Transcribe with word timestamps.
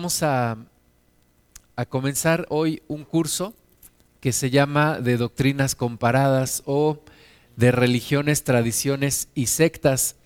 Vamos 0.00 0.22
a, 0.22 0.56
comenzar 1.90 2.46
hoy 2.48 2.82
un 2.88 3.04
curso 3.04 3.52
que 4.20 4.32
se 4.32 4.48
llama 4.48 4.98
de 4.98 5.18
doctrinas 5.18 5.74
comparadas 5.74 6.62
o 6.64 7.00
de 7.56 7.70
religiones, 7.70 8.42
tradiciones 8.42 9.28
y 9.34 9.48
sectas. 9.48 10.16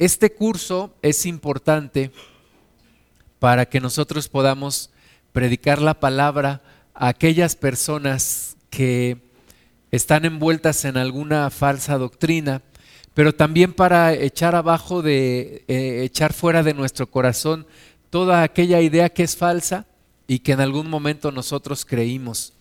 Este 0.00 0.32
curso 0.32 0.96
es 1.00 1.26
importante 1.26 2.10
para 3.38 3.66
que 3.66 3.78
nosotros 3.78 4.28
podamos 4.28 4.90
predicar 5.30 5.80
la 5.80 6.00
palabra 6.00 6.60
a 6.92 7.06
aquellas 7.06 7.54
personas 7.54 8.56
que 8.68 9.18
están 9.92 10.24
envueltas 10.24 10.84
en 10.84 10.96
alguna 10.96 11.50
falsa 11.50 11.98
doctrina, 11.98 12.62
pero 13.14 13.32
también 13.32 13.74
para 13.74 14.12
echar 14.12 14.56
abajo 14.56 15.02
de, 15.02 15.64
eh, 15.68 16.02
echar 16.02 16.32
fuera 16.32 16.64
de 16.64 16.74
nuestro 16.74 17.08
corazón 17.08 17.64
toda 18.12 18.42
aquella 18.42 18.82
idea 18.82 19.08
que 19.08 19.22
es 19.22 19.38
falsa 19.38 19.86
y 20.28 20.40
que 20.40 20.52
en 20.52 20.60
algún 20.60 20.90
momento 20.90 21.32
nosotros 21.32 21.86
creímos. 21.86 22.52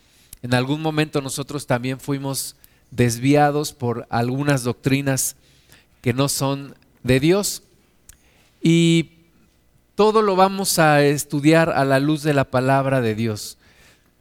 En 0.41 0.53
algún 0.53 0.81
momento 0.81 1.20
nosotros 1.20 1.67
también 1.67 1.99
fuimos 1.99 2.55
desviados 2.89 3.73
por 3.73 4.08
algunas 4.09 4.63
doctrinas 4.63 5.35
que 5.99 6.13
no 6.13 6.30
son 6.30 6.73
de 7.03 7.20
Dios. 7.20 7.63
Y 8.61 9.09
todo 9.95 10.22
lo 10.22 10.38
vamos 10.38 10.80
a 10.80 11.03
estudiar 11.03 11.70
a 11.72 11.83
la 11.83 11.99
luz 11.99 12.23
de 12.23 12.33
la 12.33 12.45
palabra 12.45 13.02
de 13.02 13.13
Dios. 13.13 13.58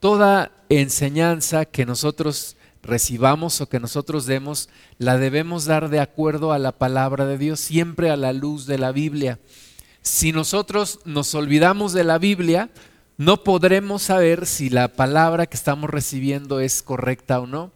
Toda 0.01 0.51
enseñanza 0.69 1.65
que 1.65 1.87
nosotros 1.87 2.57
recibamos 2.83 3.61
o 3.61 3.69
que 3.69 3.79
nosotros 3.79 4.27
demos, 4.27 4.69
la 4.99 5.17
debemos 5.17 5.65
dar 5.65 5.91
de 5.91 6.01
acuerdo 6.01 6.53
a 6.53 6.59
la 6.59 6.73
palabra 6.73 7.25
de 7.25 7.39
Dios, 7.39 7.61
siempre 7.61 8.11
a 8.11 8.17
la 8.17 8.33
luz 8.33 8.67
de 8.67 8.79
la 8.79 8.91
Biblia. 8.91 9.39
Si 10.03 10.33
nosotros 10.33 11.01
nos 11.05 11.35
olvidamos 11.35 11.93
de 11.93 12.05
la 12.05 12.19
Biblia, 12.19 12.71
no 13.19 13.45
podremos 13.45 14.03
saber 14.03 14.47
si 14.47 14.71
la 14.71 14.89
palabra 14.89 15.47
que 15.47 15.57
estamos 15.57 15.91
recibiendo 15.91 16.61
es 16.61 16.83
correcta 16.83 17.41
o 17.41 17.47
no. 17.47 17.71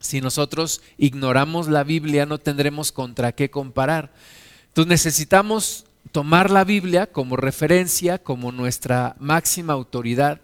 Si 0.00 0.20
nosotros 0.20 0.80
ignoramos 0.96 1.68
la 1.68 1.84
Biblia, 1.84 2.24
no 2.24 2.38
tendremos 2.38 2.92
contra 2.92 3.32
qué 3.32 3.50
comparar. 3.50 4.12
Entonces 4.68 4.88
necesitamos 4.88 5.84
tomar 6.12 6.50
la 6.50 6.64
Biblia 6.64 7.06
como 7.06 7.36
referencia, 7.36 8.18
como 8.18 8.52
nuestra 8.52 9.16
máxima 9.18 9.74
autoridad 9.74 10.40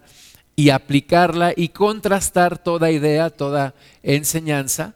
y 0.55 0.71
aplicarla 0.71 1.55
y 1.57 1.71
contrastar 1.71 2.63
toda 2.63 2.91
idea, 2.91 3.31
toda 3.31 3.75
enseñanza 4.03 4.95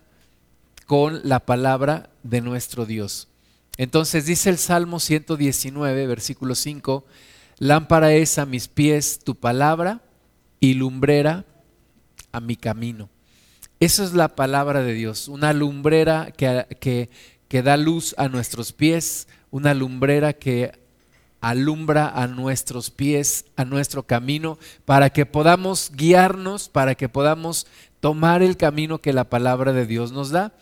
con 0.86 1.20
la 1.24 1.40
palabra 1.40 2.10
de 2.22 2.42
nuestro 2.42 2.84
Dios. 2.84 3.28
Entonces 3.76 4.26
dice 4.26 4.50
el 4.50 4.58
Salmo 4.58 5.00
119, 5.00 6.06
versículo 6.06 6.54
5, 6.54 7.04
lámpara 7.58 8.12
es 8.12 8.38
a 8.38 8.46
mis 8.46 8.68
pies 8.68 9.20
tu 9.24 9.34
palabra 9.34 10.02
y 10.60 10.74
lumbrera 10.74 11.44
a 12.30 12.40
mi 12.40 12.56
camino. 12.56 13.10
Esa 13.80 14.04
es 14.04 14.12
la 14.12 14.28
palabra 14.36 14.82
de 14.82 14.92
Dios, 14.92 15.28
una 15.28 15.52
lumbrera 15.52 16.30
que, 16.30 16.66
que, 16.80 17.10
que 17.48 17.62
da 17.62 17.76
luz 17.76 18.14
a 18.16 18.28
nuestros 18.28 18.72
pies, 18.72 19.26
una 19.50 19.74
lumbrera 19.74 20.32
que 20.32 20.72
alumbra 21.40 22.08
a 22.08 22.26
nuestros 22.26 22.90
pies, 22.90 23.44
a 23.56 23.64
nuestro 23.64 24.04
camino, 24.04 24.58
para 24.84 25.10
que 25.10 25.26
podamos 25.26 25.92
guiarnos, 25.94 26.68
para 26.68 26.94
que 26.94 27.08
podamos 27.08 27.66
tomar 28.00 28.42
el 28.42 28.56
camino 28.56 29.00
que 29.00 29.12
la 29.12 29.24
palabra 29.24 29.72
de 29.72 29.86
Dios 29.86 30.12
nos 30.12 30.30
da. 30.30 30.54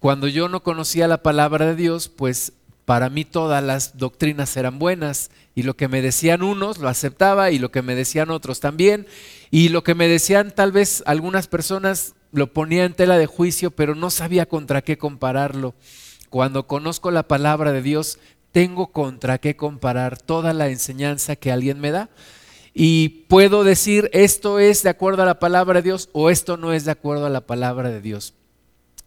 Cuando 0.00 0.28
yo 0.28 0.48
no 0.48 0.62
conocía 0.62 1.06
la 1.08 1.22
palabra 1.22 1.66
de 1.66 1.76
Dios, 1.76 2.08
pues 2.08 2.54
para 2.86 3.10
mí 3.10 3.26
todas 3.26 3.62
las 3.62 3.98
doctrinas 3.98 4.56
eran 4.56 4.78
buenas 4.78 5.30
y 5.54 5.62
lo 5.62 5.76
que 5.76 5.88
me 5.88 6.00
decían 6.00 6.42
unos 6.42 6.78
lo 6.78 6.88
aceptaba 6.88 7.50
y 7.50 7.58
lo 7.58 7.70
que 7.70 7.82
me 7.82 7.94
decían 7.94 8.30
otros 8.30 8.60
también 8.60 9.06
y 9.50 9.68
lo 9.68 9.84
que 9.84 9.94
me 9.94 10.08
decían 10.08 10.54
tal 10.54 10.72
vez 10.72 11.02
algunas 11.04 11.48
personas 11.48 12.14
lo 12.32 12.52
ponía 12.52 12.86
en 12.86 12.94
tela 12.94 13.18
de 13.18 13.26
juicio, 13.26 13.72
pero 13.72 13.94
no 13.94 14.08
sabía 14.08 14.46
contra 14.46 14.80
qué 14.80 14.96
compararlo. 14.96 15.74
Cuando 16.30 16.66
conozco 16.66 17.10
la 17.10 17.28
palabra 17.28 17.70
de 17.72 17.82
Dios, 17.82 18.18
tengo 18.52 18.86
contra 18.92 19.36
qué 19.36 19.54
comparar 19.54 20.16
toda 20.16 20.54
la 20.54 20.70
enseñanza 20.70 21.36
que 21.36 21.52
alguien 21.52 21.78
me 21.78 21.90
da 21.90 22.08
y 22.72 23.26
puedo 23.28 23.64
decir 23.64 24.08
esto 24.14 24.60
es 24.60 24.82
de 24.82 24.88
acuerdo 24.88 25.24
a 25.24 25.26
la 25.26 25.38
palabra 25.38 25.80
de 25.80 25.82
Dios 25.82 26.08
o 26.12 26.30
esto 26.30 26.56
no 26.56 26.72
es 26.72 26.86
de 26.86 26.92
acuerdo 26.92 27.26
a 27.26 27.30
la 27.30 27.42
palabra 27.42 27.90
de 27.90 28.00
Dios. 28.00 28.32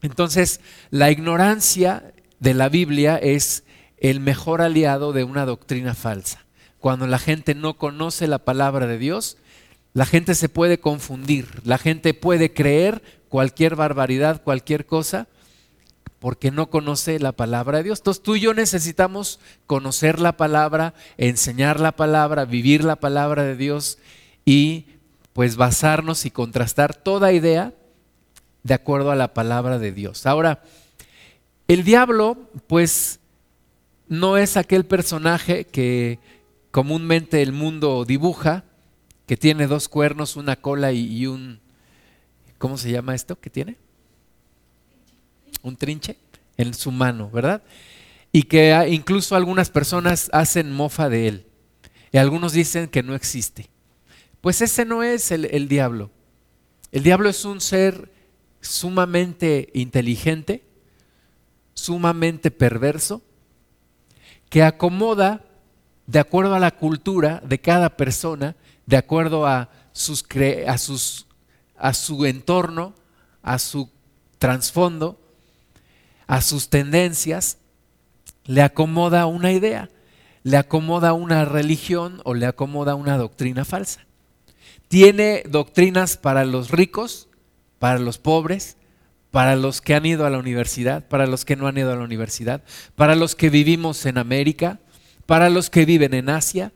Entonces, 0.04 0.60
la 0.92 1.10
ignorancia 1.10 2.14
de 2.40 2.54
la 2.54 2.70
Biblia 2.70 3.18
es 3.18 3.64
el 3.98 4.20
mejor 4.20 4.62
aliado 4.62 5.14
de 5.14 5.24
una 5.24 5.46
doctrina 5.46 5.96
falsa. 5.96 6.44
Cuando 6.80 7.08
la 7.08 7.18
gente 7.18 7.56
no 7.56 7.78
conoce 7.78 8.28
la 8.28 8.40
palabra 8.40 8.86
de 8.86 8.98
Dios, 8.98 9.38
la 9.94 10.06
gente 10.06 10.36
se 10.36 10.50
puede 10.50 10.80
confundir, 10.80 11.48
la 11.64 11.78
gente 11.78 12.14
puede 12.14 12.54
creer 12.54 13.02
cualquier 13.30 13.78
barbaridad, 13.78 14.44
cualquier 14.44 14.86
cosa, 14.86 15.28
porque 16.20 16.52
no 16.52 16.70
conoce 16.70 17.18
la 17.20 17.32
palabra 17.32 17.78
de 17.78 17.86
Dios. 17.86 18.00
Entonces 18.00 18.24
tú 18.24 18.36
y 18.36 18.42
yo 18.42 18.54
necesitamos 18.54 19.40
conocer 19.68 20.20
la 20.20 20.36
palabra, 20.36 20.94
enseñar 21.18 21.80
la 21.80 21.94
palabra, 21.94 22.44
vivir 22.44 22.84
la 22.84 22.98
palabra 22.98 23.44
de 23.44 23.56
Dios 23.56 24.00
y 24.44 24.88
pues 25.32 25.56
basarnos 25.56 26.26
y 26.26 26.32
contrastar 26.32 26.94
toda 26.94 27.32
idea 27.32 27.74
de 28.64 28.74
acuerdo 28.74 29.12
a 29.12 29.16
la 29.16 29.34
palabra 29.34 29.78
de 29.78 29.92
Dios. 29.92 30.26
Ahora, 30.26 30.64
el 31.68 31.84
diablo, 31.84 32.38
pues, 32.68 33.20
no 34.08 34.38
es 34.38 34.58
aquel 34.58 34.86
personaje 34.86 35.66
que 35.66 36.20
comúnmente 36.72 37.42
el 37.42 37.52
mundo 37.52 38.06
dibuja, 38.06 38.64
que 39.26 39.38
tiene 39.38 39.68
dos 39.68 39.90
cuernos, 39.90 40.36
una 40.36 40.56
cola 40.56 40.92
y, 40.92 41.28
un, 41.28 41.60
¿cómo 42.58 42.78
se 42.78 42.92
llama 42.92 43.16
esto 43.16 43.40
que 43.40 43.50
tiene? 43.50 43.78
Un 45.62 45.78
trinche 45.78 46.18
en 46.58 46.74
su 46.74 46.92
mano, 46.92 47.30
¿verdad? 47.30 47.64
Y 48.32 48.44
que 48.44 48.88
incluso 48.90 49.36
algunas 49.36 49.70
personas 49.70 50.30
hacen 50.34 50.72
mofa 50.72 51.10
de 51.10 51.28
él. 51.28 51.46
Y 52.12 52.18
algunos 52.18 52.54
dicen 52.54 52.88
que 52.88 53.04
no 53.04 53.16
existe. 53.16 53.70
Pues 54.42 54.62
ese 54.62 54.86
no 54.86 55.04
es 55.04 55.32
el, 55.32 55.46
el 55.46 55.68
diablo. 55.68 56.12
El 56.92 57.04
diablo 57.04 57.30
es 57.30 57.46
un 57.46 57.62
ser 57.62 58.13
sumamente 58.64 59.70
inteligente, 59.74 60.64
sumamente 61.74 62.50
perverso, 62.50 63.22
que 64.50 64.64
acomoda 64.64 65.46
de 66.08 66.20
acuerdo 66.20 66.56
a 66.56 66.60
la 66.60 66.72
cultura 66.72 67.42
de 67.46 67.60
cada 67.60 67.98
persona, 67.98 68.56
de 68.86 68.98
acuerdo 68.98 69.46
a, 69.46 69.70
sus, 69.92 70.26
a, 70.68 70.78
sus, 70.78 71.28
a 71.78 71.94
su 71.94 72.26
entorno, 72.26 72.94
a 73.42 73.60
su 73.60 73.90
trasfondo, 74.38 75.20
a 76.28 76.42
sus 76.42 76.70
tendencias, 76.70 77.58
le 78.46 78.62
acomoda 78.62 79.26
una 79.26 79.52
idea, 79.52 79.90
le 80.44 80.58
acomoda 80.58 81.14
una 81.14 81.46
religión 81.46 82.22
o 82.26 82.34
le 82.34 82.46
acomoda 82.46 82.96
una 82.96 83.18
doctrina 83.18 83.66
falsa. 83.66 84.06
Tiene 84.88 85.44
doctrinas 85.48 86.18
para 86.18 86.46
los 86.46 86.70
ricos, 86.70 87.30
para 87.84 88.00
los 88.00 88.18
pobres, 88.18 88.78
para 89.30 89.58
los 89.58 89.82
que 89.82 89.94
han 89.94 90.06
ido 90.06 90.26
a 90.26 90.30
la 90.30 90.38
universidad, 90.38 91.06
para 91.06 91.28
los 91.28 91.44
que 91.44 91.58
no 91.58 91.68
han 91.68 91.78
ido 91.78 91.92
a 91.92 91.98
la 91.98 92.06
universidad, 92.06 92.64
para 92.96 93.14
los 93.14 93.36
que 93.36 93.50
vivimos 93.50 94.06
en 94.06 94.18
América, 94.18 94.80
para 95.26 95.50
los 95.50 95.70
que 95.70 95.84
viven 95.84 96.14
en 96.14 96.30
Asia. 96.30 96.72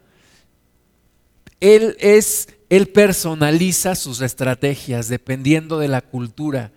Él 1.61 1.95
es, 2.01 2.49
él 2.67 2.89
personaliza 2.89 3.95
sus 3.95 4.19
estrategias 4.19 5.07
dependiendo 5.07 5.79
de 5.79 5.87
la 5.87 6.01
cultura, 6.01 6.73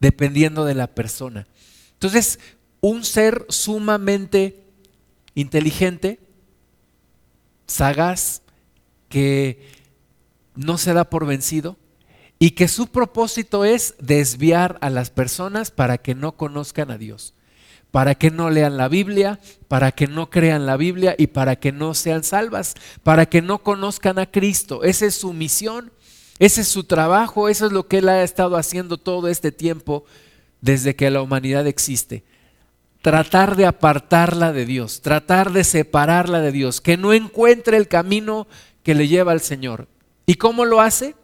dependiendo 0.00 0.64
de 0.64 0.76
la 0.76 0.86
persona. 0.86 1.46
Entonces, 1.92 2.40
un 2.80 3.04
ser 3.04 3.44
sumamente 3.50 4.64
inteligente, 5.34 6.20
sagaz, 7.66 8.40
que 9.10 9.58
no 10.54 10.78
se 10.78 10.94
da 10.94 11.04
por 11.04 11.26
vencido, 11.26 11.76
y 12.44 12.50
que 12.50 12.68
su 12.68 12.88
propósito 12.88 13.64
es 13.64 13.94
desviar 13.98 14.76
a 14.82 14.90
las 14.90 15.08
personas 15.08 15.70
para 15.70 15.96
que 15.96 16.14
no 16.14 16.32
conozcan 16.32 16.90
a 16.90 16.98
Dios, 16.98 17.32
para 17.90 18.16
que 18.16 18.30
no 18.30 18.50
lean 18.50 18.76
la 18.76 18.88
Biblia, 18.88 19.40
para 19.66 19.92
que 19.92 20.08
no 20.08 20.28
crean 20.28 20.66
la 20.66 20.76
Biblia 20.76 21.14
y 21.16 21.28
para 21.28 21.56
que 21.56 21.72
no 21.72 21.94
sean 21.94 22.22
salvas, 22.22 22.74
para 23.02 23.24
que 23.24 23.40
no 23.40 23.62
conozcan 23.62 24.18
a 24.18 24.30
Cristo. 24.30 24.84
Esa 24.84 25.06
es 25.06 25.14
su 25.14 25.32
misión, 25.32 25.90
ese 26.38 26.60
es 26.60 26.68
su 26.68 26.84
trabajo, 26.84 27.48
eso 27.48 27.64
es 27.64 27.72
lo 27.72 27.88
que 27.88 27.96
Él 27.96 28.10
ha 28.10 28.22
estado 28.22 28.58
haciendo 28.58 28.98
todo 28.98 29.28
este 29.28 29.50
tiempo 29.50 30.04
desde 30.60 30.94
que 30.94 31.10
la 31.10 31.22
humanidad 31.22 31.66
existe. 31.66 32.24
Tratar 33.00 33.56
de 33.56 33.64
apartarla 33.64 34.52
de 34.52 34.66
Dios, 34.66 35.00
tratar 35.00 35.50
de 35.50 35.64
separarla 35.64 36.42
de 36.42 36.52
Dios, 36.52 36.82
que 36.82 36.98
no 36.98 37.14
encuentre 37.14 37.78
el 37.78 37.88
camino 37.88 38.46
que 38.82 38.94
le 38.94 39.08
lleva 39.08 39.32
al 39.32 39.40
Señor. 39.40 39.88
¿Y 40.26 40.34
cómo 40.34 40.66
lo 40.66 40.82
hace? 40.82 41.14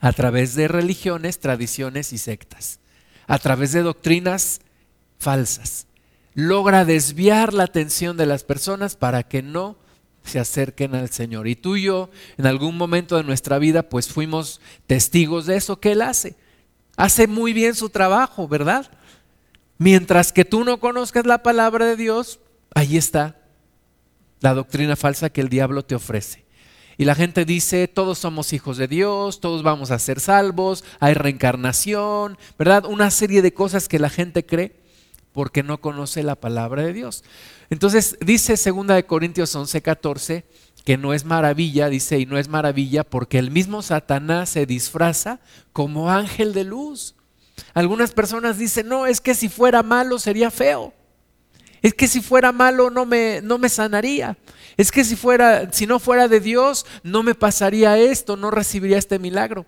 A 0.00 0.12
través 0.12 0.54
de 0.54 0.68
religiones, 0.68 1.40
tradiciones 1.40 2.12
y 2.12 2.18
sectas, 2.18 2.80
a 3.26 3.38
través 3.38 3.72
de 3.72 3.82
doctrinas 3.82 4.60
falsas. 5.18 5.86
Logra 6.34 6.84
desviar 6.84 7.52
la 7.52 7.64
atención 7.64 8.16
de 8.16 8.26
las 8.26 8.44
personas 8.44 8.96
para 8.96 9.24
que 9.24 9.42
no 9.42 9.76
se 10.22 10.38
acerquen 10.38 10.94
al 10.94 11.10
Señor. 11.10 11.48
Y 11.48 11.56
tú 11.56 11.76
y 11.76 11.82
yo, 11.82 12.10
en 12.36 12.46
algún 12.46 12.76
momento 12.76 13.16
de 13.16 13.24
nuestra 13.24 13.58
vida, 13.58 13.88
pues 13.88 14.08
fuimos 14.08 14.60
testigos 14.86 15.46
de 15.46 15.56
eso 15.56 15.80
que 15.80 15.92
Él 15.92 16.02
hace. 16.02 16.36
Hace 16.96 17.26
muy 17.26 17.52
bien 17.52 17.74
su 17.74 17.90
trabajo, 17.90 18.46
¿verdad? 18.46 18.90
Mientras 19.78 20.32
que 20.32 20.44
tú 20.44 20.64
no 20.64 20.78
conozcas 20.80 21.26
la 21.26 21.42
palabra 21.42 21.86
de 21.86 21.96
Dios, 21.96 22.40
ahí 22.74 22.96
está 22.96 23.36
la 24.40 24.54
doctrina 24.54 24.96
falsa 24.96 25.30
que 25.30 25.40
el 25.40 25.48
diablo 25.48 25.84
te 25.84 25.94
ofrece. 25.94 26.44
Y 26.98 27.04
la 27.04 27.14
gente 27.14 27.44
dice, 27.44 27.86
todos 27.86 28.18
somos 28.18 28.52
hijos 28.52 28.76
de 28.76 28.88
Dios, 28.88 29.40
todos 29.40 29.62
vamos 29.62 29.92
a 29.92 30.00
ser 30.00 30.18
salvos, 30.18 30.84
hay 30.98 31.14
reencarnación, 31.14 32.36
¿verdad? 32.58 32.84
Una 32.84 33.12
serie 33.12 33.40
de 33.40 33.54
cosas 33.54 33.88
que 33.88 34.00
la 34.00 34.10
gente 34.10 34.44
cree 34.44 34.74
porque 35.32 35.62
no 35.62 35.80
conoce 35.80 36.24
la 36.24 36.34
palabra 36.34 36.82
de 36.82 36.92
Dios. 36.92 37.22
Entonces 37.70 38.18
dice 38.20 38.56
2 38.56 39.04
Corintios 39.04 39.54
11, 39.54 39.80
14 39.80 40.44
que 40.84 40.96
no 40.96 41.14
es 41.14 41.24
maravilla, 41.24 41.88
dice, 41.88 42.18
y 42.18 42.26
no 42.26 42.36
es 42.36 42.48
maravilla 42.48 43.04
porque 43.04 43.38
el 43.38 43.52
mismo 43.52 43.82
Satanás 43.82 44.48
se 44.48 44.66
disfraza 44.66 45.38
como 45.72 46.10
ángel 46.10 46.52
de 46.52 46.64
luz. 46.64 47.14
Algunas 47.74 48.10
personas 48.10 48.58
dicen, 48.58 48.88
no, 48.88 49.06
es 49.06 49.20
que 49.20 49.34
si 49.34 49.48
fuera 49.48 49.84
malo 49.84 50.18
sería 50.18 50.50
feo. 50.50 50.92
Es 51.82 51.94
que 51.94 52.08
si 52.08 52.20
fuera 52.20 52.50
malo 52.50 52.90
no 52.90 53.06
me, 53.06 53.40
no 53.42 53.58
me 53.58 53.68
sanaría. 53.68 54.36
Es 54.78 54.92
que 54.92 55.04
si, 55.04 55.16
fuera, 55.16 55.72
si 55.72 55.86
no 55.86 55.98
fuera 55.98 56.28
de 56.28 56.38
Dios 56.38 56.86
no 57.02 57.24
me 57.24 57.34
pasaría 57.34 57.98
esto, 57.98 58.36
no 58.36 58.52
recibiría 58.52 58.96
este 58.96 59.18
milagro. 59.18 59.66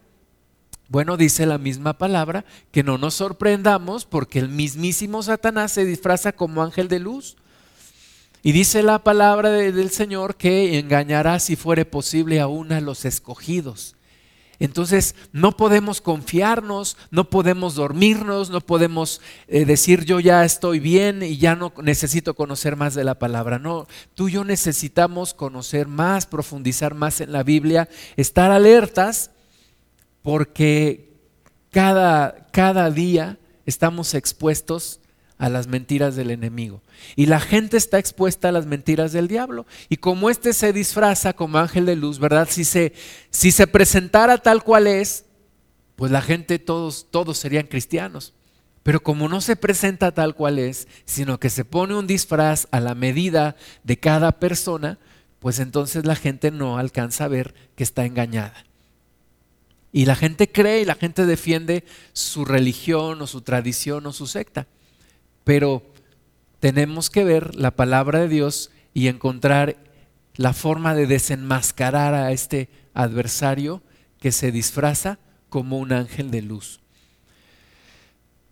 Bueno, 0.89 1.17
dice 1.17 1.47
la 1.47 1.59
misma 1.59 1.99
palabra, 1.99 2.45
que 2.71 2.85
no 2.85 2.97
nos 2.97 3.15
sorprendamos 3.15 4.05
porque 4.05 4.39
el 4.39 4.49
mismísimo 4.49 5.23
Satanás 5.23 5.73
se 5.73 5.85
disfraza 5.85 6.33
como 6.33 6.62
ángel 6.62 6.89
de 6.89 7.01
luz. 7.01 7.37
Y 8.43 8.53
dice 8.53 8.83
la 8.85 9.01
palabra 9.01 9.51
del 9.51 9.91
Señor 9.91 10.37
que 10.37 10.79
engañará 10.79 11.41
si 11.41 11.57
fuere 11.57 11.85
posible 11.85 12.41
aún 12.41 12.73
a 12.73 12.81
los 12.81 13.05
escogidos. 13.05 13.97
Entonces 14.61 15.15
no 15.33 15.57
podemos 15.57 16.03
confiarnos, 16.03 16.99
no 17.11 17.31
podemos 17.31 17.75
dormirnos, 17.75 18.51
no 18.51 18.61
podemos 18.61 19.23
eh, 19.49 19.65
decir 19.65 20.05
yo 20.05 20.21
ya 20.21 20.45
estoy 20.45 20.79
bien 20.81 21.23
y 21.23 21.39
ya 21.39 21.57
no 21.57 21.73
necesito 21.83 22.35
conocer 22.35 22.77
más 22.77 22.95
de 22.95 23.03
la 23.03 23.19
palabra. 23.19 23.59
No, 23.59 23.89
tú 24.15 24.29
y 24.29 24.33
yo 24.33 24.45
necesitamos 24.45 25.33
conocer 25.33 25.89
más, 25.89 26.27
profundizar 26.27 26.95
más 26.95 27.23
en 27.23 27.33
la 27.33 27.43
Biblia, 27.43 27.89
estar 28.17 28.51
alertas 28.51 29.31
porque 30.21 31.11
cada, 31.71 32.47
cada 32.53 32.91
día 32.91 33.39
estamos 33.65 34.12
expuestos 34.12 35.00
a 35.40 35.48
las 35.48 35.66
mentiras 35.69 36.14
del 36.16 36.31
enemigo. 36.31 36.82
Y 37.16 37.26
la 37.26 37.40
gente 37.40 37.78
está 37.78 37.98
expuesta 37.98 38.50
a 38.50 38.52
las 38.52 38.66
mentiras 38.66 39.10
del 39.12 39.26
diablo. 39.26 39.66
Y 39.88 39.96
como 39.96 40.28
éste 40.28 40.52
se 40.52 40.75
disfraza 40.75 41.32
como 41.32 41.58
ángel 41.58 41.87
de 41.87 41.96
luz, 41.96 42.19
¿verdad? 42.19 42.46
Si 42.48 42.62
se, 42.62 42.92
si 43.31 43.50
se 43.50 43.66
presentara 43.66 44.37
tal 44.37 44.62
cual 44.62 44.87
es, 44.87 45.25
pues 45.96 46.12
la 46.12 46.20
gente 46.20 46.58
todos, 46.58 47.06
todos 47.10 47.38
serían 47.38 47.66
cristianos. 47.66 48.34
Pero 48.82 49.02
como 49.02 49.31
no 49.31 49.40
se 49.40 49.56
presenta 49.56 50.12
tal 50.12 50.34
cual 50.34 50.58
es, 50.58 50.87
sino 51.06 51.40
que 51.40 51.48
se 51.48 51.64
pone 51.64 51.94
un 51.94 52.06
disfraz 52.06 52.69
a 52.70 52.78
la 52.78 52.94
medida 52.94 53.56
de 53.82 53.98
cada 53.98 54.32
persona, 54.32 54.98
pues 55.38 55.58
entonces 55.58 56.04
la 56.04 56.16
gente 56.16 56.50
no 56.50 56.76
alcanza 56.76 57.25
a 57.25 57.28
ver 57.28 57.54
que 57.76 57.82
está 57.82 58.04
engañada. 58.04 58.66
Y 59.90 60.04
la 60.04 60.16
gente 60.16 60.52
cree 60.52 60.82
y 60.82 60.84
la 60.84 60.96
gente 60.96 61.25
defiende 61.25 61.84
su 62.12 62.44
religión 62.44 63.22
o 63.22 63.26
su 63.26 63.40
tradición 63.40 64.06
o 64.06 64.12
su 64.12 64.26
secta. 64.26 64.66
Pero 65.44 65.82
tenemos 66.60 67.10
que 67.10 67.25
ver 67.25 67.54
la 67.54 67.70
palabra 67.70 68.20
de 68.20 68.28
Dios 68.28 68.70
y 68.94 69.08
encontrar 69.08 69.76
la 70.37 70.52
forma 70.52 70.94
de 70.94 71.06
desenmascarar 71.06 72.14
a 72.14 72.32
este 72.32 72.69
adversario 72.94 73.82
que 74.20 74.32
se 74.32 74.52
disfraza 74.52 75.19
como 75.48 75.78
un 75.78 75.92
ángel 75.92 76.31
de 76.31 76.42
luz. 76.42 76.81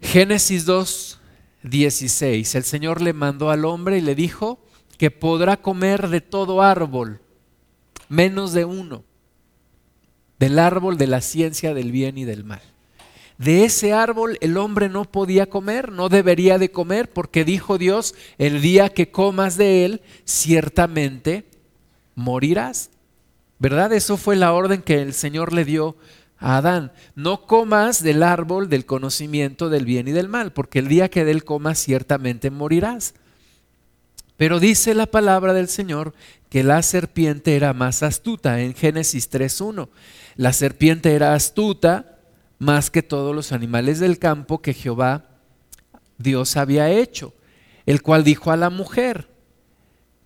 Génesis 0.01 0.65
2, 0.65 1.21
16. 1.63 2.55
El 2.55 2.65
Señor 2.65 3.03
le 3.03 3.13
mandó 3.13 3.51
al 3.51 3.65
hombre 3.65 3.99
y 3.99 4.01
le 4.01 4.15
dijo 4.15 4.59
que 4.97 5.11
podrá 5.11 5.57
comer 5.57 6.09
de 6.09 6.21
todo 6.21 6.63
árbol, 6.63 7.21
menos 8.09 8.53
de 8.53 8.65
uno, 8.65 9.05
del 10.39 10.59
árbol 10.59 10.99
de 10.99 11.07
la 11.07 11.21
ciencia 11.21 11.75
del 11.75 11.93
bien 11.93 12.19
y 12.19 12.25
del 12.25 12.45
mal. 12.45 12.63
De 13.39 13.65
ese 13.65 13.93
árbol 13.93 14.37
el 14.41 14.57
hombre 14.57 14.89
no 14.89 15.05
podía 15.05 15.47
comer, 15.47 15.93
no 15.93 16.09
debería 16.09 16.59
de 16.59 16.73
comer, 16.73 17.09
porque 17.11 17.45
dijo 17.45 17.79
Dios, 17.79 18.17
el 18.37 18.61
día 18.61 18.89
que 18.89 19.13
comas 19.13 19.57
de 19.57 19.85
él, 19.85 20.03
ciertamente 20.25 21.45
morirás. 22.17 22.91
¿Verdad? 23.61 23.93
Eso 23.93 24.17
fue 24.17 24.35
la 24.35 24.53
orden 24.53 24.83
que 24.83 25.01
el 25.01 25.15
Señor 25.15 25.53
le 25.53 25.65
dio 25.65 25.97
a 26.39 26.57
Adán. 26.57 26.93
No 27.15 27.47
comas 27.47 28.03
del 28.03 28.25
árbol 28.25 28.69
del 28.69 28.87
conocimiento 28.87 29.69
del 29.69 29.85
bien 29.85 30.09
y 30.09 30.13
del 30.13 30.29
mal, 30.29 30.53
porque 30.53 30.81
el 30.81 30.89
día 30.89 31.09
que 31.09 31.25
de 31.25 31.31
él 31.31 31.45
comas, 31.45 31.79
ciertamente 31.79 32.51
morirás. 32.51 33.15
Pero 34.37 34.59
dice 34.59 34.95
la 34.95 35.07
palabra 35.07 35.53
del 35.53 35.69
Señor 35.69 36.13
que 36.49 36.65
la 36.65 36.83
serpiente 36.83 37.55
era 37.55 37.73
más 37.73 38.03
astuta 38.03 38.61
en 38.61 38.75
Génesis 38.75 39.31
3.1. 39.31 39.89
La 40.37 40.53
serpiente 40.53 41.15
era 41.15 41.35
astuta 41.35 42.18
más 42.59 42.91
que 42.91 43.03
todos 43.03 43.35
los 43.35 43.53
animales 43.53 44.01
del 44.01 44.19
campo 44.19 44.61
que 44.61 44.75
Jehová 44.75 45.25
Dios 46.19 46.57
había 46.57 46.91
hecho, 46.91 47.33
el 47.87 48.03
cual 48.03 48.25
dijo 48.25 48.51
a 48.51 48.57
la 48.57 48.71
mujer, 48.71 49.29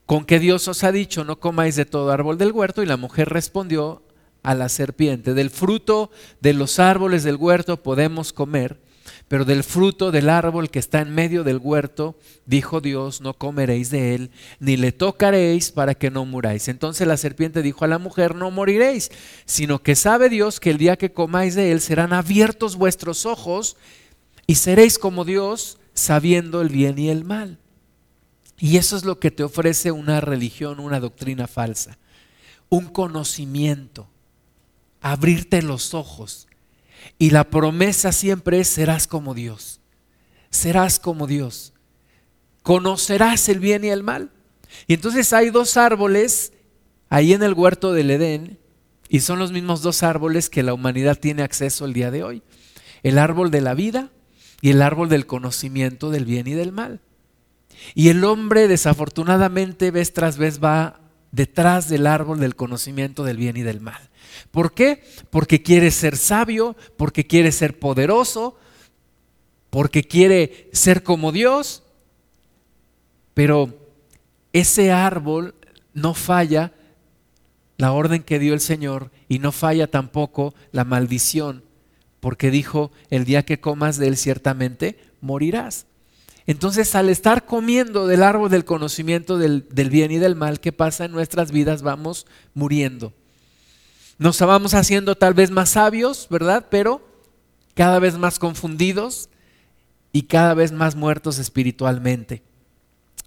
¿con 0.07 0.25
qué 0.25 0.39
Dios 0.39 0.67
os 0.69 0.85
ha 0.85 0.93
dicho 0.93 1.25
no 1.25 1.39
comáis 1.39 1.77
de 1.77 1.85
todo 1.85 2.11
árbol 2.11 2.39
del 2.39 2.53
huerto? 2.53 2.83
Y 2.83 2.87
la 2.87 2.97
mujer 2.97 3.29
respondió 3.29 4.03
a 4.43 4.55
la 4.55 4.69
serpiente, 4.69 5.35
del 5.35 5.51
fruto 5.51 6.11
de 6.41 6.53
los 6.53 6.79
árboles 6.79 7.23
del 7.23 7.37
huerto 7.37 7.83
podemos 7.83 8.33
comer, 8.33 8.81
pero 9.29 9.45
del 9.45 9.65
fruto 9.65 10.11
del 10.11 10.29
árbol 10.29 10.71
que 10.71 10.79
está 10.79 11.01
en 11.01 11.15
medio 11.15 11.45
del 11.45 11.59
huerto, 11.59 12.19
dijo 12.47 12.81
Dios, 12.81 13.21
no 13.21 13.35
comeréis 13.35 13.91
de 13.91 14.15
él, 14.15 14.31
ni 14.61 14.77
le 14.77 14.93
tocaréis 14.93 15.71
para 15.71 15.95
que 15.95 16.11
no 16.11 16.25
muráis. 16.25 16.69
Entonces 16.69 17.07
la 17.07 17.17
serpiente 17.17 17.63
dijo 17.63 17.85
a 17.85 17.89
la 17.89 17.99
mujer, 17.99 18.35
no 18.35 18.51
moriréis, 18.51 19.11
sino 19.45 19.83
que 19.83 19.95
sabe 19.95 20.29
Dios 20.29 20.61
que 20.61 20.71
el 20.71 20.79
día 20.79 20.97
que 20.97 21.13
comáis 21.13 21.55
de 21.55 21.73
él 21.73 21.81
serán 21.81 22.13
abiertos 22.13 22.77
vuestros 22.77 23.27
ojos 23.27 23.77
y 24.47 24.57
seréis 24.57 24.99
como 24.99 25.25
Dios, 25.25 25.79
sabiendo 25.95 26.61
el 26.61 26.69
bien 26.69 26.99
y 26.99 27.09
el 27.09 27.25
mal. 27.25 27.59
Y 28.59 28.77
eso 28.77 28.97
es 28.97 29.05
lo 29.05 29.19
que 29.19 29.31
te 29.31 29.43
ofrece 29.43 29.93
una 29.93 30.21
religión, 30.21 30.79
una 30.79 31.01
doctrina 31.01 31.47
falsa, 31.47 31.99
un 32.69 32.87
conocimiento, 32.87 34.09
abrirte 35.01 35.63
los 35.63 35.95
ojos 35.95 36.47
y 37.19 37.31
la 37.31 37.45
promesa 37.51 38.13
siempre 38.13 38.61
es, 38.61 38.69
serás 38.69 39.07
como 39.07 39.35
Dios. 39.35 39.81
Serás 40.51 40.99
como 40.99 41.27
Dios. 41.27 41.73
Conocerás 42.63 43.49
el 43.49 43.59
bien 43.59 43.85
y 43.85 43.89
el 43.89 44.03
mal. 44.03 44.31
Y 44.87 44.95
entonces 44.95 45.33
hay 45.33 45.51
dos 45.51 45.77
árboles 45.77 46.53
ahí 47.09 47.33
en 47.33 47.43
el 47.43 47.55
huerto 47.55 47.93
del 47.93 48.11
Edén 48.11 48.59
y 49.09 49.21
son 49.21 49.39
los 49.39 49.53
mismos 49.53 49.83
dos 49.83 50.03
árboles 50.03 50.49
que 50.49 50.63
la 50.63 50.75
humanidad 50.75 51.19
tiene 51.19 51.43
acceso 51.43 51.85
el 51.85 51.93
día 51.93 52.11
de 52.11 52.23
hoy. 52.23 52.43
El 53.03 53.19
árbol 53.19 53.51
de 53.51 53.61
la 53.61 53.75
vida 53.75 54.11
y 54.61 54.71
el 54.71 54.81
árbol 54.81 55.09
del 55.09 55.27
conocimiento 55.27 56.11
del 56.11 56.25
bien 56.25 56.47
y 56.47 56.53
del 56.53 56.73
mal. 56.73 57.01
Y 57.95 58.09
el 58.09 58.25
hombre 58.25 58.69
desafortunadamente 58.69 59.91
vez 59.91 60.13
tras 60.13 60.39
vez 60.39 60.63
va 60.63 61.01
detrás 61.31 61.89
del 61.89 62.07
árbol 62.07 62.41
del 62.41 62.57
conocimiento 62.57 63.25
del 63.25 63.37
bien 63.37 63.57
y 63.57 63.63
del 63.63 63.81
mal. 63.81 64.11
¿Por 64.51 64.75
qué? 64.75 65.03
Porque 65.31 65.63
quiere 65.63 65.91
ser 65.91 66.17
sabio, 66.17 66.77
porque 66.97 67.27
quiere 67.27 67.53
ser 67.53 67.79
poderoso, 67.79 68.57
porque 69.71 70.05
quiere 70.05 70.69
ser 70.73 71.03
como 71.03 71.33
Dios. 71.33 71.83
Pero 73.35 73.75
ese 74.53 74.93
árbol 74.93 75.55
no 75.95 76.15
falla 76.15 76.73
la 77.77 77.93
orden 77.93 78.23
que 78.23 78.39
dio 78.39 78.55
el 78.55 78.61
Señor 78.61 79.11
y 79.29 79.39
no 79.39 79.51
falla 79.51 79.87
tampoco 79.87 80.55
la 80.71 80.85
maldición, 80.85 81.65
porque 82.21 82.51
dijo, 82.51 82.93
el 83.11 83.25
día 83.25 83.45
que 83.45 83.61
comas 83.61 83.97
de 83.97 84.09
él 84.09 84.17
ciertamente 84.17 84.99
morirás. 85.21 85.87
Entonces, 86.47 86.95
al 86.95 87.09
estar 87.09 87.47
comiendo 87.47 88.07
del 88.07 88.23
árbol 88.23 88.51
del 88.51 88.65
conocimiento 88.65 89.39
del, 89.39 89.67
del, 89.71 89.91
bien 89.91 90.11
y 90.11 90.19
del 90.19 90.35
mal, 90.35 90.61
¿qué 90.61 90.73
pasa 90.73 91.05
en 91.05 91.13
nuestras 91.13 91.53
vidas? 91.53 91.83
Vamos 91.83 92.27
muriendo. 92.53 93.13
Nos 94.19 94.39
vamos 94.41 94.75
haciendo 94.75 95.15
tal 95.17 95.35
vez 95.35 95.51
más 95.51 95.71
sabios, 95.71 96.27
¿verdad? 96.31 96.67
Pero 96.71 97.01
cada 97.75 97.99
vez 97.99 98.19
más 98.19 98.39
confundidos 98.39 99.29
y 100.13 100.23
cada 100.23 100.55
vez 100.55 100.73
más 100.73 100.95
muertos 100.95 101.39
espiritualmente. 101.39 102.43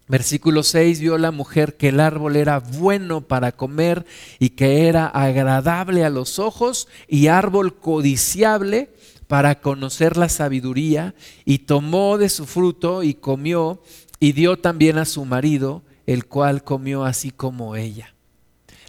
Versículo 0.07 0.61
6, 0.61 0.99
vio 0.99 1.17
la 1.17 1.31
mujer 1.31 1.77
que 1.77 1.89
el 1.89 1.99
árbol 1.99 2.35
era 2.35 2.59
bueno 2.59 3.21
para 3.21 3.53
comer 3.53 4.05
y 4.37 4.49
que 4.49 4.87
era 4.87 5.07
agradable 5.07 6.05
a 6.05 6.11
los 6.11 6.37
ojos 6.37 6.87
y 7.07 7.27
árbol 7.27 7.79
codiciable 7.79 8.93
para 9.27 9.61
conocer 9.61 10.15
la 10.15 10.29
sabiduría 10.29 11.15
y 11.43 11.59
tomó 11.59 12.19
de 12.19 12.29
su 12.29 12.45
fruto 12.45 13.01
y 13.01 13.15
comió 13.15 13.81
y 14.19 14.33
dio 14.33 14.57
también 14.57 14.99
a 14.99 15.05
su 15.05 15.25
marido, 15.25 15.81
el 16.05 16.27
cual 16.27 16.63
comió 16.63 17.03
así 17.03 17.31
como 17.31 17.75
ella. 17.75 18.14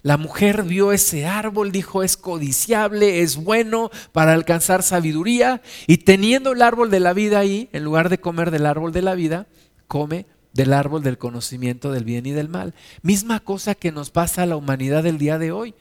La 0.06 0.18
mujer 0.18 0.62
vio 0.62 0.92
ese 0.92 1.26
árbol, 1.26 1.72
dijo, 1.72 2.04
es 2.04 2.16
codiciable, 2.16 3.22
es 3.22 3.34
bueno 3.34 3.90
para 4.12 4.34
alcanzar 4.34 4.84
sabiduría, 4.84 5.62
y 5.88 5.96
teniendo 5.96 6.52
el 6.52 6.62
árbol 6.62 6.92
de 6.92 7.00
la 7.00 7.12
vida 7.12 7.40
ahí, 7.40 7.68
en 7.72 7.82
lugar 7.82 8.08
de 8.08 8.20
comer 8.20 8.52
del 8.52 8.66
árbol 8.66 8.92
de 8.92 9.02
la 9.02 9.16
vida, 9.16 9.48
come 9.88 10.26
del 10.52 10.74
árbol 10.74 11.02
del 11.02 11.18
conocimiento 11.18 11.90
del 11.90 12.04
bien 12.04 12.24
y 12.24 12.30
del 12.30 12.48
mal. 12.48 12.72
Misma 13.02 13.40
cosa 13.40 13.74
que 13.74 13.90
nos 13.90 14.10
pasa 14.10 14.44
a 14.44 14.46
la 14.46 14.54
humanidad 14.54 15.02
del 15.02 15.18
día 15.18 15.38
de 15.38 15.50
hoy. 15.50 15.74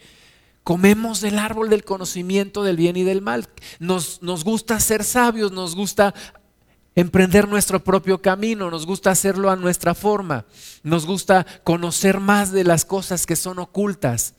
Comemos 0.64 1.22
del 1.22 1.38
árbol 1.38 1.70
del 1.70 1.84
conocimiento 1.84 2.64
del 2.64 2.78
bien 2.78 2.98
y 2.98 3.04
del 3.04 3.22
mal. 3.22 3.48
Nos, 3.78 4.24
nos 4.24 4.44
gusta 4.44 4.80
ser 4.80 5.04
sabios, 5.04 5.52
nos 5.52 5.76
gusta 5.76 6.16
emprender 6.96 7.48
nuestro 7.48 7.84
propio 7.84 8.22
camino, 8.22 8.72
nos 8.72 8.86
gusta 8.86 9.12
hacerlo 9.12 9.50
a 9.50 9.56
nuestra 9.56 9.94
forma, 9.94 10.46
nos 10.84 11.06
gusta 11.06 11.46
conocer 11.64 12.20
más 12.20 12.52
de 12.52 12.64
las 12.64 12.86
cosas 12.86 13.26
que 13.26 13.36
son 13.36 13.60
ocultas. 13.60 14.36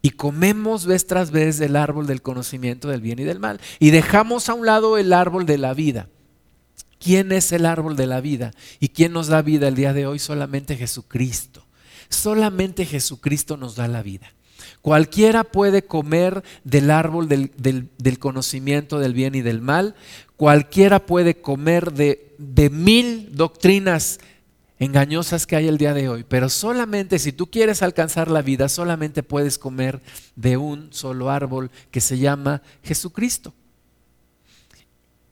Y 0.00 0.10
comemos 0.10 0.86
vez 0.86 1.06
tras 1.06 1.32
vez 1.32 1.58
del 1.58 1.74
árbol 1.74 2.06
del 2.06 2.22
conocimiento 2.22 2.88
del 2.88 3.00
bien 3.00 3.18
y 3.18 3.24
del 3.24 3.40
mal. 3.40 3.60
Y 3.80 3.90
dejamos 3.90 4.48
a 4.48 4.54
un 4.54 4.64
lado 4.64 4.96
el 4.96 5.12
árbol 5.12 5.44
de 5.44 5.58
la 5.58 5.74
vida. 5.74 6.08
¿Quién 7.00 7.32
es 7.32 7.50
el 7.50 7.66
árbol 7.66 7.96
de 7.96 8.06
la 8.06 8.20
vida? 8.20 8.52
¿Y 8.78 8.90
quién 8.90 9.12
nos 9.12 9.26
da 9.26 9.42
vida 9.42 9.66
el 9.66 9.74
día 9.74 9.92
de 9.92 10.06
hoy? 10.06 10.20
Solamente 10.20 10.76
Jesucristo. 10.76 11.66
Solamente 12.08 12.86
Jesucristo 12.86 13.56
nos 13.56 13.74
da 13.74 13.88
la 13.88 14.02
vida. 14.02 14.32
Cualquiera 14.82 15.44
puede 15.44 15.84
comer 15.84 16.42
del 16.64 16.90
árbol 16.90 17.28
del, 17.28 17.52
del, 17.56 18.18
conocimiento 18.18 18.98
del 18.98 19.12
bien 19.12 19.34
y 19.34 19.42
del 19.42 19.60
mal. 19.60 19.94
Cualquiera 20.38 21.04
puede 21.04 21.40
comer 21.40 21.92
de, 21.92 22.36
de 22.38 22.70
mil 22.70 23.30
doctrinas 23.32 24.20
engañosas 24.78 25.48
que 25.48 25.56
hay 25.56 25.66
el 25.66 25.78
día 25.78 25.94
de 25.94 26.08
hoy, 26.08 26.24
pero 26.26 26.48
solamente 26.48 27.18
si 27.18 27.32
tú 27.32 27.48
quieres 27.50 27.82
alcanzar 27.82 28.30
la 28.30 28.40
vida, 28.40 28.68
solamente 28.68 29.24
puedes 29.24 29.58
comer 29.58 30.00
de 30.36 30.56
un 30.56 30.92
solo 30.92 31.28
árbol 31.28 31.72
que 31.90 32.00
se 32.00 32.18
llama 32.18 32.62
Jesucristo. 32.84 33.52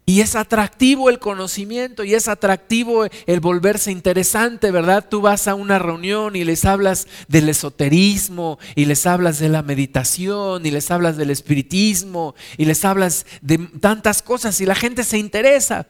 Y 0.08 0.20
es 0.20 0.36
atractivo 0.36 1.10
el 1.10 1.18
conocimiento 1.18 2.04
y 2.04 2.14
es 2.14 2.28
atractivo 2.28 3.06
el 3.26 3.40
volverse 3.40 3.90
interesante, 3.90 4.70
¿verdad? 4.70 5.04
Tú 5.10 5.20
vas 5.20 5.48
a 5.48 5.56
una 5.56 5.80
reunión 5.80 6.36
y 6.36 6.44
les 6.44 6.64
hablas 6.64 7.08
del 7.26 7.48
esoterismo 7.48 8.60
y 8.76 8.84
les 8.84 9.04
hablas 9.04 9.40
de 9.40 9.48
la 9.48 9.62
meditación 9.62 10.64
y 10.64 10.70
les 10.70 10.92
hablas 10.92 11.16
del 11.16 11.30
espiritismo 11.30 12.36
y 12.56 12.66
les 12.66 12.84
hablas 12.84 13.26
de 13.40 13.58
tantas 13.80 14.22
cosas 14.22 14.60
y 14.60 14.66
la 14.66 14.76
gente 14.76 15.02
se 15.02 15.18
interesa. 15.18 15.88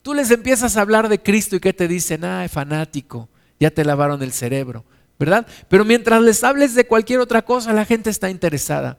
Tú 0.00 0.14
les 0.14 0.30
empiezas 0.30 0.78
a 0.78 0.80
hablar 0.80 1.10
de 1.10 1.20
Cristo 1.20 1.54
y 1.54 1.60
¿qué 1.60 1.74
te 1.74 1.88
dicen? 1.88 2.24
Ah, 2.24 2.48
fanático, 2.50 3.28
ya 3.60 3.70
te 3.70 3.84
lavaron 3.84 4.22
el 4.22 4.32
cerebro, 4.32 4.82
¿verdad? 5.18 5.46
Pero 5.68 5.84
mientras 5.84 6.22
les 6.22 6.42
hables 6.42 6.74
de 6.74 6.86
cualquier 6.86 7.20
otra 7.20 7.42
cosa, 7.42 7.74
la 7.74 7.84
gente 7.84 8.08
está 8.08 8.30
interesada. 8.30 8.98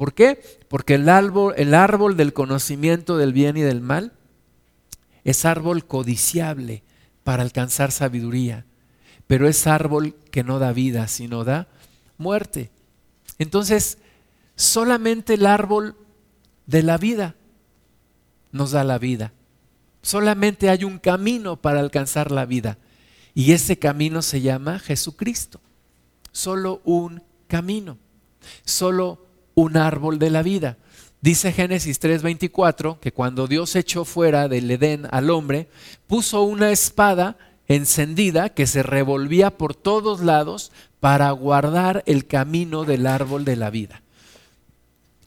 ¿Por 0.00 0.14
qué? 0.14 0.42
Porque 0.68 0.94
el 0.94 1.10
árbol, 1.10 1.52
el 1.58 1.74
árbol 1.74 2.16
del 2.16 2.32
conocimiento 2.32 3.18
del 3.18 3.34
bien 3.34 3.58
y 3.58 3.60
del 3.60 3.82
mal 3.82 4.14
es 5.24 5.44
árbol 5.44 5.86
codiciable 5.86 6.82
para 7.22 7.42
alcanzar 7.42 7.92
sabiduría, 7.92 8.64
pero 9.26 9.46
es 9.46 9.66
árbol 9.66 10.14
que 10.30 10.42
no 10.42 10.58
da 10.58 10.72
vida, 10.72 11.06
sino 11.06 11.44
da 11.44 11.68
muerte. 12.16 12.70
Entonces, 13.38 13.98
solamente 14.56 15.34
el 15.34 15.44
árbol 15.44 15.96
de 16.64 16.82
la 16.82 16.96
vida 16.96 17.34
nos 18.52 18.70
da 18.70 18.84
la 18.84 18.96
vida. 18.96 19.34
Solamente 20.00 20.70
hay 20.70 20.84
un 20.84 20.98
camino 20.98 21.60
para 21.60 21.80
alcanzar 21.80 22.30
la 22.30 22.46
vida 22.46 22.78
y 23.34 23.52
ese 23.52 23.78
camino 23.78 24.22
se 24.22 24.40
llama 24.40 24.78
Jesucristo. 24.78 25.60
Solo 26.32 26.80
un 26.86 27.22
camino. 27.48 27.98
Solo 28.64 29.29
un 29.60 29.76
árbol 29.76 30.18
de 30.18 30.30
la 30.30 30.42
vida. 30.42 30.78
Dice 31.20 31.52
Génesis 31.52 32.00
3:24 32.00 32.98
que 32.98 33.12
cuando 33.12 33.46
Dios 33.46 33.76
echó 33.76 34.04
fuera 34.04 34.48
del 34.48 34.70
Edén 34.70 35.06
al 35.10 35.30
hombre, 35.30 35.68
puso 36.06 36.42
una 36.42 36.70
espada 36.70 37.36
encendida 37.68 38.48
que 38.48 38.66
se 38.66 38.82
revolvía 38.82 39.56
por 39.56 39.74
todos 39.74 40.20
lados 40.20 40.72
para 40.98 41.30
guardar 41.30 42.02
el 42.06 42.26
camino 42.26 42.84
del 42.84 43.06
árbol 43.06 43.44
de 43.44 43.56
la 43.56 43.70
vida. 43.70 44.02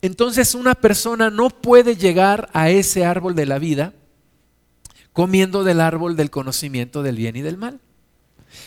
Entonces 0.02 0.56
una 0.56 0.76
persona 0.76 1.30
no 1.30 1.50
puede 1.50 1.96
llegar 1.96 2.50
a 2.54 2.70
ese 2.70 3.06
árbol 3.06 3.36
de 3.36 3.46
la 3.46 3.60
vida 3.60 3.94
comiendo 5.14 5.64
del 5.64 5.80
árbol 5.80 6.18
del 6.18 6.32
conocimiento 6.32 7.04
del 7.04 7.16
bien 7.16 7.36
y 7.36 7.42
del 7.42 7.58
mal. 7.58 7.80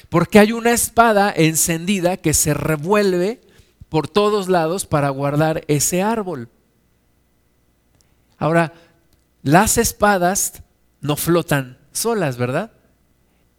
Porque 0.08 0.38
hay 0.38 0.52
una 0.52 0.72
espada 0.72 1.32
encendida 1.36 2.16
que 2.16 2.34
se 2.34 2.54
revuelve 2.54 3.40
por 3.96 4.08
todos 4.08 4.50
lados 4.50 4.84
para 4.84 5.08
guardar 5.08 5.64
ese 5.68 6.02
árbol. 6.02 6.50
Ahora, 8.36 8.74
las 9.42 9.78
espadas 9.78 10.62
no 11.00 11.16
flotan 11.16 11.78
solas, 11.92 12.36
¿verdad? 12.36 12.72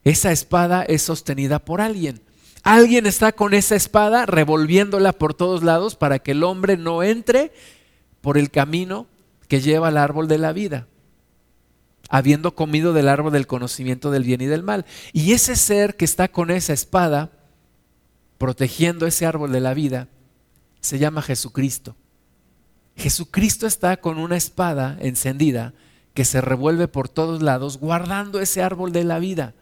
Esa 0.03 0.31
espada 0.31 0.83
es 0.83 1.01
sostenida 1.01 1.57
por 1.57 1.81
alguien. 1.81 2.21
Alguien 2.61 3.07
está 3.07 3.31
con 3.31 3.55
esa 3.55 3.75
espada 3.75 4.27
revolviéndola 4.27 5.11
por 5.11 5.33
todos 5.33 5.63
lados 5.63 5.95
para 5.95 6.19
que 6.19 6.33
el 6.33 6.43
hombre 6.43 6.77
no 6.77 7.01
entre 7.01 7.51
por 8.21 8.37
el 8.37 8.51
camino 8.51 9.07
que 9.47 9.59
lleva 9.59 9.87
al 9.87 9.97
árbol 9.97 10.27
de 10.27 10.37
la 10.37 10.53
vida, 10.53 10.85
habiendo 12.09 12.53
comido 12.53 12.93
del 12.93 13.09
árbol 13.09 13.33
del 13.33 13.47
conocimiento 13.47 14.11
del 14.11 14.23
bien 14.23 14.41
y 14.41 14.45
del 14.45 14.61
mal. 14.61 14.85
Y 15.13 15.33
ese 15.33 15.55
ser 15.55 15.95
que 15.95 16.05
está 16.05 16.27
con 16.27 16.51
esa 16.51 16.73
espada, 16.73 17.31
protegiendo 18.37 19.07
ese 19.07 19.25
árbol 19.25 19.51
de 19.51 19.61
la 19.61 19.73
vida, 19.73 20.09
se 20.81 20.99
llama 20.99 21.21
Jesucristo. 21.21 21.95
Jesucristo 22.95 23.67
está 23.67 23.97
con 23.97 24.17
una 24.17 24.37
espada 24.37 24.97
encendida 24.99 25.73
que 26.13 26.25
se 26.25 26.41
revuelve 26.41 26.87
por 26.87 27.09
todos 27.09 27.43
lados 27.43 27.77
guardando 27.77 28.39
ese 28.39 28.63
árbol 28.63 28.91
de 28.91 29.03
la 29.03 29.19
vida. 29.19 29.53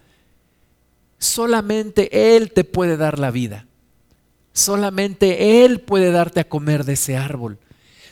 Solamente 1.17 2.35
Él 2.35 2.53
te 2.53 2.63
puede 2.63 2.95
dar 2.97 3.19
la 3.19 3.31
vida. 3.31 3.67
Solamente 4.53 5.65
Él 5.65 5.81
puede 5.81 6.11
darte 6.11 6.39
a 6.39 6.47
comer 6.47 6.85
de 6.85 6.93
ese 6.93 7.17
árbol. 7.17 7.59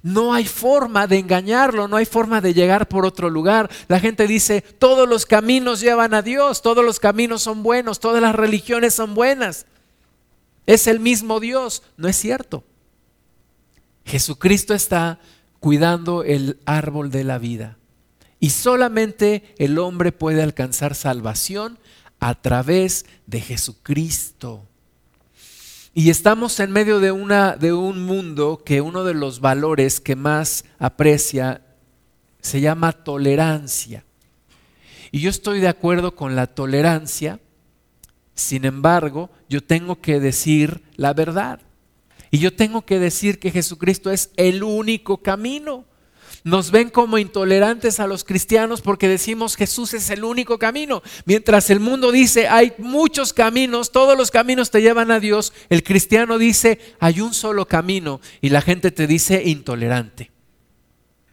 No 0.02 0.34
hay 0.34 0.44
forma 0.44 1.08
de 1.08 1.20
engañarlo, 1.20 1.88
no 1.88 1.96
hay 1.96 2.06
forma 2.06 2.42
de 2.42 2.54
llegar 2.54 2.90
por 2.90 3.06
otro 3.06 3.30
lugar. 3.30 3.70
La 3.88 4.02
gente 4.02 4.28
dice, 4.28 4.62
todos 4.62 5.08
los 5.08 5.26
caminos 5.26 5.80
llevan 5.80 6.14
a 6.14 6.22
Dios, 6.22 6.62
todos 6.62 6.84
los 6.84 7.00
caminos 7.00 7.42
son 7.42 7.64
buenos, 7.64 8.02
todas 8.02 8.22
las 8.22 8.36
religiones 8.36 8.94
son 8.94 9.16
buenas. 9.16 9.66
Es 10.66 10.88
el 10.88 11.00
mismo 11.00 11.40
Dios. 11.40 11.84
No 11.96 12.10
es 12.10 12.18
cierto. 12.18 12.66
Jesucristo 14.14 14.76
está 14.76 15.18
cuidando 15.60 16.24
el 16.24 16.60
árbol 16.68 17.10
de 17.10 17.24
la 17.24 17.40
vida. 17.40 17.80
Y 18.40 18.52
solamente 18.52 19.56
el 19.58 19.80
hombre 19.80 20.12
puede 20.12 20.44
alcanzar 20.44 20.94
salvación 20.94 21.80
a 22.20 22.40
través 22.40 23.08
de 23.26 23.42
Jesucristo. 23.42 24.68
Y 25.96 26.12
estamos 26.12 26.60
en 26.60 26.70
medio 26.70 27.00
de, 27.00 27.12
una, 27.12 27.56
de 27.56 27.74
un 27.74 28.06
mundo 28.06 28.62
que 28.64 28.82
uno 28.82 29.04
de 29.04 29.16
los 29.16 29.40
valores 29.40 30.00
que 30.00 30.16
más 30.16 30.64
aprecia 30.78 31.64
se 32.40 32.62
llama 32.62 32.92
tolerancia. 32.92 34.06
Y 35.12 35.22
yo 35.22 35.32
estoy 35.32 35.60
de 35.60 35.70
acuerdo 35.70 36.16
con 36.16 36.36
la 36.36 36.46
tolerancia, 36.46 37.40
sin 38.36 38.66
embargo, 38.66 39.32
yo 39.50 39.64
tengo 39.64 40.02
que 40.02 40.20
decir 40.20 40.84
la 40.98 41.14
verdad. 41.14 41.62
Y 42.34 42.40
yo 42.40 42.52
tengo 42.52 42.84
que 42.84 42.98
decir 42.98 43.38
que 43.38 43.52
Jesucristo 43.52 44.10
es 44.10 44.32
el 44.38 44.64
único 44.64 45.22
camino. 45.22 45.86
Nos 46.44 46.72
ven 46.72 46.90
como 46.90 47.20
intolerantes 47.20 48.00
a 48.00 48.08
los 48.08 48.24
cristianos 48.24 48.82
porque 48.82 49.08
decimos 49.08 49.56
Jesús 49.56 49.94
es 49.94 50.10
el 50.10 50.24
único 50.24 50.58
camino. 50.58 51.04
Mientras 51.26 51.70
el 51.70 51.80
mundo 51.80 52.12
dice 52.12 52.48
hay 52.48 52.74
muchos 52.80 53.34
caminos, 53.34 53.92
todos 53.92 54.18
los 54.18 54.32
caminos 54.32 54.72
te 54.72 54.82
llevan 54.82 55.12
a 55.12 55.20
Dios, 55.20 55.54
el 55.70 55.84
cristiano 55.84 56.40
dice 56.40 56.80
hay 57.00 57.22
un 57.22 57.36
solo 57.36 57.68
camino 57.68 58.20
y 58.42 58.50
la 58.50 58.62
gente 58.64 58.90
te 58.90 59.06
dice 59.06 59.44
intolerante. 59.46 60.32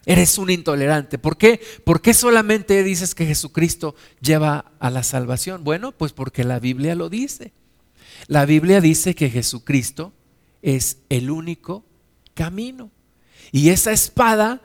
Eres 0.04 0.36
un 0.36 0.50
intolerante. 0.50 1.16
¿Por 1.16 1.38
qué? 1.38 1.62
¿Por 1.82 2.02
qué 2.02 2.12
solamente 2.12 2.82
dices 2.82 3.14
que 3.14 3.24
Jesucristo 3.24 3.94
lleva 4.20 4.72
a 4.78 4.90
la 4.90 5.02
salvación? 5.02 5.64
Bueno, 5.64 5.92
pues 5.92 6.12
porque 6.12 6.44
la 6.44 6.58
Biblia 6.58 6.94
lo 6.94 7.08
dice. 7.08 7.54
La 8.26 8.44
Biblia 8.44 8.82
dice 8.82 9.14
que 9.14 9.30
Jesucristo 9.30 10.12
es 10.62 10.98
el 11.08 11.30
único 11.30 11.84
camino. 12.34 12.90
Y 13.52 13.70
esa 13.70 13.92
espada 13.92 14.60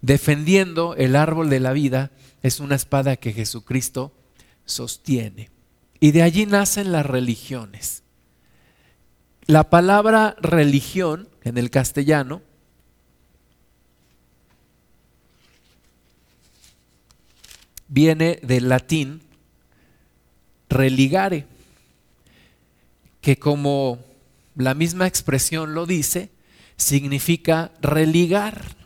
defendiendo 0.00 0.94
el 0.96 1.16
árbol 1.16 1.48
de 1.50 1.60
la 1.60 1.72
vida 1.72 2.10
es 2.42 2.60
una 2.60 2.74
espada 2.74 3.16
que 3.16 3.32
Jesucristo 3.32 4.12
sostiene. 4.64 5.50
Y 6.00 6.12
de 6.12 6.22
allí 6.22 6.46
nacen 6.46 6.92
las 6.92 7.06
religiones. 7.06 8.02
La 9.46 9.70
palabra 9.70 10.36
religión 10.40 11.28
en 11.42 11.58
el 11.58 11.70
castellano 11.70 12.42
viene 17.88 18.40
del 18.42 18.68
latín 18.68 19.22
religare, 20.68 21.46
que 23.20 23.38
como 23.38 23.98
la 24.56 24.74
misma 24.74 25.06
expresión 25.06 25.74
lo 25.74 25.86
dice, 25.86 26.30
significa 26.76 27.72
religar. 27.80 28.76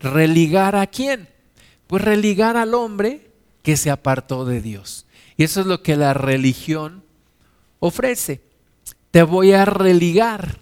¿Religar 0.00 0.76
a 0.76 0.86
quién? 0.86 1.28
Pues 1.86 2.02
religar 2.02 2.56
al 2.56 2.74
hombre 2.74 3.30
que 3.62 3.76
se 3.76 3.90
apartó 3.90 4.44
de 4.44 4.60
Dios. 4.60 5.06
Y 5.36 5.44
eso 5.44 5.60
es 5.60 5.66
lo 5.66 5.82
que 5.82 5.96
la 5.96 6.14
religión 6.14 7.04
ofrece. 7.80 8.42
Te 9.10 9.22
voy 9.22 9.52
a 9.52 9.64
religar. 9.64 10.58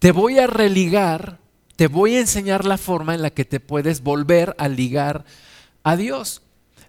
Te 0.00 0.12
voy 0.12 0.38
a 0.38 0.46
religar, 0.46 1.40
te 1.76 1.86
voy 1.86 2.16
a 2.16 2.20
enseñar 2.20 2.64
la 2.64 2.78
forma 2.78 3.14
en 3.14 3.20
la 3.20 3.28
que 3.28 3.44
te 3.44 3.60
puedes 3.60 4.02
volver 4.02 4.56
a 4.56 4.66
ligar 4.66 5.26
a 5.82 5.94
Dios. 5.94 6.40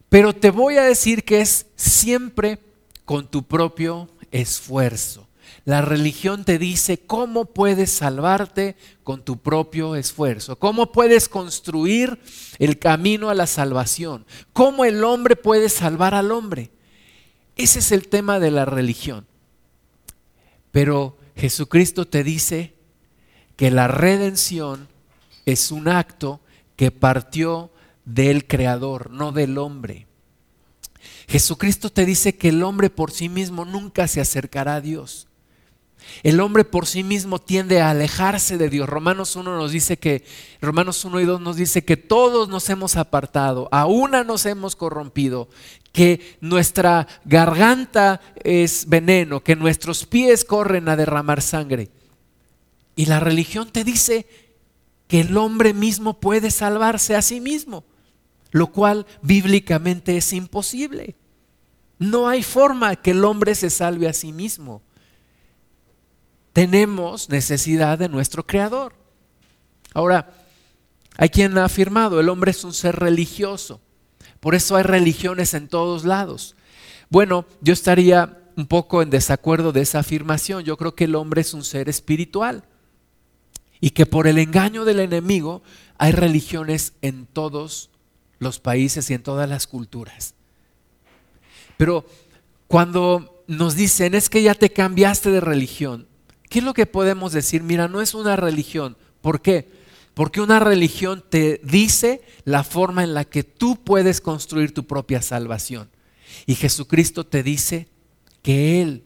Pero 0.07 0.33
te 0.33 0.49
voy 0.49 0.77
a 0.77 0.83
decir 0.83 1.25
que 1.25 1.41
es 1.41 1.65
siempre 1.75 2.59
con 3.03 3.29
tu 3.29 3.43
propio 3.43 4.09
esfuerzo. 4.31 5.27
La 5.65 5.81
religión 5.81 6.43
te 6.43 6.57
dice 6.57 6.99
cómo 6.99 7.45
puedes 7.45 7.91
salvarte 7.91 8.75
con 9.03 9.23
tu 9.23 9.37
propio 9.37 9.95
esfuerzo, 9.95 10.57
cómo 10.57 10.91
puedes 10.91 11.29
construir 11.29 12.19
el 12.59 12.79
camino 12.79 13.29
a 13.29 13.35
la 13.35 13.47
salvación, 13.47 14.25
cómo 14.53 14.85
el 14.85 15.03
hombre 15.03 15.35
puede 15.35 15.69
salvar 15.69 16.13
al 16.13 16.31
hombre. 16.31 16.71
Ese 17.55 17.79
es 17.79 17.91
el 17.91 18.07
tema 18.07 18.39
de 18.39 18.51
la 18.51 18.65
religión. 18.65 19.27
Pero 20.71 21.17
Jesucristo 21.35 22.07
te 22.07 22.23
dice 22.23 22.75
que 23.55 23.71
la 23.71 23.87
redención 23.87 24.87
es 25.45 25.71
un 25.71 25.87
acto 25.87 26.41
que 26.75 26.91
partió 26.91 27.71
del 28.05 28.47
Creador, 28.47 29.11
no 29.11 29.31
del 29.31 29.57
hombre. 29.57 30.07
Jesucristo 31.27 31.91
te 31.91 32.05
dice 32.05 32.35
que 32.35 32.49
el 32.49 32.63
hombre 32.63 32.89
por 32.89 33.11
sí 33.11 33.29
mismo 33.29 33.65
nunca 33.65 34.07
se 34.07 34.21
acercará 34.21 34.75
a 34.75 34.81
Dios. 34.81 35.27
El 36.23 36.39
hombre 36.39 36.63
por 36.63 36.85
sí 36.85 37.03
mismo 37.03 37.39
tiende 37.39 37.81
a 37.81 37.89
alejarse 37.89 38.57
de 38.57 38.69
Dios. 38.69 38.87
Romanos 38.87 39.35
1 39.35 39.57
nos 39.57 39.71
dice 39.71 39.97
que, 39.97 40.23
Romanos 40.61 41.03
1 41.03 41.19
y 41.19 41.25
2 41.25 41.41
nos 41.41 41.55
dice 41.55 41.83
que 41.83 41.97
todos 41.97 42.49
nos 42.49 42.69
hemos 42.69 42.95
apartado, 42.95 43.67
a 43.71 43.85
una 43.85 44.23
nos 44.23 44.45
hemos 44.45 44.75
corrompido, 44.75 45.49
que 45.91 46.37
nuestra 46.41 47.07
garganta 47.25 48.21
es 48.43 48.87
veneno, 48.87 49.43
que 49.43 49.55
nuestros 49.55 50.05
pies 50.05 50.45
corren 50.45 50.89
a 50.89 50.95
derramar 50.95 51.41
sangre. 51.41 51.89
Y 52.95 53.07
la 53.07 53.19
religión 53.19 53.71
te 53.71 53.83
dice 53.83 54.27
que 55.07 55.21
el 55.21 55.35
hombre 55.37 55.73
mismo 55.73 56.19
puede 56.19 56.51
salvarse 56.51 57.15
a 57.15 57.21
sí 57.21 57.41
mismo, 57.41 57.83
lo 58.51 58.67
cual 58.67 59.05
bíblicamente 59.21 60.17
es 60.17 60.33
imposible. 60.33 61.15
No 61.97 62.27
hay 62.27 62.43
forma 62.43 62.95
que 62.95 63.11
el 63.11 63.25
hombre 63.25 63.55
se 63.55 63.69
salve 63.69 64.07
a 64.07 64.13
sí 64.13 64.31
mismo 64.31 64.81
tenemos 66.53 67.29
necesidad 67.29 67.97
de 67.97 68.09
nuestro 68.09 68.45
Creador. 68.45 68.93
Ahora, 69.93 70.33
hay 71.17 71.29
quien 71.29 71.57
ha 71.57 71.65
afirmado, 71.65 72.19
el 72.19 72.29
hombre 72.29 72.51
es 72.51 72.63
un 72.63 72.73
ser 72.73 72.95
religioso. 72.95 73.81
Por 74.39 74.55
eso 74.55 74.75
hay 74.75 74.83
religiones 74.83 75.53
en 75.53 75.67
todos 75.67 76.03
lados. 76.03 76.55
Bueno, 77.09 77.45
yo 77.61 77.73
estaría 77.73 78.37
un 78.55 78.65
poco 78.65 79.01
en 79.01 79.09
desacuerdo 79.09 79.71
de 79.71 79.81
esa 79.81 79.99
afirmación. 79.99 80.63
Yo 80.63 80.77
creo 80.77 80.95
que 80.95 81.05
el 81.05 81.15
hombre 81.15 81.41
es 81.41 81.53
un 81.53 81.63
ser 81.63 81.89
espiritual 81.89 82.63
y 83.79 83.91
que 83.91 84.05
por 84.05 84.27
el 84.27 84.37
engaño 84.37 84.85
del 84.85 84.99
enemigo 84.99 85.61
hay 85.97 86.11
religiones 86.11 86.93
en 87.01 87.25
todos 87.25 87.89
los 88.39 88.59
países 88.59 89.09
y 89.09 89.13
en 89.13 89.23
todas 89.23 89.49
las 89.49 89.67
culturas. 89.67 90.35
Pero 91.77 92.05
cuando 92.67 93.43
nos 93.47 93.75
dicen 93.75 94.15
es 94.15 94.29
que 94.29 94.43
ya 94.43 94.55
te 94.55 94.71
cambiaste 94.71 95.31
de 95.31 95.41
religión, 95.41 96.07
¿Qué 96.51 96.59
es 96.59 96.65
lo 96.65 96.73
que 96.73 96.85
podemos 96.85 97.31
decir? 97.31 97.63
Mira, 97.63 97.87
no 97.87 98.01
es 98.01 98.13
una 98.13 98.35
religión. 98.35 98.97
¿Por 99.21 99.41
qué? 99.41 99.71
Porque 100.13 100.41
una 100.41 100.59
religión 100.59 101.23
te 101.29 101.61
dice 101.63 102.21
la 102.43 102.65
forma 102.65 103.05
en 103.05 103.13
la 103.13 103.23
que 103.23 103.45
tú 103.45 103.81
puedes 103.81 104.19
construir 104.19 104.73
tu 104.73 104.85
propia 104.85 105.21
salvación. 105.21 105.89
Y 106.45 106.55
Jesucristo 106.55 107.25
te 107.25 107.41
dice 107.41 107.87
que 108.41 108.81
Él 108.81 109.05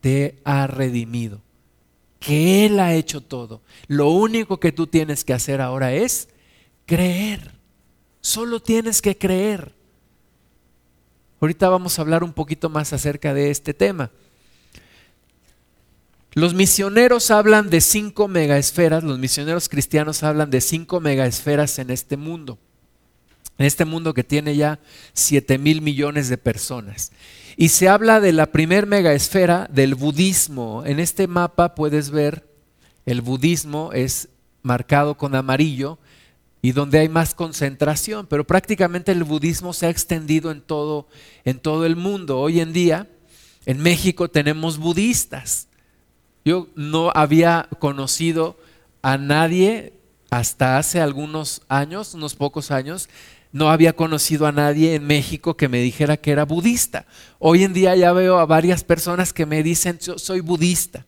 te 0.00 0.40
ha 0.42 0.66
redimido, 0.66 1.40
que 2.18 2.66
Él 2.66 2.80
ha 2.80 2.94
hecho 2.94 3.20
todo. 3.20 3.62
Lo 3.86 4.10
único 4.10 4.58
que 4.58 4.72
tú 4.72 4.88
tienes 4.88 5.22
que 5.22 5.34
hacer 5.34 5.60
ahora 5.60 5.94
es 5.94 6.30
creer. 6.84 7.52
Solo 8.20 8.58
tienes 8.58 9.00
que 9.00 9.16
creer. 9.16 9.72
Ahorita 11.40 11.68
vamos 11.68 11.96
a 11.96 12.02
hablar 12.02 12.24
un 12.24 12.32
poquito 12.32 12.68
más 12.68 12.92
acerca 12.92 13.34
de 13.34 13.52
este 13.52 13.72
tema. 13.72 14.10
Los 16.36 16.52
misioneros 16.52 17.30
hablan 17.30 17.70
de 17.70 17.80
cinco 17.80 18.28
megaesferas, 18.28 19.02
los 19.02 19.18
misioneros 19.18 19.70
cristianos 19.70 20.22
hablan 20.22 20.50
de 20.50 20.60
cinco 20.60 21.00
megaesferas 21.00 21.78
en 21.78 21.88
este 21.88 22.18
mundo, 22.18 22.58
en 23.56 23.64
este 23.64 23.86
mundo 23.86 24.12
que 24.12 24.22
tiene 24.22 24.54
ya 24.54 24.78
7 25.14 25.56
mil 25.56 25.80
millones 25.80 26.28
de 26.28 26.36
personas. 26.36 27.10
Y 27.56 27.70
se 27.70 27.88
habla 27.88 28.20
de 28.20 28.34
la 28.34 28.52
primer 28.52 28.84
megaesfera 28.84 29.66
del 29.72 29.94
budismo. 29.94 30.82
En 30.84 31.00
este 31.00 31.26
mapa 31.26 31.74
puedes 31.74 32.10
ver, 32.10 32.46
el 33.06 33.22
budismo 33.22 33.94
es 33.94 34.28
marcado 34.62 35.16
con 35.16 35.34
amarillo 35.34 35.98
y 36.60 36.72
donde 36.72 36.98
hay 36.98 37.08
más 37.08 37.34
concentración, 37.34 38.26
pero 38.26 38.46
prácticamente 38.46 39.10
el 39.10 39.24
budismo 39.24 39.72
se 39.72 39.86
ha 39.86 39.90
extendido 39.90 40.50
en 40.50 40.60
todo, 40.60 41.08
en 41.46 41.60
todo 41.60 41.86
el 41.86 41.96
mundo. 41.96 42.38
Hoy 42.38 42.60
en 42.60 42.74
día, 42.74 43.08
en 43.64 43.80
México 43.80 44.28
tenemos 44.28 44.76
budistas. 44.76 45.68
Yo 46.46 46.68
no 46.76 47.10
había 47.12 47.68
conocido 47.80 48.56
a 49.02 49.18
nadie 49.18 49.94
hasta 50.30 50.78
hace 50.78 51.00
algunos 51.00 51.62
años, 51.68 52.14
unos 52.14 52.36
pocos 52.36 52.70
años, 52.70 53.08
no 53.50 53.68
había 53.68 53.94
conocido 53.94 54.46
a 54.46 54.52
nadie 54.52 54.94
en 54.94 55.04
México 55.08 55.56
que 55.56 55.68
me 55.68 55.80
dijera 55.80 56.16
que 56.16 56.30
era 56.30 56.44
budista. 56.44 57.04
Hoy 57.40 57.64
en 57.64 57.72
día 57.72 57.96
ya 57.96 58.12
veo 58.12 58.38
a 58.38 58.46
varias 58.46 58.84
personas 58.84 59.32
que 59.32 59.44
me 59.44 59.64
dicen, 59.64 59.98
yo 59.98 60.20
soy 60.20 60.38
budista. 60.38 61.04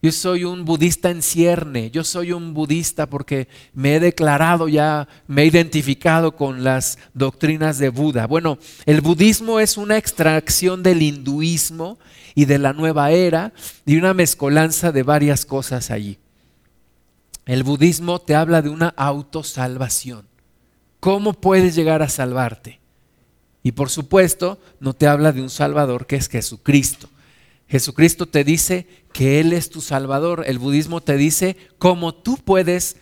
Yo 0.00 0.12
soy 0.12 0.44
un 0.44 0.64
budista 0.64 1.10
en 1.10 1.22
cierne, 1.22 1.90
yo 1.90 2.04
soy 2.04 2.30
un 2.30 2.54
budista 2.54 3.06
porque 3.06 3.48
me 3.74 3.96
he 3.96 4.00
declarado 4.00 4.68
ya, 4.68 5.08
me 5.26 5.42
he 5.42 5.46
identificado 5.46 6.36
con 6.36 6.62
las 6.62 6.98
doctrinas 7.14 7.78
de 7.78 7.88
Buda. 7.88 8.28
Bueno, 8.28 8.58
el 8.86 9.00
budismo 9.00 9.58
es 9.58 9.76
una 9.76 9.96
extracción 9.96 10.84
del 10.84 11.02
hinduismo 11.02 11.98
y 12.36 12.44
de 12.44 12.58
la 12.58 12.72
nueva 12.72 13.10
era 13.10 13.52
y 13.84 13.96
una 13.96 14.14
mezcolanza 14.14 14.92
de 14.92 15.02
varias 15.02 15.44
cosas 15.44 15.90
allí. 15.90 16.18
El 17.44 17.64
budismo 17.64 18.20
te 18.20 18.36
habla 18.36 18.62
de 18.62 18.68
una 18.68 18.94
autosalvación. 18.96 20.28
¿Cómo 21.00 21.32
puedes 21.32 21.74
llegar 21.74 22.02
a 22.02 22.08
salvarte? 22.08 22.78
Y 23.64 23.72
por 23.72 23.90
supuesto, 23.90 24.60
no 24.78 24.94
te 24.94 25.08
habla 25.08 25.32
de 25.32 25.42
un 25.42 25.50
Salvador 25.50 26.06
que 26.06 26.16
es 26.16 26.28
Jesucristo. 26.28 27.08
Jesucristo 27.68 28.26
te 28.26 28.44
dice 28.44 28.86
que 29.12 29.40
Él 29.40 29.52
es 29.52 29.68
tu 29.68 29.80
Salvador. 29.80 30.44
El 30.46 30.58
budismo 30.58 31.02
te 31.02 31.16
dice 31.16 31.56
cómo 31.78 32.14
tú 32.14 32.38
puedes, 32.38 32.96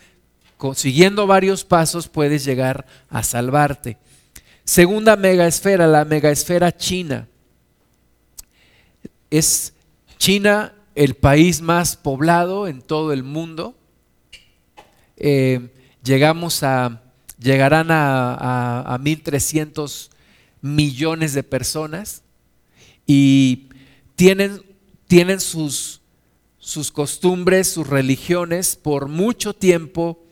siguiendo 0.75 1.27
varios 1.27 1.65
pasos, 1.65 2.09
puedes 2.09 2.45
llegar 2.45 2.87
a 3.09 3.23
salvarte. 3.23 3.97
Segunda 4.65 5.15
megaesfera, 5.15 5.87
la 5.87 6.05
megaesfera 6.05 6.77
china. 6.77 7.29
Es 9.31 9.73
China 10.19 10.75
el 10.97 11.15
país 11.15 11.61
más 11.61 11.97
poblado 11.97 12.67
en 12.67 12.83
todo 12.83 13.13
el 13.13 13.23
mundo. 13.23 13.77
Eh, 15.17 15.73
llegamos 16.03 16.65
a, 16.65 17.03
llegarán 17.39 17.93
a, 17.93 18.95
a, 18.95 18.99
1.300 18.99 20.09
millones 20.63 21.35
de 21.35 21.43
personas 21.43 22.23
y 23.07 23.69
tienen, 24.17 24.63
tienen 25.07 25.41
sus, 25.41 26.01
sus 26.59 26.91
costumbres, 26.91 27.69
sus 27.69 27.87
religiones. 27.87 28.77
Por 28.77 29.09
mucho 29.09 29.55
tiempo 29.55 30.25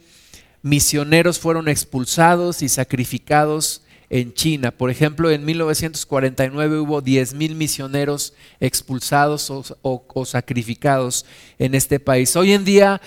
misioneros 0.62 1.38
fueron 1.38 1.68
expulsados 1.68 2.62
y 2.62 2.68
sacrificados 2.68 3.82
en 4.10 4.32
China. 4.32 4.70
Por 4.70 4.90
ejemplo, 4.90 5.30
en 5.30 5.44
1949 5.44 6.78
hubo 6.80 7.02
10.000 7.02 7.54
misioneros 7.54 8.32
expulsados 8.60 9.52
o, 9.82 10.24
sacrificados 10.24 11.26
en 11.58 11.74
este 11.74 12.00
país. 12.00 12.34
Hoy 12.36 12.52
en 12.52 12.64
día 12.64 13.00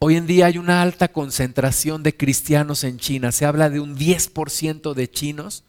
Hoy 0.00 0.16
en 0.16 0.26
día 0.26 0.46
hay 0.46 0.58
una 0.58 0.82
alta 0.82 1.08
concentración 1.08 2.02
de 2.02 2.14
cristianos 2.14 2.84
en 2.84 2.98
China. 2.98 3.32
Se 3.32 3.46
habla 3.46 3.70
de 3.70 3.80
un 3.80 3.96
10% 3.96 4.92
de 4.92 5.10
chinos 5.10 5.64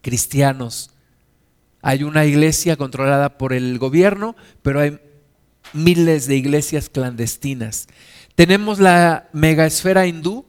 cristianos. 0.00 0.91
Hay 1.82 2.04
una 2.04 2.24
iglesia 2.24 2.76
controlada 2.76 3.36
por 3.36 3.52
el 3.52 3.78
gobierno, 3.78 4.36
pero 4.62 4.80
hay 4.80 5.00
miles 5.72 6.26
de 6.28 6.36
iglesias 6.36 6.88
clandestinas. 6.88 7.88
Tenemos 8.36 8.78
la 8.78 9.28
megaesfera 9.32 10.06
hindú, 10.06 10.46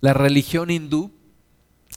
la 0.00 0.14
religión 0.14 0.70
hindú, 0.70 1.12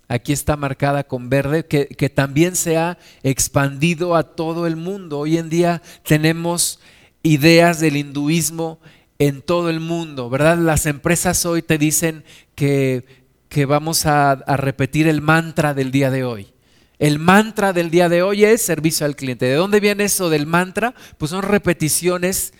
aquí 0.07 0.33
está 0.33 0.57
marcada 0.57 1.05
con 1.05 1.29
verde, 1.29 1.65
que, 1.65 2.09
también 2.09 2.55
se 2.55 2.77
ha 2.77 2.97
expandido 3.23 4.15
a 4.15 4.35
todo 4.35 4.67
el 4.67 4.75
mundo. 4.75 5.19
Hoy 5.19 5.37
en 5.37 5.49
día 5.49 5.81
tenemos 6.03 6.79
ideas 7.23 7.79
del 7.79 7.95
hinduismo 7.95 8.79
en 9.17 9.41
todo 9.41 9.69
el 9.69 9.79
mundo, 9.79 10.29
¿verdad? 10.29 10.57
Las 10.57 10.85
empresas 10.85 11.45
hoy 11.45 11.61
te 11.61 11.77
dicen 11.77 12.23
que, 12.53 13.05
que 13.49 13.65
vamos 13.65 14.05
a, 14.05 14.31
a 14.31 14.57
repetir 14.57 15.07
el 15.07 15.21
mantra 15.21 15.73
del 15.73 15.91
día 15.91 16.11
de 16.11 16.23
hoy. 16.23 16.54
El 16.97 17.19
mantra 17.19 17.73
del 17.73 17.91
día 17.91 18.07
de 18.09 18.21
hoy 18.21 18.45
es 18.45 18.61
servicio 18.61 19.05
al 19.05 19.15
cliente. 19.15 19.45
¿De 19.45 19.55
dónde 19.55 19.79
viene 19.79 20.05
eso 20.05 20.29
del 20.29 20.45
mantra? 20.45 20.95
Pues 21.17 21.31
son 21.31 21.41
repeticiones, 21.41 22.53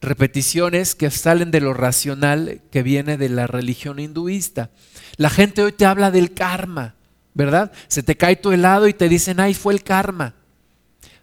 repeticiones 0.00 0.94
que 0.94 1.10
salen 1.10 1.50
de 1.50 1.60
lo 1.60 1.74
racional 1.74 2.62
que 2.70 2.82
viene 2.82 3.18
de 3.18 3.28
la 3.28 3.46
religión 3.46 3.98
hinduista. 3.98 4.70
La 5.16 5.28
gente 5.28 5.62
hoy 5.62 5.72
te 5.72 5.84
habla 5.84 6.10
del 6.10 6.32
karma, 6.32 6.94
¿verdad? 7.34 7.72
Se 7.88 8.02
te 8.02 8.16
cae 8.16 8.36
tu 8.36 8.52
helado 8.52 8.88
y 8.88 8.94
te 8.94 9.08
dicen, 9.08 9.40
ay, 9.40 9.52
fue 9.52 9.74
el 9.74 9.82
karma. 9.82 10.34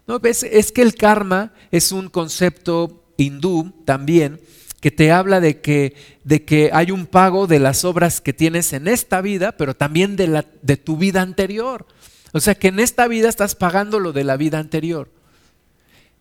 No, 0.06 0.20
es, 0.22 0.44
es 0.44 0.70
que 0.70 0.82
el 0.82 0.94
karma 0.94 1.52
es 1.70 1.90
un 1.92 2.08
concepto 2.08 3.04
hindú 3.16 3.72
también 3.84 4.40
que 4.80 4.90
te 4.90 5.12
habla 5.12 5.40
de 5.40 5.60
que, 5.60 5.94
de 6.24 6.44
que 6.44 6.70
hay 6.72 6.90
un 6.90 7.06
pago 7.06 7.46
de 7.46 7.58
las 7.58 7.84
obras 7.84 8.20
que 8.20 8.32
tienes 8.32 8.72
en 8.72 8.88
esta 8.88 9.20
vida, 9.20 9.52
pero 9.52 9.74
también 9.74 10.16
de, 10.16 10.26
la, 10.26 10.46
de 10.62 10.76
tu 10.78 10.96
vida 10.96 11.20
anterior. 11.20 11.86
O 12.32 12.40
sea 12.40 12.54
que 12.54 12.68
en 12.68 12.80
esta 12.80 13.08
vida 13.08 13.28
estás 13.28 13.54
pagando 13.54 13.98
lo 13.98 14.12
de 14.12 14.24
la 14.24 14.36
vida 14.36 14.58
anterior. 14.58 15.08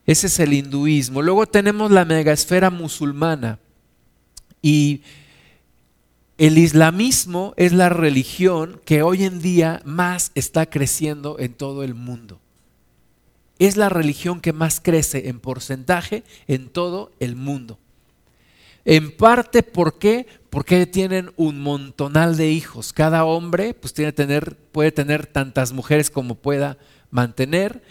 Ese 0.05 0.27
es 0.27 0.39
el 0.39 0.53
hinduismo. 0.53 1.21
Luego 1.21 1.45
tenemos 1.45 1.91
la 1.91 2.05
megaesfera 2.05 2.69
musulmana. 2.69 3.59
Y 4.61 5.03
el 6.39 6.57
islamismo 6.57 7.53
es 7.57 7.73
la 7.73 7.89
religión 7.89 8.81
que 8.85 9.03
hoy 9.03 9.25
en 9.25 9.41
día 9.41 9.81
más 9.85 10.31
está 10.35 10.65
creciendo 10.65 11.37
en 11.37 11.53
todo 11.53 11.83
el 11.83 11.93
mundo. 11.93 12.39
Es 13.59 13.77
la 13.77 13.89
religión 13.89 14.39
que 14.39 14.53
más 14.53 14.79
crece 14.79 15.27
en 15.27 15.39
porcentaje 15.39 16.23
en 16.47 16.69
todo 16.69 17.11
el 17.19 17.35
mundo. 17.35 17.77
En 18.85 19.15
parte, 19.15 19.63
¿por 19.63 19.99
qué? 19.99 20.25
Porque 20.49 20.85
tienen 20.87 21.31
un 21.35 21.61
montonal 21.61 22.37
de 22.37 22.49
hijos. 22.51 22.93
Cada 22.93 23.23
hombre 23.25 23.73
pues, 23.73 23.93
tiene 23.93 24.11
tener, 24.11 24.57
puede 24.71 24.91
tener 24.91 25.27
tantas 25.27 25.73
mujeres 25.73 26.09
como 26.09 26.35
pueda 26.35 26.77
mantener 27.11 27.83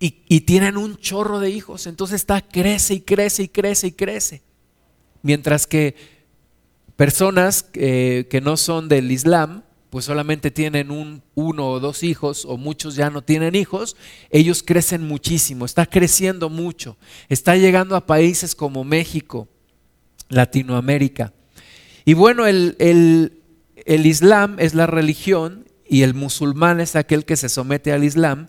y, 0.00 0.22
y, 0.28 0.40
tienen 0.40 0.76
un 0.76 0.96
chorro 0.96 1.38
de 1.38 1.50
hijos. 1.50 1.86
Entonces 1.86 2.16
está, 2.16 2.40
crece 2.40 2.94
y 2.94 3.00
crece 3.00 3.44
y 3.44 3.48
crece 3.48 3.86
y 3.88 3.92
crece. 3.92 4.42
Mientras 5.22 5.66
que 5.66 5.94
personas 6.96 7.66
eh, 7.74 8.26
que 8.30 8.40
no 8.40 8.56
son 8.56 8.88
del 8.88 9.10
Islam, 9.10 9.62
pues 9.90 10.06
solamente 10.06 10.50
tienen 10.50 10.90
un, 10.90 11.22
uno 11.36 11.70
o 11.70 11.80
dos 11.80 12.02
hijos, 12.02 12.44
o 12.44 12.56
muchos 12.56 12.96
ya 12.96 13.10
no 13.10 13.22
tienen 13.22 13.54
hijos, 13.54 13.96
ellos 14.30 14.64
crecen 14.64 15.06
muchísimo, 15.06 15.64
está 15.64 15.86
creciendo 15.86 16.50
mucho, 16.50 16.96
está 17.28 17.56
llegando 17.56 17.94
a 17.94 18.04
países 18.04 18.56
como 18.56 18.82
México, 18.82 19.48
Latinoamérica. 20.28 21.32
Y 22.04 22.14
bueno, 22.14 22.46
el, 22.46 22.76
el, 22.78 24.06
Islam 24.06 24.56
es 24.58 24.74
la 24.74 24.86
religión 24.86 25.66
y 25.88 26.02
el 26.02 26.14
musulmán 26.14 26.80
es 26.80 26.96
aquel 26.96 27.24
que 27.24 27.36
se 27.36 27.48
somete 27.48 27.92
al 27.92 28.04
Islam 28.04 28.48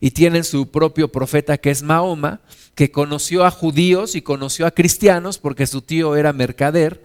y 0.00 0.12
tienen 0.12 0.44
su 0.44 0.70
propio 0.70 1.10
profeta 1.10 1.58
que 1.58 1.70
es 1.70 1.82
Mahoma, 1.82 2.40
que 2.74 2.92
conoció 2.92 3.44
a 3.44 3.50
judíos 3.50 4.14
y 4.14 4.22
conoció 4.22 4.66
a 4.66 4.70
cristianos 4.70 5.38
porque 5.38 5.66
su 5.66 5.82
tío 5.82 6.14
era 6.16 6.32
mercader. 6.32 7.02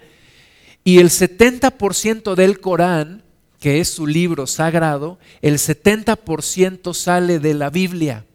Y 0.83 0.99
el 0.99 1.09
70% 1.09 2.35
del 2.35 2.59
Corán, 2.59 3.23
que 3.59 3.79
es 3.79 3.89
su 3.89 4.05
libro 4.05 4.47
sagrado, 4.47 5.19
el 5.41 5.55
70% 5.55 6.93
sale 6.93 7.39
de 7.39 7.53
la 7.53 7.69
Biblia. 7.69 8.25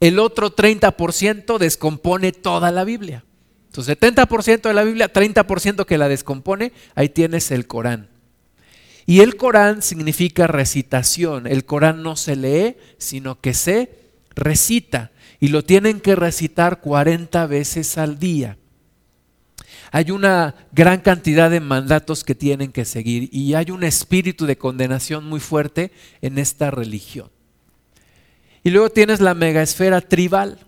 El 0.00 0.18
otro 0.18 0.54
30% 0.54 1.58
descompone 1.58 2.32
toda 2.32 2.70
la 2.70 2.84
Biblia. 2.84 3.24
Entonces, 3.72 3.96
70% 3.98 4.68
de 4.68 4.74
la 4.74 4.84
Biblia, 4.84 5.10
30% 5.10 5.86
que 5.86 5.96
la 5.96 6.06
descompone, 6.06 6.72
ahí 6.94 7.08
tienes 7.08 7.50
el 7.50 7.66
Corán. 7.66 8.10
Y 9.06 9.20
el 9.20 9.36
Corán 9.36 9.80
significa 9.80 10.46
recitación. 10.46 11.46
El 11.46 11.64
Corán 11.64 12.02
no 12.02 12.16
se 12.16 12.36
lee, 12.36 12.76
sino 12.98 13.40
que 13.40 13.54
se 13.54 13.88
recita. 14.34 15.10
Y 15.40 15.48
lo 15.48 15.64
tienen 15.64 16.00
que 16.00 16.16
recitar 16.16 16.82
40 16.82 17.46
veces 17.46 17.96
al 17.96 18.18
día. 18.18 18.58
Hay 19.90 20.10
una 20.10 20.54
gran 20.72 21.00
cantidad 21.00 21.50
de 21.50 21.60
mandatos 21.60 22.24
que 22.24 22.34
tienen 22.34 22.72
que 22.72 22.84
seguir 22.84 23.30
y 23.32 23.54
hay 23.54 23.70
un 23.70 23.84
espíritu 23.84 24.44
de 24.44 24.58
condenación 24.58 25.24
muy 25.24 25.40
fuerte 25.40 25.92
en 26.20 26.36
esta 26.36 26.70
religión. 26.70 27.30
Y 28.62 28.68
luego 28.68 28.90
tienes 28.90 29.20
la 29.22 29.32
megaesfera 29.32 30.02
tribal. 30.02 30.58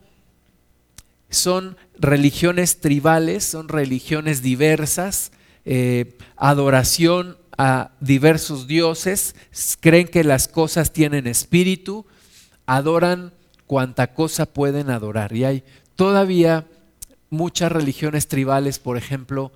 Son 1.37 1.77
religiones 1.99 2.81
tribales, 2.81 3.44
son 3.44 3.68
religiones 3.68 4.42
diversas, 4.42 5.33
eh, 5.64 6.16
adoración 6.37 7.37
a 7.57 7.92
diversos 8.01 8.66
dioses, 8.66 9.35
creen 9.81 10.09
que 10.09 10.25
las 10.25 10.49
cosas 10.49 10.92
tienen 10.92 11.27
espíritu, 11.27 12.05
adoran 12.66 13.33
cuanta 13.66 14.14
cosa 14.14 14.47
pueden 14.47 14.90
adorar. 14.90 15.35
Y 15.35 15.44
hay 15.44 15.64
todavía 15.97 16.66
muchas 17.31 17.70
religiones 17.70 18.29
tribales, 18.29 18.79
por 18.79 18.97
ejemplo, 18.97 19.53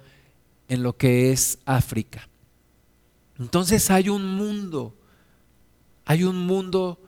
en 0.69 0.83
lo 0.83 0.97
que 0.97 1.33
es 1.33 1.59
África. 1.65 2.29
Entonces 3.39 3.91
hay 3.91 4.09
un 4.09 4.25
mundo, 4.37 4.95
hay 6.05 6.25
un 6.25 6.47
mundo 6.47 7.01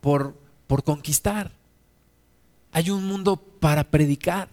por, 0.00 0.36
por 0.66 0.84
conquistar. 0.84 1.52
Hay 2.74 2.90
un 2.90 3.06
mundo 3.06 3.36
para 3.36 3.84
predicar. 3.84 4.48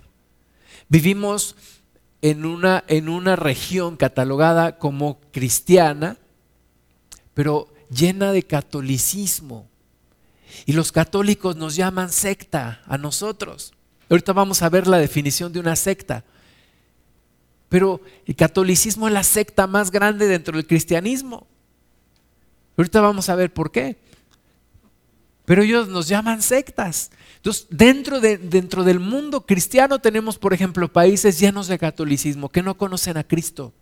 Vivimos 0.87 1.55
en 2.21 2.45
una, 2.45 2.83
en 2.87 3.09
una 3.09 3.35
región 3.35 3.97
catalogada 3.97 4.77
como 4.77 5.19
cristiana, 5.31 6.17
pero 7.33 7.73
llena 7.89 8.31
de 8.31 8.43
catolicismo. 8.43 9.67
Y 10.67 10.73
los 10.73 10.91
católicos 10.91 11.55
nos 11.55 11.75
llaman 11.75 12.11
secta 12.11 12.83
a 12.85 12.99
nosotros. 12.99 13.73
Ahorita 14.07 14.33
vamos 14.33 14.61
a 14.61 14.69
ver 14.69 14.85
la 14.85 14.99
definición 14.99 15.51
de 15.51 15.59
una 15.59 15.75
secta. 15.75 16.23
Pero 17.69 18.01
el 18.27 18.35
catolicismo 18.35 19.07
es 19.07 19.13
la 19.15 19.23
secta 19.23 19.65
más 19.65 19.89
grande 19.89 20.27
dentro 20.27 20.57
del 20.57 20.67
cristianismo. 20.67 21.47
Ahorita 22.77 23.01
vamos 23.01 23.29
a 23.29 23.35
ver 23.35 23.51
por 23.51 23.71
qué. 23.71 23.97
Pero 25.45 25.63
ellos 25.63 25.87
nos 25.87 26.07
llaman 26.07 26.43
sectas. 26.43 27.09
Entonces, 27.41 27.65
dentro, 27.71 28.19
de, 28.19 28.37
dentro 28.37 28.83
del 28.83 28.99
mundo 28.99 29.47
cristiano 29.47 29.97
tenemos, 29.97 30.37
por 30.37 30.53
ejemplo, 30.53 30.93
países 30.93 31.39
llenos 31.39 31.67
de 31.67 31.79
catolicismo 31.79 32.49
que 32.49 32.61
no 32.61 32.77
conocen 32.77 33.17
a 33.17 33.23
Cristo. 33.23 33.73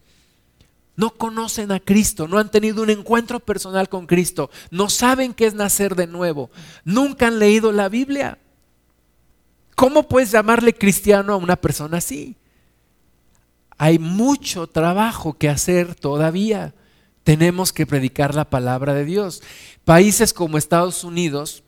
No 0.96 1.10
conocen 1.10 1.74
a 1.74 1.82
Cristo, 1.82 2.30
no 2.30 2.38
han 2.38 2.52
tenido 2.52 2.82
un 2.84 2.90
encuentro 2.90 3.42
personal 3.42 3.90
con 3.90 4.08
Cristo, 4.08 4.50
no 4.72 4.90
saben 4.90 5.34
qué 5.34 5.46
es 5.46 5.54
nacer 5.54 5.96
de 5.96 6.08
nuevo, 6.08 6.50
nunca 6.84 7.28
han 7.28 7.40
leído 7.40 7.74
la 7.74 7.90
Biblia. 7.90 8.38
¿Cómo 9.76 10.08
puedes 10.08 10.32
llamarle 10.32 10.74
cristiano 10.74 11.34
a 11.34 11.38
una 11.38 11.58
persona 11.58 11.98
así? 11.98 12.38
Hay 13.78 14.00
mucho 14.00 14.68
trabajo 14.68 15.38
que 15.38 15.50
hacer 15.50 15.96
todavía. 15.96 16.74
Tenemos 17.24 17.72
que 17.72 17.86
predicar 17.86 18.36
la 18.36 18.50
palabra 18.50 18.94
de 18.94 19.06
Dios. 19.06 19.42
Países 19.84 20.34
como 20.34 20.58
Estados 20.58 21.04
Unidos 21.06 21.64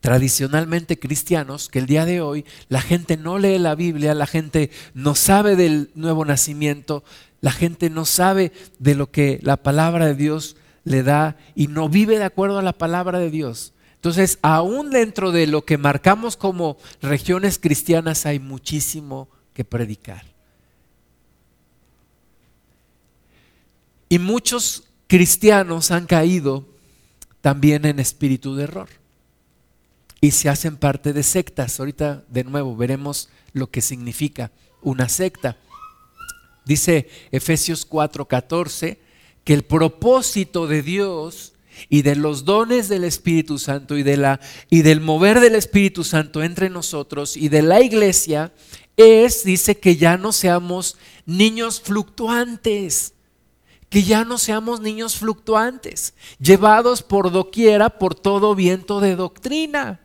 tradicionalmente 0.00 0.98
cristianos 0.98 1.68
que 1.68 1.78
el 1.78 1.86
día 1.86 2.04
de 2.04 2.20
hoy 2.20 2.44
la 2.68 2.80
gente 2.80 3.16
no 3.16 3.38
lee 3.38 3.58
la 3.58 3.74
Biblia, 3.74 4.14
la 4.14 4.26
gente 4.26 4.70
no 4.94 5.14
sabe 5.14 5.56
del 5.56 5.90
nuevo 5.94 6.24
nacimiento, 6.24 7.04
la 7.40 7.52
gente 7.52 7.90
no 7.90 8.04
sabe 8.04 8.52
de 8.78 8.94
lo 8.94 9.10
que 9.10 9.38
la 9.42 9.58
palabra 9.58 10.06
de 10.06 10.14
Dios 10.14 10.56
le 10.84 11.02
da 11.02 11.36
y 11.54 11.66
no 11.66 11.88
vive 11.88 12.18
de 12.18 12.24
acuerdo 12.24 12.58
a 12.58 12.62
la 12.62 12.72
palabra 12.72 13.18
de 13.18 13.30
Dios. 13.30 13.74
Entonces, 13.94 14.38
aún 14.40 14.90
dentro 14.90 15.30
de 15.30 15.46
lo 15.46 15.66
que 15.66 15.76
marcamos 15.76 16.38
como 16.38 16.78
regiones 17.02 17.58
cristianas 17.58 18.24
hay 18.24 18.38
muchísimo 18.38 19.28
que 19.52 19.64
predicar. 19.64 20.24
Y 24.08 24.18
muchos 24.18 24.84
cristianos 25.06 25.90
han 25.90 26.06
caído 26.06 26.66
también 27.42 27.84
en 27.84 28.00
espíritu 28.00 28.56
de 28.56 28.64
error 28.64 28.99
y 30.20 30.32
se 30.32 30.48
hacen 30.48 30.76
parte 30.76 31.12
de 31.12 31.22
sectas. 31.22 31.80
Ahorita 31.80 32.24
de 32.28 32.44
nuevo 32.44 32.76
veremos 32.76 33.28
lo 33.52 33.70
que 33.70 33.80
significa 33.80 34.52
una 34.82 35.08
secta. 35.08 35.56
Dice 36.64 37.08
Efesios 37.30 37.88
4:14 37.88 38.98
que 39.44 39.54
el 39.54 39.62
propósito 39.62 40.66
de 40.66 40.82
Dios 40.82 41.54
y 41.88 42.02
de 42.02 42.14
los 42.14 42.44
dones 42.44 42.88
del 42.88 43.04
Espíritu 43.04 43.58
Santo 43.58 43.96
y, 43.96 44.02
de 44.02 44.18
la, 44.18 44.40
y 44.68 44.82
del 44.82 45.00
mover 45.00 45.40
del 45.40 45.54
Espíritu 45.54 46.04
Santo 46.04 46.42
entre 46.42 46.68
nosotros 46.68 47.36
y 47.36 47.48
de 47.48 47.62
la 47.62 47.80
iglesia 47.80 48.52
es, 48.96 49.44
dice, 49.44 49.78
que 49.78 49.96
ya 49.96 50.18
no 50.18 50.32
seamos 50.32 50.98
niños 51.24 51.80
fluctuantes, 51.80 53.14
que 53.88 54.02
ya 54.02 54.26
no 54.26 54.36
seamos 54.36 54.80
niños 54.80 55.16
fluctuantes, 55.16 56.12
llevados 56.38 57.02
por 57.02 57.32
doquiera 57.32 57.98
por 57.98 58.14
todo 58.14 58.54
viento 58.54 59.00
de 59.00 59.16
doctrina 59.16 60.00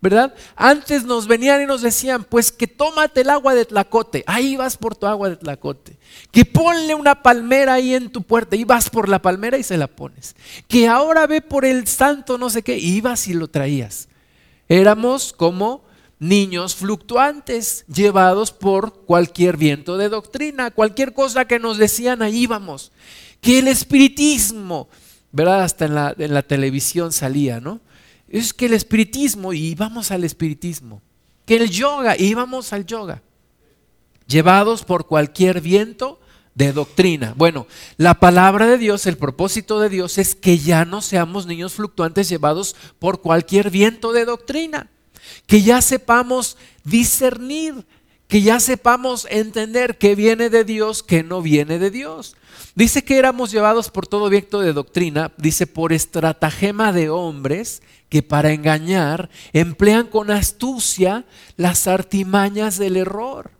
¿verdad? 0.00 0.34
Antes 0.54 1.04
nos 1.04 1.26
venían 1.26 1.62
y 1.62 1.66
nos 1.66 1.82
decían, 1.82 2.24
pues 2.24 2.52
que 2.52 2.66
tómate 2.66 3.22
el 3.22 3.30
agua 3.30 3.54
de 3.54 3.64
tlacote, 3.64 4.22
ahí 4.26 4.56
vas 4.56 4.76
por 4.76 4.96
tu 4.96 5.06
agua 5.06 5.28
de 5.28 5.36
tlacote. 5.36 5.98
Que 6.30 6.44
ponle 6.44 6.94
una 6.94 7.22
palmera 7.22 7.74
ahí 7.74 7.94
en 7.94 8.10
tu 8.10 8.22
puerta, 8.22 8.54
y 8.54 8.64
vas 8.64 8.90
por 8.90 9.08
la 9.08 9.20
palmera 9.20 9.58
y 9.58 9.62
se 9.62 9.76
la 9.76 9.88
pones. 9.88 10.36
Que 10.68 10.86
ahora 10.86 11.26
ve 11.26 11.40
por 11.40 11.64
el 11.64 11.86
santo 11.88 12.38
no 12.38 12.50
sé 12.50 12.62
qué, 12.62 12.78
y 12.78 12.96
ibas 12.96 13.26
y 13.26 13.34
lo 13.34 13.48
traías. 13.48 14.08
Éramos 14.68 15.32
como 15.32 15.84
niños 16.20 16.74
fluctuantes, 16.74 17.84
llevados 17.88 18.52
por 18.52 19.04
cualquier 19.04 19.56
viento 19.56 19.96
de 19.96 20.08
doctrina, 20.08 20.70
cualquier 20.70 21.12
cosa 21.12 21.46
que 21.46 21.58
nos 21.58 21.78
decían, 21.78 22.22
ahí 22.22 22.42
íbamos. 22.42 22.92
Que 23.40 23.60
el 23.60 23.68
espiritismo, 23.68 24.88
¿verdad? 25.32 25.62
Hasta 25.62 25.86
en 25.86 25.94
la, 25.94 26.14
en 26.18 26.34
la 26.34 26.42
televisión 26.42 27.12
salía, 27.12 27.60
¿no? 27.60 27.80
Es 28.28 28.52
que 28.52 28.66
el 28.66 28.74
espiritismo, 28.74 29.52
y 29.52 29.74
vamos 29.74 30.10
al 30.10 30.24
espiritismo. 30.24 31.02
Que 31.46 31.56
el 31.56 31.70
yoga, 31.70 32.16
y 32.16 32.34
vamos 32.34 32.72
al 32.72 32.84
yoga. 32.84 33.22
Llevados 34.26 34.84
por 34.84 35.06
cualquier 35.06 35.60
viento 35.60 36.20
de 36.54 36.72
doctrina. 36.72 37.34
Bueno, 37.36 37.66
la 37.96 38.14
palabra 38.14 38.66
de 38.66 38.78
Dios, 38.78 39.06
el 39.06 39.16
propósito 39.16 39.80
de 39.80 39.88
Dios 39.88 40.18
es 40.18 40.34
que 40.34 40.58
ya 40.58 40.84
no 40.84 41.00
seamos 41.00 41.46
niños 41.46 41.74
fluctuantes 41.74 42.28
llevados 42.28 42.74
por 42.98 43.22
cualquier 43.22 43.70
viento 43.70 44.12
de 44.12 44.24
doctrina. 44.24 44.90
Que 45.46 45.62
ya 45.62 45.80
sepamos 45.80 46.56
discernir, 46.84 47.86
que 48.28 48.42
ya 48.42 48.60
sepamos 48.60 49.26
entender 49.30 49.96
qué 49.96 50.14
viene 50.14 50.50
de 50.50 50.64
Dios, 50.64 51.02
qué 51.02 51.24
no 51.24 51.40
viene 51.40 51.78
de 51.78 51.90
Dios. 51.90 52.36
Dice 52.74 53.02
que 53.02 53.18
éramos 53.18 53.50
llevados 53.50 53.90
por 53.90 54.06
todo 54.06 54.28
viento 54.28 54.60
de 54.60 54.74
doctrina, 54.74 55.32
dice 55.38 55.66
por 55.66 55.92
estratagema 55.92 56.92
de 56.92 57.08
hombres 57.08 57.82
que 58.10 58.22
para 58.22 58.52
engañar 58.52 59.30
emplean 59.52 60.06
con 60.06 60.30
astucia 60.30 61.24
las 61.56 61.86
artimañas 61.88 62.78
del 62.78 62.98
error. 62.98 63.50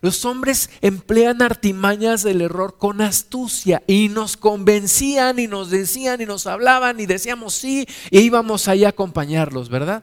Los 0.00 0.24
hombres 0.24 0.68
emplean 0.82 1.42
artimañas 1.42 2.24
del 2.24 2.42
error 2.42 2.76
con 2.76 3.00
astucia 3.00 3.82
y 3.86 4.08
nos 4.08 4.36
convencían 4.36 5.38
y 5.38 5.46
nos 5.46 5.70
decían 5.70 6.20
y 6.20 6.26
nos 6.26 6.46
hablaban 6.46 6.98
y 6.98 7.06
decíamos 7.06 7.54
sí 7.54 7.86
e 8.10 8.20
íbamos 8.20 8.68
ahí 8.68 8.84
a 8.84 8.90
acompañarlos, 8.90 9.68
¿verdad? 9.68 10.02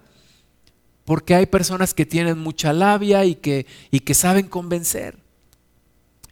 Porque 1.06 1.36
hay 1.36 1.46
personas 1.46 1.94
que 1.94 2.06
tienen 2.06 2.39
mucha 2.39 2.74
labia 2.74 3.26
y 3.26 3.36
que, 3.36 3.66
y 3.92 4.02
que 4.02 4.13
saben 4.13 4.48
convencer. 4.48 5.18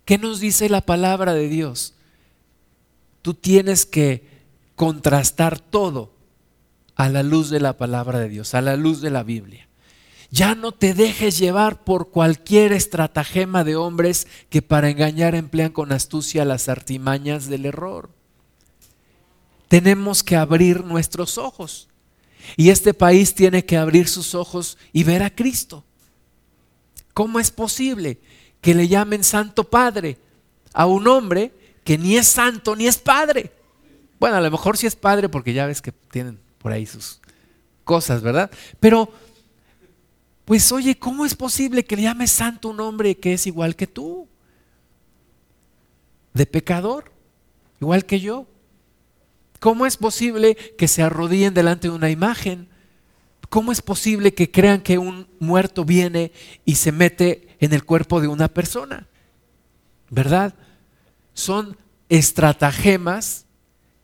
¿Qué 0.05 0.17
nos 0.17 0.39
dice 0.39 0.69
la 0.69 0.81
palabra 0.81 1.33
de 1.33 1.47
Dios? 1.47 1.93
Tú 3.21 3.33
tienes 3.33 3.85
que 3.85 4.25
contrastar 4.75 5.59
todo 5.59 6.13
a 6.95 7.09
la 7.09 7.23
luz 7.23 7.49
de 7.49 7.59
la 7.59 7.77
palabra 7.77 8.19
de 8.19 8.29
Dios, 8.29 8.53
a 8.53 8.61
la 8.61 8.75
luz 8.75 9.01
de 9.01 9.09
la 9.09 9.23
Biblia. 9.23 9.67
Ya 10.31 10.55
no 10.55 10.71
te 10.71 10.93
dejes 10.93 11.37
llevar 11.37 11.83
por 11.83 12.09
cualquier 12.09 12.71
estratagema 12.71 13.65
de 13.65 13.75
hombres 13.75 14.27
que 14.49 14.61
para 14.61 14.89
engañar 14.89 15.35
emplean 15.35 15.71
con 15.71 15.91
astucia 15.91 16.45
las 16.45 16.69
artimañas 16.69 17.47
del 17.47 17.65
error. 17.65 18.09
Tenemos 19.67 20.23
que 20.23 20.37
abrir 20.37 20.85
nuestros 20.85 21.37
ojos. 21.37 21.89
Y 22.57 22.69
este 22.69 22.93
país 22.93 23.33
tiene 23.33 23.65
que 23.65 23.77
abrir 23.77 24.07
sus 24.07 24.35
ojos 24.35 24.77
y 24.93 25.03
ver 25.03 25.23
a 25.23 25.33
Cristo. 25.33 25.83
¿Cómo 27.13 27.39
es 27.39 27.51
posible 27.51 28.19
que 28.61 28.73
le 28.73 28.87
llamen 28.87 29.23
Santo 29.23 29.63
Padre 29.69 30.17
a 30.73 30.85
un 30.85 31.07
hombre 31.07 31.53
que 31.83 31.97
ni 31.97 32.17
es 32.17 32.27
santo 32.27 32.75
ni 32.75 32.87
es 32.87 32.97
padre? 32.97 33.51
Bueno, 34.19 34.37
a 34.37 34.41
lo 34.41 34.51
mejor 34.51 34.77
sí 34.77 34.87
es 34.87 34.95
padre 34.95 35.29
porque 35.29 35.53
ya 35.53 35.65
ves 35.65 35.81
que 35.81 35.91
tienen 35.91 36.39
por 36.59 36.71
ahí 36.71 36.85
sus 36.85 37.19
cosas, 37.83 38.21
¿verdad? 38.21 38.51
Pero, 38.79 39.11
pues 40.45 40.71
oye, 40.71 40.97
¿cómo 40.97 41.25
es 41.25 41.35
posible 41.35 41.83
que 41.83 41.95
le 41.95 42.03
llames 42.03 42.31
santo 42.31 42.69
un 42.69 42.79
hombre 42.79 43.17
que 43.17 43.33
es 43.33 43.47
igual 43.47 43.75
que 43.75 43.87
tú? 43.87 44.27
De 46.33 46.45
pecador, 46.45 47.11
igual 47.79 48.05
que 48.05 48.19
yo. 48.19 48.45
¿Cómo 49.61 49.85
es 49.85 49.95
posible 49.95 50.55
que 50.55 50.87
se 50.87 51.03
arrodillen 51.03 51.53
delante 51.53 51.87
de 51.87 51.93
una 51.93 52.09
imagen? 52.09 52.67
¿Cómo 53.47 53.71
es 53.71 53.83
posible 53.83 54.33
que 54.33 54.49
crean 54.49 54.81
que 54.81 54.97
un 54.97 55.27
muerto 55.39 55.85
viene 55.85 56.31
y 56.65 56.77
se 56.77 56.91
mete 56.91 57.55
en 57.59 57.71
el 57.71 57.85
cuerpo 57.85 58.21
de 58.21 58.27
una 58.27 58.47
persona? 58.47 59.07
¿Verdad? 60.09 60.55
Son 61.35 61.77
estratagemas 62.09 63.45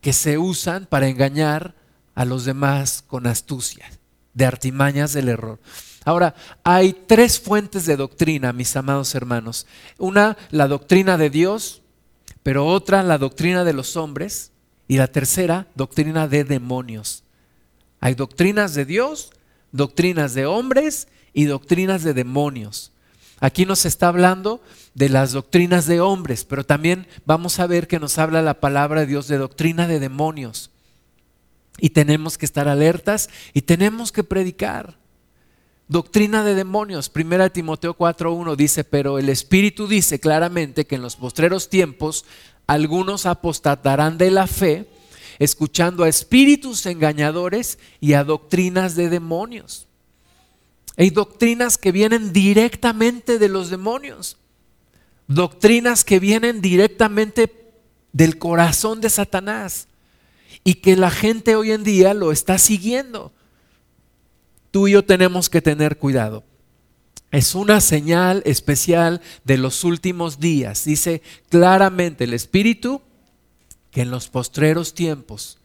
que 0.00 0.12
se 0.12 0.38
usan 0.38 0.86
para 0.86 1.08
engañar 1.08 1.74
a 2.14 2.24
los 2.24 2.44
demás 2.44 3.02
con 3.04 3.26
astucia, 3.26 3.90
de 4.34 4.46
artimañas 4.46 5.12
del 5.12 5.28
error. 5.28 5.58
Ahora, 6.04 6.36
hay 6.62 6.92
tres 6.92 7.40
fuentes 7.40 7.84
de 7.84 7.96
doctrina, 7.96 8.52
mis 8.52 8.76
amados 8.76 9.12
hermanos. 9.16 9.66
Una, 9.98 10.36
la 10.52 10.68
doctrina 10.68 11.18
de 11.18 11.30
Dios, 11.30 11.82
pero 12.44 12.64
otra, 12.64 13.02
la 13.02 13.18
doctrina 13.18 13.64
de 13.64 13.72
los 13.72 13.96
hombres, 13.96 14.52
y 14.88 14.96
la 14.96 15.06
tercera, 15.06 15.68
doctrina 15.74 16.26
de 16.26 16.44
demonios. 16.44 17.22
Hay 18.00 18.14
doctrinas 18.14 18.74
de 18.74 18.86
Dios, 18.86 19.30
doctrinas 19.70 20.34
de 20.34 20.46
hombres 20.46 21.08
y 21.34 21.44
doctrinas 21.44 22.02
de 22.02 22.14
demonios. 22.14 22.92
Aquí 23.40 23.66
nos 23.66 23.84
está 23.84 24.08
hablando 24.08 24.60
de 24.94 25.10
las 25.10 25.32
doctrinas 25.32 25.86
de 25.86 26.00
hombres, 26.00 26.44
pero 26.44 26.64
también 26.64 27.06
vamos 27.24 27.60
a 27.60 27.66
ver 27.66 27.86
que 27.86 28.00
nos 28.00 28.18
habla 28.18 28.42
la 28.42 28.60
palabra 28.60 29.02
de 29.02 29.06
Dios 29.06 29.28
de 29.28 29.38
doctrina 29.38 29.86
de 29.86 30.00
demonios. 30.00 30.70
Y 31.78 31.90
tenemos 31.90 32.38
que 32.38 32.46
estar 32.46 32.66
alertas 32.66 33.28
y 33.52 33.62
tenemos 33.62 34.10
que 34.10 34.24
predicar. 34.24 34.98
Doctrina 35.86 36.44
de 36.44 36.54
demonios. 36.54 37.08
Primera 37.08 37.48
Timoteo 37.50 37.96
4.1 37.96 38.56
dice, 38.56 38.84
pero 38.84 39.18
el 39.18 39.28
Espíritu 39.28 39.86
dice 39.86 40.18
claramente 40.18 40.86
que 40.86 40.96
en 40.96 41.02
los 41.02 41.16
postreros 41.16 41.70
tiempos 41.70 42.24
algunos 42.68 43.26
apostatarán 43.26 44.18
de 44.18 44.30
la 44.30 44.46
fe, 44.46 44.86
escuchando 45.40 46.04
a 46.04 46.08
espíritus 46.08 46.84
engañadores 46.86 47.78
y 47.98 48.12
a 48.12 48.22
doctrinas 48.22 48.94
de 48.94 49.08
demonios. 49.08 49.88
Hay 50.96 51.10
doctrinas 51.10 51.78
que 51.78 51.92
vienen 51.92 52.32
directamente 52.32 53.38
de 53.38 53.48
los 53.48 53.70
demonios. 53.70 54.36
Doctrinas 55.28 56.04
que 56.04 56.20
vienen 56.20 56.60
directamente 56.60 57.72
del 58.12 58.38
corazón 58.38 59.00
de 59.00 59.08
Satanás 59.08 59.88
y 60.62 60.74
que 60.74 60.96
la 60.96 61.10
gente 61.10 61.56
hoy 61.56 61.72
en 61.72 61.84
día 61.84 62.12
lo 62.14 62.32
está 62.32 62.58
siguiendo. 62.58 63.32
Tú 64.70 64.88
y 64.88 64.92
yo 64.92 65.04
tenemos 65.04 65.48
que 65.48 65.62
tener 65.62 65.96
cuidado. 65.96 66.44
Es 67.30 67.54
una 67.54 67.80
señal 67.80 68.42
especial 68.46 69.20
de 69.44 69.58
los 69.58 69.84
últimos 69.84 70.40
días. 70.40 70.84
Dice 70.84 71.22
claramente 71.50 72.24
el 72.24 72.32
Espíritu 72.32 73.02
que 73.90 74.02
en 74.02 74.10
los 74.10 74.28
postreros 74.28 74.94
tiempos 74.94 75.58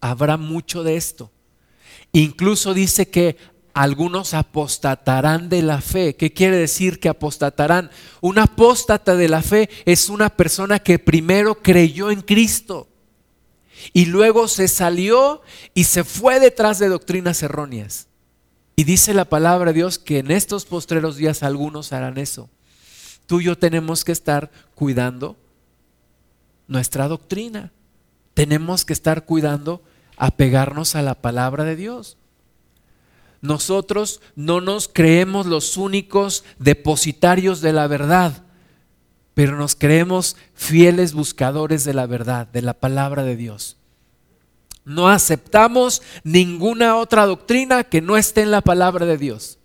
habrá 0.00 0.36
mucho 0.36 0.82
de 0.82 0.96
esto. 0.96 1.30
Incluso 2.12 2.74
dice 2.74 3.08
que 3.08 3.36
algunos 3.72 4.34
apostatarán 4.34 5.48
de 5.48 5.62
la 5.62 5.80
fe. 5.80 6.16
¿Qué 6.16 6.32
quiere 6.32 6.56
decir 6.56 7.00
que 7.00 7.08
apostatarán? 7.08 7.90
Un 8.20 8.38
apóstata 8.38 9.16
de 9.16 9.28
la 9.28 9.42
fe 9.42 9.70
es 9.84 10.08
una 10.08 10.30
persona 10.30 10.78
que 10.78 10.98
primero 10.98 11.62
creyó 11.62 12.10
en 12.10 12.22
Cristo 12.22 12.88
y 13.92 14.06
luego 14.06 14.48
se 14.48 14.68
salió 14.68 15.42
y 15.74 15.84
se 15.84 16.04
fue 16.04 16.40
detrás 16.40 16.78
de 16.78 16.88
doctrinas 16.88 17.42
erróneas. 17.42 18.05
Y 18.76 18.84
dice 18.84 19.14
la 19.14 19.24
palabra 19.24 19.72
de 19.72 19.78
Dios 19.78 19.98
que 19.98 20.18
en 20.18 20.30
estos 20.30 20.66
postreros 20.66 21.16
días 21.16 21.42
algunos 21.42 21.92
harán 21.92 22.18
eso. 22.18 22.48
Tú 23.26 23.40
y 23.40 23.44
yo 23.44 23.58
tenemos 23.58 24.04
que 24.04 24.12
estar 24.12 24.50
cuidando 24.74 25.36
nuestra 26.68 27.08
doctrina. 27.08 27.72
Tenemos 28.34 28.84
que 28.84 28.92
estar 28.92 29.24
cuidando 29.24 29.82
apegarnos 30.16 30.94
a 30.94 31.02
la 31.02 31.14
palabra 31.14 31.64
de 31.64 31.74
Dios. 31.74 32.18
Nosotros 33.40 34.20
no 34.34 34.60
nos 34.60 34.88
creemos 34.88 35.46
los 35.46 35.76
únicos 35.76 36.44
depositarios 36.58 37.60
de 37.62 37.72
la 37.72 37.86
verdad 37.86 38.42
pero 39.36 39.54
nos 39.54 39.76
creemos 39.76 40.34
fieles 40.54 41.12
buscadores 41.12 41.84
de 41.84 41.92
la 41.92 42.06
verdad, 42.06 42.46
de 42.46 42.62
la 42.62 42.72
palabra 42.72 43.22
de 43.22 43.36
Dios. 43.36 43.76
No 44.86 45.08
aceptamos 45.08 46.00
ninguna 46.22 46.96
otra 46.96 47.26
doctrina 47.26 47.82
que 47.82 48.00
no 48.00 48.16
esté 48.16 48.42
en 48.42 48.52
la 48.52 48.60
palabra 48.60 49.04
de 49.04 49.18
Dios. 49.18 49.58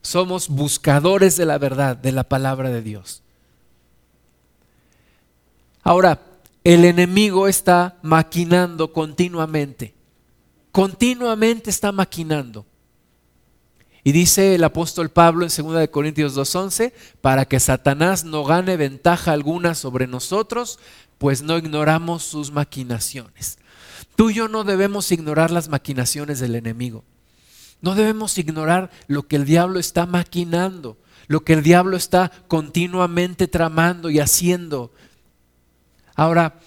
Somos 0.00 0.48
buscadores 0.48 1.36
de 1.36 1.44
la 1.44 1.58
verdad, 1.58 1.98
de 1.98 2.12
la 2.12 2.24
palabra 2.24 2.70
de 2.70 2.80
Dios. 2.80 3.22
Ahora, 5.82 6.22
el 6.64 6.86
enemigo 6.86 7.46
está 7.46 7.98
maquinando 8.00 8.94
continuamente. 8.94 9.94
Continuamente 10.72 11.68
está 11.68 11.92
maquinando. 11.92 12.64
Y 14.02 14.12
dice 14.12 14.54
el 14.54 14.64
apóstol 14.64 15.10
Pablo 15.10 15.44
en 15.46 15.50
2 15.54 15.88
Corintios 15.90 16.34
2.11, 16.34 16.94
para 17.20 17.44
que 17.44 17.60
Satanás 17.60 18.24
no 18.24 18.44
gane 18.44 18.78
ventaja 18.78 19.32
alguna 19.32 19.74
sobre 19.74 20.06
nosotros, 20.06 20.78
pues 21.18 21.42
no 21.42 21.58
ignoramos 21.58 22.22
sus 22.22 22.50
maquinaciones. 22.50 23.58
Tú 24.16 24.30
y 24.30 24.34
yo 24.34 24.48
no 24.48 24.64
debemos 24.64 25.10
ignorar 25.12 25.50
las 25.50 25.68
maquinaciones 25.68 26.40
del 26.40 26.54
enemigo. 26.54 27.04
No 27.80 27.94
debemos 27.94 28.38
ignorar 28.38 28.90
lo 29.08 29.26
que 29.26 29.36
el 29.36 29.44
diablo 29.44 29.78
está 29.78 30.06
maquinando, 30.06 30.98
lo 31.26 31.44
que 31.44 31.52
el 31.52 31.62
diablo 31.62 31.96
está 31.96 32.30
continuamente 32.48 33.48
tramando 33.48 34.08
y 34.10 34.20
haciendo. 34.20 34.92
Ahora, 36.14 36.60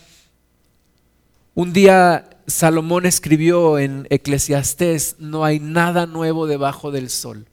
un 1.53 1.71
día 1.71 2.29
Salomón 2.47 3.05
escribió 3.05 3.79
en 3.79 4.07
Eclesiastés, 4.09 5.15
no 5.19 5.45
hay 5.45 5.59
nada 5.59 6.05
nuevo 6.05 6.47
debajo 6.47 6.91
del 6.91 7.09
sol. 7.09 7.47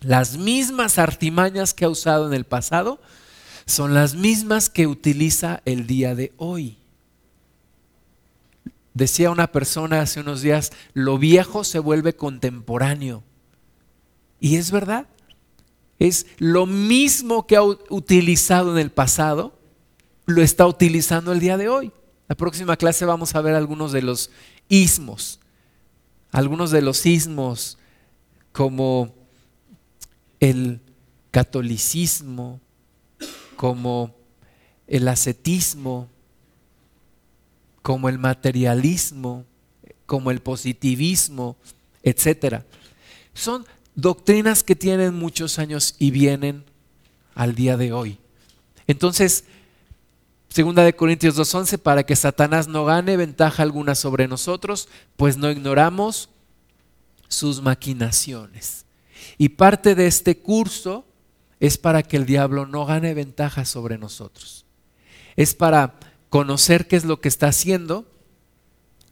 Las 0.00 0.36
mismas 0.36 0.98
artimañas 0.98 1.74
que 1.74 1.84
ha 1.84 1.88
usado 1.88 2.26
en 2.28 2.34
el 2.34 2.44
pasado 2.44 3.00
son 3.66 3.94
las 3.94 4.14
mismas 4.14 4.70
que 4.70 4.86
utiliza 4.86 5.62
el 5.64 5.86
día 5.86 6.14
de 6.14 6.32
hoy. 6.36 6.78
Decía 8.98 9.30
una 9.30 9.52
persona 9.52 10.00
hace 10.00 10.18
unos 10.18 10.42
días, 10.42 10.72
lo 10.92 11.18
viejo 11.18 11.62
se 11.62 11.78
vuelve 11.78 12.16
contemporáneo. 12.16 13.22
Y 14.40 14.56
es 14.56 14.72
verdad. 14.72 15.06
Es 16.00 16.26
lo 16.38 16.66
mismo 16.66 17.46
que 17.46 17.54
ha 17.54 17.62
utilizado 17.62 18.72
en 18.72 18.78
el 18.78 18.90
pasado, 18.90 19.56
lo 20.26 20.42
está 20.42 20.66
utilizando 20.66 21.30
el 21.30 21.38
día 21.38 21.56
de 21.56 21.68
hoy. 21.68 21.92
La 22.26 22.34
próxima 22.34 22.76
clase 22.76 23.04
vamos 23.04 23.36
a 23.36 23.40
ver 23.40 23.54
algunos 23.54 23.92
de 23.92 24.02
los 24.02 24.32
ismos, 24.68 25.38
algunos 26.32 26.72
de 26.72 26.82
los 26.82 27.06
ismos 27.06 27.78
como 28.50 29.14
el 30.40 30.80
catolicismo, 31.30 32.60
como 33.54 34.16
el 34.88 35.06
ascetismo, 35.06 36.08
como 37.88 38.10
el 38.10 38.18
materialismo, 38.18 39.46
como 40.04 40.30
el 40.30 40.40
positivismo, 40.40 41.56
etcétera. 42.02 42.66
Son 43.32 43.64
doctrinas 43.94 44.62
que 44.62 44.76
tienen 44.76 45.14
muchos 45.14 45.58
años 45.58 45.94
y 45.98 46.10
vienen 46.10 46.64
al 47.34 47.54
día 47.54 47.78
de 47.78 47.94
hoy. 47.94 48.18
Entonces, 48.86 49.44
segunda 50.50 50.84
de 50.84 50.94
Corintios 50.94 51.34
2:11 51.34 51.78
para 51.78 52.04
que 52.04 52.14
Satanás 52.14 52.68
no 52.68 52.84
gane 52.84 53.16
ventaja 53.16 53.62
alguna 53.62 53.94
sobre 53.94 54.28
nosotros, 54.28 54.90
pues 55.16 55.38
no 55.38 55.50
ignoramos 55.50 56.28
sus 57.26 57.62
maquinaciones. 57.62 58.84
Y 59.38 59.48
parte 59.48 59.94
de 59.94 60.08
este 60.08 60.36
curso 60.36 61.06
es 61.58 61.78
para 61.78 62.02
que 62.02 62.18
el 62.18 62.26
diablo 62.26 62.66
no 62.66 62.84
gane 62.84 63.14
ventaja 63.14 63.64
sobre 63.64 63.96
nosotros. 63.96 64.66
Es 65.36 65.54
para 65.54 65.98
conocer 66.28 66.86
qué 66.88 66.96
es 66.96 67.04
lo 67.04 67.20
que 67.20 67.28
está 67.28 67.48
haciendo 67.48 68.06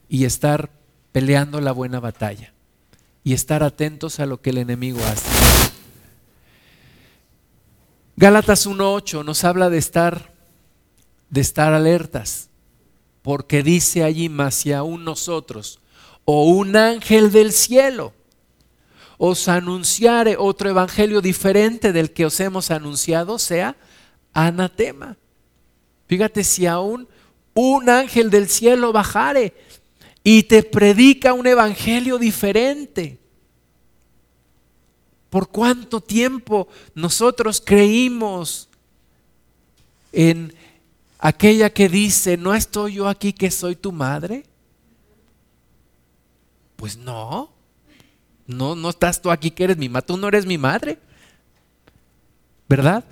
y 0.09 0.25
estar 0.25 0.71
peleando 1.13 1.61
la 1.61 1.73
buena 1.73 2.01
batalla 2.01 2.53
y 3.25 3.33
estar 3.33 3.63
atentos 3.63 4.21
a 4.21 4.27
lo 4.27 4.41
que 4.41 4.51
el 4.51 4.59
enemigo 4.59 5.01
hace. 5.05 5.29
Gálatas 8.17 8.67
1:8 8.67 9.25
nos 9.25 9.45
habla 9.45 9.69
de 9.69 9.79
estar 9.79 10.35
de 11.29 11.41
estar 11.41 11.75
alertas, 11.75 12.51
porque 13.23 13.63
dice 13.63 14.05
allí 14.05 14.29
más 14.29 14.55
si 14.55 14.73
aún 14.73 15.05
nosotros 15.05 15.81
o 16.25 16.45
un 16.45 16.77
ángel 16.77 17.33
del 17.33 17.53
cielo 17.53 18.13
os 19.19 19.49
anunciare 19.49 20.37
otro 20.39 20.71
evangelio 20.71 21.21
diferente 21.21 21.93
del 21.93 22.13
que 22.13 22.27
os 22.27 22.39
hemos 22.41 22.71
anunciado, 22.71 23.39
sea 23.39 23.77
anatema. 24.35 25.17
Fíjate 26.07 26.45
si 26.45 26.67
aún 26.67 27.09
un 27.55 27.89
ángel 27.89 28.31
del 28.31 28.49
cielo 28.49 28.93
bajare 28.93 29.55
y 30.23 30.45
te 30.45 30.63
predica 30.63 31.33
un 31.33 31.47
evangelio 31.47 32.19
diferente. 32.19 33.19
¿Por 35.31 35.49
cuánto 35.49 36.01
tiempo 36.01 36.69
nosotros 36.95 37.63
creímos 37.65 38.69
en 40.13 40.55
aquella 41.19 41.71
que 41.71 41.89
dice, 41.89 42.37
¿no 42.37 42.55
estoy 42.55 42.95
yo 42.95 43.09
aquí 43.09 43.33
que 43.33 43.51
soy 43.51 43.77
tu 43.77 43.93
madre? 43.93 44.45
Pues 46.77 46.97
no, 46.97 47.51
no, 48.47 48.75
no 48.77 48.91
estás 48.91 49.21
tú 49.21 49.31
aquí 49.31 49.51
que 49.51 49.65
eres 49.65 49.77
mi 49.77 49.89
madre, 49.89 50.07
tú 50.07 50.17
no 50.17 50.29
eres 50.29 50.47
mi 50.47 50.59
madre, 50.59 50.99
¿verdad? 52.69 53.05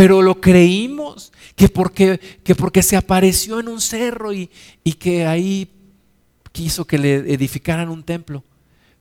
Pero 0.00 0.22
lo 0.22 0.40
creímos, 0.40 1.30
que 1.54 1.68
porque, 1.68 2.18
que 2.42 2.54
porque 2.54 2.82
se 2.82 2.96
apareció 2.96 3.60
en 3.60 3.68
un 3.68 3.82
cerro 3.82 4.32
y, 4.32 4.48
y 4.82 4.94
que 4.94 5.26
ahí 5.26 5.70
quiso 6.52 6.86
que 6.86 6.96
le 6.96 7.16
edificaran 7.16 7.90
un 7.90 8.02
templo. 8.02 8.42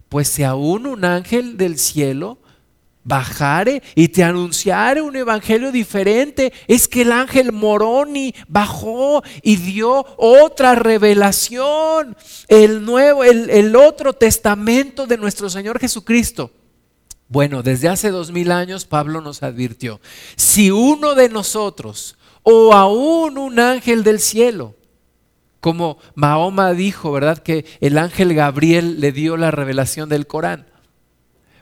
Pues 0.10 0.28
si 0.28 0.44
aún 0.44 0.86
un 0.86 1.06
ángel 1.06 1.56
del 1.56 1.80
cielo 1.80 2.38
bajare 3.06 3.82
y 3.96 4.10
te 4.10 4.26
anunciare 4.26 5.02
un 5.02 5.16
evangelio 5.16 5.72
diferente, 5.72 6.52
es 6.68 6.90
que 6.90 7.04
el 7.04 7.14
ángel 7.14 7.54
Moroni 7.54 8.36
bajó 8.50 9.24
y 9.42 9.56
dio 9.56 10.06
otra 10.18 10.76
revelación, 10.76 12.18
el 12.50 12.84
nuevo, 12.84 13.24
el, 13.24 13.50
el 13.50 13.74
otro 13.78 14.12
testamento 14.12 15.08
de 15.08 15.16
nuestro 15.16 15.50
Señor 15.50 15.80
Jesucristo. 15.80 16.52
Bueno, 17.30 17.62
desde 17.62 17.90
hace 17.90 18.10
dos 18.10 18.32
mil 18.32 18.52
años 18.52 18.86
Pablo 18.86 19.22
nos 19.22 19.44
advirtió, 19.44 20.02
si 20.36 20.72
uno 20.72 21.14
de 21.14 21.30
nosotros 21.30 22.18
o 22.42 22.74
aún 22.74 23.38
un 23.38 23.60
ángel 23.60 24.04
del 24.04 24.20
cielo, 24.20 24.76
como 25.60 26.00
Mahoma 26.16 26.74
dijo, 26.74 27.12
¿verdad? 27.12 27.38
Que 27.38 27.66
el 27.82 28.00
ángel 28.00 28.34
Gabriel 28.34 29.00
le 29.00 29.12
dio 29.12 29.38
la 29.38 29.52
revelación 29.52 30.10
del 30.10 30.26
Corán. 30.26 30.66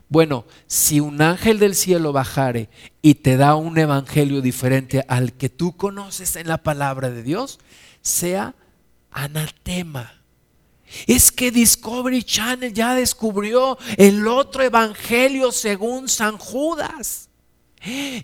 Bueno, 0.08 0.45
si 0.67 1.01
un 1.01 1.21
ángel 1.21 1.60
del 1.60 1.75
cielo 1.75 2.13
bajare 2.13 2.69
y 3.01 3.15
te 3.15 3.36
da 3.36 3.56
un 3.56 3.77
evangelio 3.77 4.41
diferente 4.41 5.03
al 5.10 5.34
que 5.34 5.49
tú 5.49 5.75
conoces 5.75 6.38
en 6.38 6.47
la 6.47 6.60
palabra 6.60 7.10
de 7.10 7.23
Dios, 7.23 7.60
sea 8.01 8.56
anatema 9.12 10.16
es 11.06 11.32
que 11.32 11.52
Discovery 11.52 12.23
Channel 12.23 12.73
ya 12.73 12.95
descubrió 12.95 13.78
el 13.97 14.28
otro 14.28 14.63
evangelio 14.63 15.52
según 15.52 16.08
San 16.08 16.38
Judas. 16.38 17.30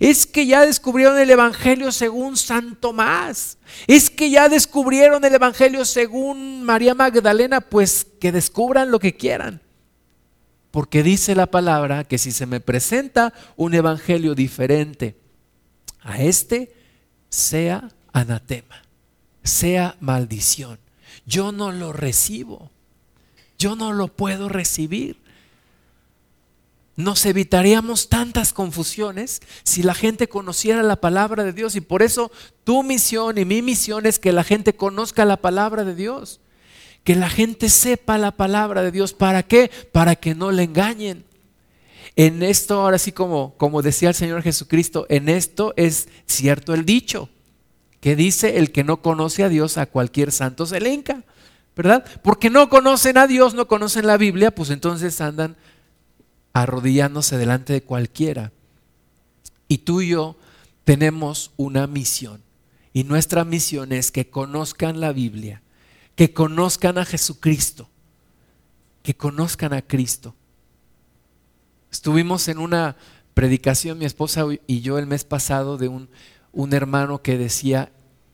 Es 0.00 0.26
que 0.26 0.46
ya 0.46 0.66
descubrieron 0.66 1.16
el 1.18 1.30
Evangelio 1.30 1.92
según 1.92 2.36
San 2.36 2.74
Tomás. 2.76 3.56
Es 3.86 4.10
que 4.10 4.28
ya 4.28 4.48
descubrieron 4.48 5.24
el 5.24 5.34
Evangelio 5.34 5.84
según 5.84 6.64
María 6.64 6.94
Magdalena. 6.94 7.60
Pues 7.60 8.04
que 8.20 8.32
descubran 8.32 8.90
lo 8.90 8.98
que 8.98 9.14
quieran. 9.14 9.62
Porque 10.70 11.04
dice 11.04 11.36
la 11.36 11.46
palabra 11.46 12.04
que 12.04 12.18
si 12.18 12.32
se 12.32 12.46
me 12.46 12.60
presenta 12.60 13.32
un 13.56 13.74
Evangelio 13.74 14.34
diferente 14.34 15.16
a 16.00 16.20
este, 16.20 16.74
sea 17.30 17.90
anatema, 18.12 18.82
sea 19.44 19.96
maldición 20.00 20.83
yo 21.26 21.52
no 21.52 21.72
lo 21.72 21.92
recibo. 21.92 22.70
Yo 23.58 23.76
no 23.76 23.92
lo 23.92 24.08
puedo 24.08 24.48
recibir. 24.48 25.16
Nos 26.96 27.26
evitaríamos 27.26 28.08
tantas 28.08 28.52
confusiones 28.52 29.40
si 29.64 29.82
la 29.82 29.94
gente 29.94 30.28
conociera 30.28 30.82
la 30.82 30.96
palabra 30.96 31.42
de 31.42 31.52
Dios 31.52 31.74
y 31.74 31.80
por 31.80 32.02
eso 32.02 32.30
tu 32.62 32.84
misión 32.84 33.36
y 33.36 33.44
mi 33.44 33.62
misión 33.62 34.06
es 34.06 34.20
que 34.20 34.32
la 34.32 34.44
gente 34.44 34.76
conozca 34.76 35.24
la 35.24 35.38
palabra 35.38 35.84
de 35.84 35.96
Dios, 35.96 36.40
que 37.02 37.16
la 37.16 37.28
gente 37.28 37.68
sepa 37.68 38.16
la 38.16 38.30
palabra 38.30 38.82
de 38.82 38.92
Dios. 38.92 39.12
¿Para 39.12 39.42
qué? 39.42 39.70
Para 39.92 40.14
que 40.14 40.36
no 40.36 40.52
le 40.52 40.64
engañen. 40.64 41.24
En 42.16 42.44
esto, 42.44 42.80
ahora 42.80 42.98
sí 42.98 43.10
como, 43.10 43.54
como 43.56 43.82
decía 43.82 44.10
el 44.10 44.14
Señor 44.14 44.42
Jesucristo, 44.42 45.04
en 45.08 45.28
esto 45.28 45.74
es 45.76 46.08
cierto 46.26 46.74
el 46.74 46.84
dicho 46.84 47.28
que 48.04 48.16
dice 48.16 48.58
el 48.58 48.70
que 48.70 48.84
no 48.84 49.00
conoce 49.00 49.44
a 49.44 49.48
Dios 49.48 49.78
a 49.78 49.86
cualquier 49.86 50.30
santo 50.30 50.66
se 50.66 50.78
le 50.78 51.02
¿verdad? 51.74 52.04
Porque 52.22 52.50
no 52.50 52.68
conocen 52.68 53.16
a 53.16 53.26
Dios, 53.26 53.54
no 53.54 53.66
conocen 53.66 54.06
la 54.06 54.18
Biblia, 54.18 54.54
pues 54.54 54.68
entonces 54.68 55.22
andan 55.22 55.56
arrodillándose 56.52 57.38
delante 57.38 57.72
de 57.72 57.82
cualquiera. 57.82 58.52
Y 59.68 59.78
tú 59.78 60.02
y 60.02 60.08
yo 60.08 60.36
tenemos 60.84 61.52
una 61.56 61.86
misión. 61.86 62.42
Y 62.92 63.04
nuestra 63.04 63.42
misión 63.42 63.90
es 63.90 64.10
que 64.10 64.28
conozcan 64.28 65.00
la 65.00 65.14
Biblia, 65.14 65.62
que 66.14 66.34
conozcan 66.34 66.98
a 66.98 67.06
Jesucristo, 67.06 67.88
que 69.02 69.16
conozcan 69.16 69.72
a 69.72 69.80
Cristo. 69.80 70.34
Estuvimos 71.90 72.48
en 72.48 72.58
una 72.58 72.96
predicación, 73.32 73.96
mi 73.96 74.04
esposa 74.04 74.44
y 74.66 74.82
yo, 74.82 74.98
el 74.98 75.06
mes 75.06 75.24
pasado, 75.24 75.78
de 75.78 75.88
un 75.88 76.10
un 76.54 76.72
hermano 76.72 77.20
que 77.22 77.36
decía, 77.36 77.92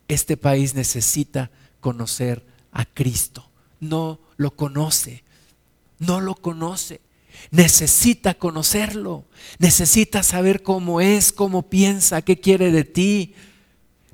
este 0.09 0.37
país 0.37 0.75
necesita 0.75 1.51
conocer 1.81 2.45
a 2.73 2.85
Cristo. 2.85 3.49
No 3.81 4.21
lo 4.37 4.53
conoce, 4.53 5.25
no 5.99 6.21
lo 6.21 6.35
conoce. 6.35 7.01
Necesita 7.51 8.35
conocerlo, 8.35 9.25
necesita 9.59 10.23
saber 10.23 10.63
cómo 10.63 11.01
es, 11.01 11.33
cómo 11.33 11.63
piensa, 11.71 12.23
qué 12.23 12.39
quiere 12.39 12.71
de 12.71 12.85
ti. 12.85 13.35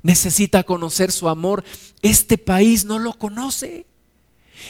Necesita 0.01 0.63
conocer 0.63 1.11
su 1.11 1.27
amor. 1.27 1.63
Este 2.01 2.37
país 2.37 2.85
no 2.85 2.99
lo 2.99 3.13
conoce. 3.13 3.85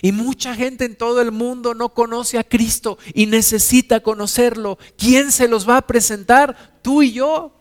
Y 0.02 0.12
mucha 0.12 0.56
gente 0.56 0.86
en 0.86 0.96
todo 0.96 1.22
el 1.22 1.32
mundo 1.32 1.74
no 1.74 1.94
conoce 1.94 2.38
a 2.38 2.44
Cristo 2.44 2.98
y 3.14 3.28
necesita 3.28 4.00
conocerlo. 4.00 4.78
¿Quién 4.98 5.32
se 5.32 5.48
los 5.48 5.68
va 5.68 5.78
a 5.78 5.88
presentar? 5.88 6.80
Tú 6.82 7.04
y 7.04 7.12
yo. 7.12 7.57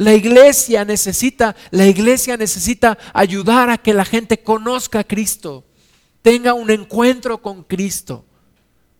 La 0.00 0.14
iglesia 0.14 0.86
necesita, 0.86 1.54
la 1.70 1.86
iglesia 1.86 2.38
necesita 2.38 2.96
ayudar 3.12 3.68
a 3.68 3.76
que 3.76 3.92
la 3.92 4.06
gente 4.06 4.42
conozca 4.42 5.00
a 5.00 5.04
Cristo, 5.04 5.66
tenga 6.22 6.54
un 6.54 6.70
encuentro 6.70 7.42
con 7.42 7.64
Cristo, 7.64 8.24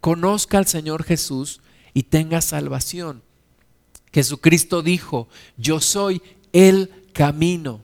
conozca 0.03 0.59
al 0.59 0.67
Señor 0.67 1.05
Jesús 1.05 1.63
y 1.95 2.03
tenga 2.03 2.43
salvación. 2.43 3.23
Jesucristo 4.13 4.83
dijo, 4.83 5.27
yo 5.57 5.81
soy 5.81 6.21
el 6.53 6.91
camino, 7.15 7.83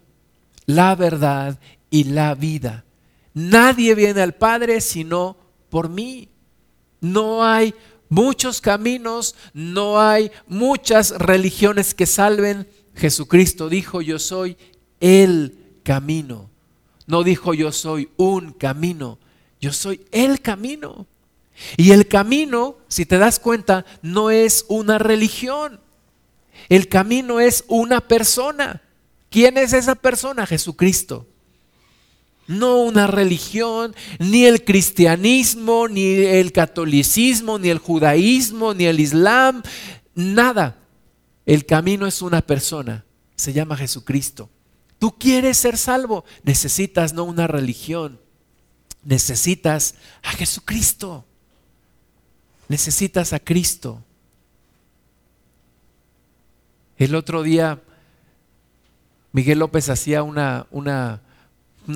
la 0.66 0.94
verdad 0.94 1.58
y 1.88 2.04
la 2.04 2.34
vida. 2.34 2.84
Nadie 3.32 3.94
viene 3.94 4.20
al 4.20 4.34
Padre 4.34 4.82
sino 4.82 5.38
por 5.70 5.88
mí. 5.88 6.28
No 7.00 7.42
hay 7.42 7.74
muchos 8.10 8.60
caminos, 8.60 9.36
no 9.54 9.98
hay 10.02 10.30
muchas 10.46 11.12
religiones 11.12 11.94
que 11.94 12.04
salven. 12.04 12.68
Jesucristo 12.96 13.68
dijo, 13.68 14.02
yo 14.02 14.18
soy 14.18 14.56
el 15.00 15.56
camino. 15.82 16.50
No 17.06 17.22
dijo 17.22 17.54
yo 17.54 17.70
soy 17.70 18.08
un 18.16 18.52
camino, 18.52 19.18
yo 19.60 19.72
soy 19.72 20.04
el 20.10 20.40
camino. 20.40 21.06
Y 21.76 21.92
el 21.92 22.08
camino, 22.08 22.76
si 22.88 23.06
te 23.06 23.18
das 23.18 23.38
cuenta, 23.38 23.86
no 24.02 24.30
es 24.30 24.64
una 24.68 24.98
religión. 24.98 25.80
El 26.68 26.88
camino 26.88 27.38
es 27.38 27.64
una 27.68 28.00
persona. 28.00 28.82
¿Quién 29.30 29.56
es 29.56 29.72
esa 29.72 29.94
persona? 29.94 30.46
Jesucristo 30.46 31.26
no 32.46 32.78
una 32.78 33.06
religión, 33.06 33.94
ni 34.18 34.44
el 34.44 34.64
cristianismo, 34.64 35.88
ni 35.88 36.04
el 36.04 36.52
catolicismo, 36.52 37.58
ni 37.58 37.70
el 37.70 37.78
judaísmo, 37.78 38.74
ni 38.74 38.84
el 38.84 39.00
islam, 39.00 39.62
nada. 40.14 40.76
El 41.46 41.64
camino 41.64 42.06
es 42.06 42.20
una 42.22 42.42
persona, 42.42 43.04
se 43.36 43.52
llama 43.52 43.76
Jesucristo. 43.76 44.50
Tú 44.98 45.16
quieres 45.18 45.56
ser 45.56 45.78
salvo, 45.78 46.24
necesitas 46.42 47.12
no 47.12 47.24
una 47.24 47.46
religión, 47.46 48.20
necesitas 49.04 49.94
a 50.22 50.32
Jesucristo. 50.32 51.24
Necesitas 52.68 53.32
a 53.32 53.38
Cristo. 53.38 54.02
El 56.98 57.14
otro 57.14 57.44
día 57.44 57.80
Miguel 59.36 59.58
López 59.58 59.90
hacía 59.90 60.22
una, 60.22 60.66
una 60.70 61.20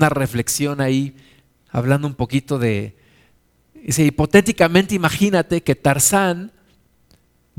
reflexión 0.09 0.79
ahí, 0.79 1.15
hablando 1.71 2.07
un 2.07 2.13
poquito 2.13 2.59
de, 2.59 2.95
dice, 3.73 4.03
hipotéticamente 4.05 4.93
imagínate 4.93 5.63
que 5.63 5.73
Tarzán 5.73 6.51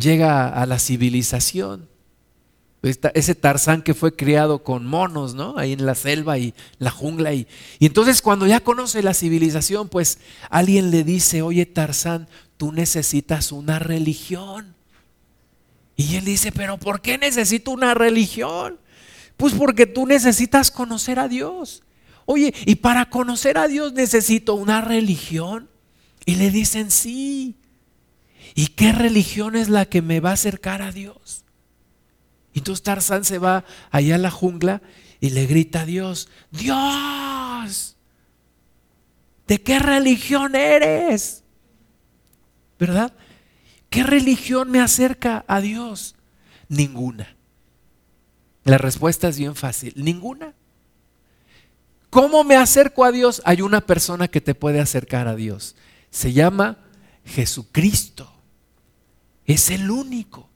llega 0.03 0.49
a 0.49 0.67
la 0.67 0.79
civilización. 0.79 1.89
ese 2.83 3.35
Tarzán 3.35 3.83
que 3.83 3.95
fue 3.95 4.17
criado 4.17 4.65
con 4.65 4.85
monos, 4.85 5.35
¿no? 5.35 5.57
Ahí 5.57 5.73
en 5.73 5.87
la 5.87 5.95
selva 5.95 6.39
y 6.39 6.55
la 6.79 6.91
jungla. 6.91 7.33
Y, 7.33 7.47
y 7.79 7.87
entonces 7.87 8.21
cuando 8.23 8.47
ya 8.47 8.61
conoce 8.61 9.03
la 9.03 9.15
civilización, 9.15 9.89
pues 9.89 10.19
alguien 10.51 10.91
le 10.91 11.05
dice, 11.05 11.43
oye 11.43 11.65
Tarzán, 11.65 12.29
tú 12.57 12.73
necesitas 12.73 13.53
una 13.53 13.79
religión. 13.79 14.75
Y 15.97 16.17
él 16.17 16.25
dice, 16.25 16.53
pero 16.53 16.79
¿por 16.79 17.01
qué 17.01 17.19
necesito 17.19 17.71
una 17.71 17.95
religión? 17.95 18.79
Pues 19.37 19.55
porque 19.55 19.87
tú 19.87 20.07
necesitas 20.07 20.71
conocer 20.71 21.19
a 21.19 21.29
Dios. 21.29 21.83
Oye, 22.25 22.55
y 22.67 22.77
para 22.77 23.11
conocer 23.11 23.59
a 23.59 23.69
Dios 23.69 23.93
necesito 23.93 24.55
una 24.55 24.81
religión. 24.81 25.69
Y 26.25 26.37
le 26.37 26.51
dicen, 26.51 26.91
sí. 26.91 27.57
¿Y 28.55 28.69
qué 28.69 28.93
religión 28.93 29.57
es 29.57 29.69
la 29.69 29.87
que 29.87 30.03
me 30.03 30.21
va 30.21 30.31
a 30.31 30.35
acercar 30.35 30.83
a 30.83 30.93
Dios? 30.93 31.45
Y 32.53 32.59
entonces 32.59 32.83
Tarzán 32.83 33.25
se 33.25 33.39
va 33.39 33.65
allá 33.91 34.17
a 34.17 34.19
la 34.19 34.31
jungla 34.31 34.83
y 35.21 35.31
le 35.31 35.47
grita 35.47 35.83
a 35.83 35.87
Dios, 35.87 36.29
Dios, 36.51 37.97
¿de 39.47 39.63
qué 39.63 39.79
religión 39.79 40.55
eres? 40.55 41.45
¿Verdad? 42.79 43.15
¿Qué 43.89 44.03
religión 44.03 44.71
me 44.71 44.81
acerca 44.81 45.45
a 45.47 45.61
Dios? 45.61 46.17
Ninguna. 46.69 47.37
La 48.65 48.79
respuesta 48.79 49.29
es 49.29 49.39
bien 49.39 49.55
fácil, 49.55 49.93
ninguna. 49.97 50.55
¿Cómo 52.11 52.45
me 52.45 52.57
acerco 52.57 53.05
a 53.05 53.13
Dios? 53.13 53.41
Hay 53.45 53.63
una 53.63 53.81
persona 53.81 54.29
que 54.29 54.41
te 54.41 54.55
puede 54.55 54.81
acercar 54.81 55.29
a 55.29 55.37
Dios. 55.37 55.77
Se 56.11 56.33
llama 56.33 56.79
Jesucristo. 57.25 58.32
Es 59.47 59.71
el 59.71 59.91
único. 59.91 60.49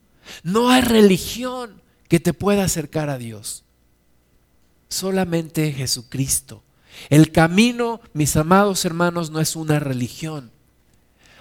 No 0.43 0.69
hay 0.69 0.81
religión 0.81 1.81
que 2.07 2.19
te 2.19 2.33
pueda 2.33 2.63
acercar 2.63 3.09
a 3.09 3.17
Dios. 3.17 3.63
Solamente 4.89 5.71
Jesucristo. 5.71 6.63
El 7.09 7.31
camino, 7.31 8.01
mis 8.13 8.35
amados 8.35 8.85
hermanos, 8.85 9.29
no 9.29 9.39
es 9.39 9.55
una 9.55 9.79
religión. 9.79 10.51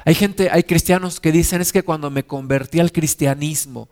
Hay 0.05 0.15
gente, 0.15 0.51
hay 0.51 0.63
cristianos 0.63 1.19
que 1.19 1.33
dicen 1.33 1.61
es 1.61 1.73
que 1.73 1.83
cuando 1.83 2.11
me 2.11 2.25
convertí 2.25 2.79
al 2.79 2.93
cristianismo, 2.93 3.89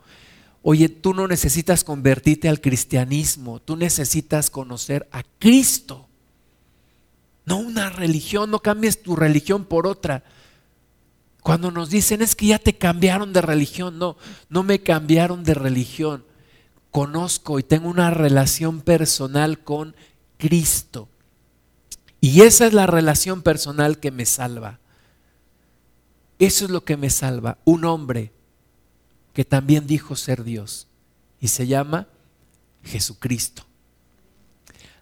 oye, 0.61 0.87
tú 0.87 1.13
no 1.13 1.27
necesitas 1.27 1.83
convertirte 1.83 2.47
al 2.47 2.61
cristianismo, 2.61 3.59
tú 3.59 3.75
necesitas 3.75 4.49
conocer 4.49 5.07
a 5.11 5.23
Cristo. 5.39 6.07
No 7.45 7.57
una 7.57 7.89
religión, 7.89 8.49
no 8.49 8.59
cambies 8.59 9.01
tu 9.01 9.15
religión 9.15 9.65
por 9.65 9.87
otra. 9.87 10.23
Cuando 11.45 11.69
nos 11.69 11.91
dicen 11.91 12.23
es 12.23 12.35
que 12.35 12.47
ya 12.47 12.57
te 12.57 12.75
cambiaron 12.75 13.31
de 13.31 13.39
religión, 13.39 13.99
no, 13.99 14.17
no 14.49 14.63
me 14.63 14.81
cambiaron 14.81 15.43
de 15.43 15.53
religión. 15.53 16.25
Conozco 16.89 17.59
y 17.59 17.63
tengo 17.63 17.87
una 17.87 18.09
relación 18.09 18.81
personal 18.81 19.59
con 19.59 19.95
Cristo. 20.39 21.07
Y 22.19 22.41
esa 22.41 22.65
es 22.65 22.73
la 22.73 22.87
relación 22.87 23.43
personal 23.43 23.99
que 23.99 24.09
me 24.09 24.25
salva. 24.25 24.79
Eso 26.39 26.65
es 26.65 26.71
lo 26.71 26.83
que 26.83 26.97
me 26.97 27.11
salva. 27.11 27.59
Un 27.63 27.85
hombre 27.85 28.31
que 29.31 29.45
también 29.45 29.85
dijo 29.85 30.15
ser 30.15 30.43
Dios. 30.43 30.87
Y 31.39 31.49
se 31.49 31.67
llama 31.67 32.07
Jesucristo. 32.83 33.67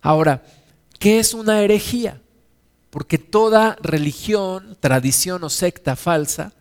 Ahora, 0.01 0.43
¿qué 0.99 1.19
es 1.19 1.33
una 1.33 1.61
herejía? 1.61 2.21
Porque 2.93 3.17
toda 3.17 3.75
religión, 3.81 4.77
tradición 4.79 5.43
o 5.43 5.49
secta 5.49 5.95
falsa 5.95 6.53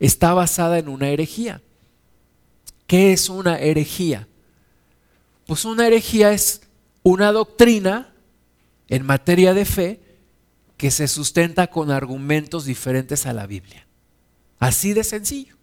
está 0.00 0.34
basada 0.34 0.80
en 0.80 0.88
una 0.88 1.10
herejía. 1.10 1.62
¿Qué 2.88 3.12
es 3.12 3.28
una 3.28 3.60
herejía? 3.60 4.26
Pues 5.46 5.64
una 5.64 5.86
herejía 5.86 6.32
es 6.32 6.62
una 7.04 7.30
doctrina 7.30 8.12
en 8.88 9.06
materia 9.06 9.54
de 9.54 9.64
fe 9.64 10.00
que 10.76 10.90
se 10.90 11.06
sustenta 11.06 11.68
con 11.68 11.92
argumentos 11.92 12.64
diferentes 12.64 13.24
a 13.24 13.32
la 13.32 13.46
Biblia. 13.46 13.86
Así 14.58 14.94
de 14.94 15.04
sencillo. 15.04 15.54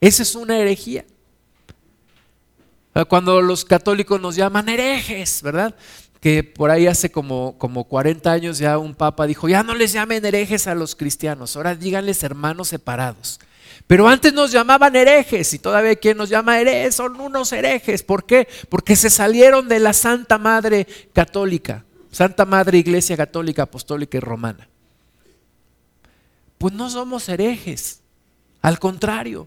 Esa 0.00 0.24
es 0.24 0.34
una 0.34 0.58
herejía. 0.58 1.06
Cuando 3.08 3.40
los 3.40 3.64
católicos 3.64 4.20
nos 4.20 4.34
llaman 4.34 4.68
herejes, 4.68 5.40
¿verdad? 5.40 5.76
Que 6.26 6.42
por 6.42 6.72
ahí 6.72 6.88
hace 6.88 7.12
como, 7.12 7.56
como 7.56 7.84
40 7.84 8.32
años 8.32 8.58
ya 8.58 8.78
un 8.78 8.96
papa 8.96 9.28
dijo, 9.28 9.48
ya 9.48 9.62
no 9.62 9.76
les 9.76 9.92
llamen 9.92 10.24
herejes 10.24 10.66
a 10.66 10.74
los 10.74 10.96
cristianos, 10.96 11.54
ahora 11.54 11.76
díganles 11.76 12.20
hermanos 12.24 12.66
separados. 12.66 13.38
Pero 13.86 14.08
antes 14.08 14.32
nos 14.32 14.50
llamaban 14.50 14.96
herejes 14.96 15.54
y 15.54 15.60
todavía 15.60 15.94
quien 15.94 16.16
nos 16.16 16.28
llama 16.28 16.58
herejes 16.58 16.96
son 16.96 17.20
unos 17.20 17.52
herejes. 17.52 18.02
¿Por 18.02 18.26
qué? 18.26 18.48
Porque 18.68 18.96
se 18.96 19.08
salieron 19.08 19.68
de 19.68 19.78
la 19.78 19.92
Santa 19.92 20.36
Madre 20.36 20.88
Católica, 21.12 21.84
Santa 22.10 22.44
Madre 22.44 22.78
Iglesia 22.78 23.16
Católica, 23.16 23.62
Apostólica 23.62 24.16
y 24.16 24.20
Romana. 24.20 24.68
Pues 26.58 26.74
no 26.74 26.90
somos 26.90 27.28
herejes, 27.28 28.00
al 28.62 28.80
contrario, 28.80 29.46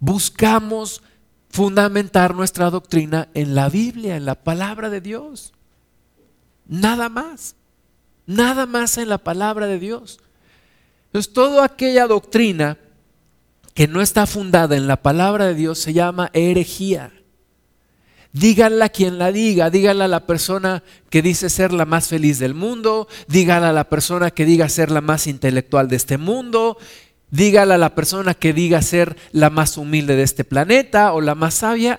buscamos 0.00 1.04
fundamentar 1.50 2.34
nuestra 2.34 2.68
doctrina 2.68 3.28
en 3.32 3.54
la 3.54 3.68
Biblia, 3.68 4.16
en 4.16 4.24
la 4.24 4.34
palabra 4.34 4.90
de 4.90 5.00
Dios. 5.00 5.52
Nada 6.70 7.08
más. 7.08 7.56
Nada 8.26 8.64
más 8.64 8.96
en 8.96 9.08
la 9.08 9.18
palabra 9.18 9.66
de 9.66 9.80
Dios. 9.80 10.20
Entonces, 11.06 11.32
toda 11.32 11.64
aquella 11.64 12.06
doctrina 12.06 12.78
que 13.74 13.88
no 13.88 14.00
está 14.00 14.24
fundada 14.24 14.76
en 14.76 14.86
la 14.86 15.02
palabra 15.02 15.46
de 15.48 15.54
Dios 15.54 15.80
se 15.80 15.92
llama 15.92 16.30
herejía. 16.32 17.12
Díganla 18.32 18.88
quien 18.88 19.18
la 19.18 19.32
diga, 19.32 19.68
dígala 19.68 20.04
a 20.04 20.08
la 20.08 20.26
persona 20.26 20.84
que 21.08 21.22
dice 21.22 21.50
ser 21.50 21.72
la 21.72 21.86
más 21.86 22.06
feliz 22.06 22.38
del 22.38 22.54
mundo, 22.54 23.08
dígala 23.26 23.70
a 23.70 23.72
la 23.72 23.88
persona 23.88 24.30
que 24.30 24.44
diga 24.44 24.68
ser 24.68 24.92
la 24.92 25.00
más 25.00 25.26
intelectual 25.26 25.88
de 25.88 25.96
este 25.96 26.16
mundo, 26.18 26.78
dígala 27.32 27.74
a 27.74 27.78
la 27.78 27.96
persona 27.96 28.34
que 28.34 28.52
diga 28.52 28.80
ser 28.82 29.16
la 29.32 29.50
más 29.50 29.76
humilde 29.76 30.14
de 30.14 30.22
este 30.22 30.44
planeta 30.44 31.12
o 31.12 31.20
la 31.20 31.34
más 31.34 31.54
sabia. 31.54 31.98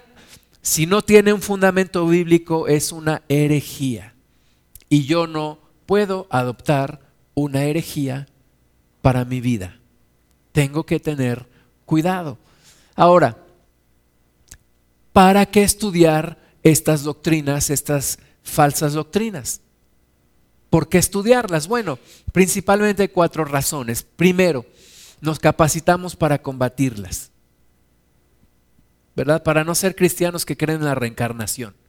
Si 0.62 0.86
no 0.86 1.02
tiene 1.02 1.34
un 1.34 1.42
fundamento 1.42 2.08
bíblico 2.08 2.70
es 2.70 2.94
una 2.94 3.24
herejía 3.28 4.11
y 4.92 5.06
yo 5.06 5.26
no 5.26 5.58
puedo 5.86 6.28
adoptar 6.30 7.00
una 7.34 7.64
herejía 7.64 8.28
para 9.02 9.24
mi 9.24 9.40
vida. 9.40 9.80
Tengo 10.52 10.86
que 10.86 11.00
tener 11.00 11.48
cuidado. 11.86 12.38
Ahora, 12.94 13.38
¿para 15.14 15.46
qué 15.46 15.64
estudiar 15.64 16.38
estas 16.62 17.04
doctrinas, 17.04 17.70
estas 17.70 18.20
falsas 18.44 18.92
doctrinas? 18.92 19.62
¿Por 20.70 20.90
qué 20.90 20.98
estudiarlas? 20.98 21.70
Bueno, 21.70 21.98
principalmente 22.34 23.10
cuatro 23.12 23.46
razones. 23.46 24.04
Primero, 24.04 24.66
nos 25.22 25.40
capacitamos 25.40 26.18
para 26.18 26.42
combatirlas. 26.42 27.32
¿Verdad? 29.16 29.42
Para 29.42 29.64
no 29.64 29.74
ser 29.74 29.96
cristianos 29.96 30.46
que 30.46 30.58
creen 30.58 30.80
en 30.80 30.86
la 30.86 30.96
reencarnación. 30.96 31.81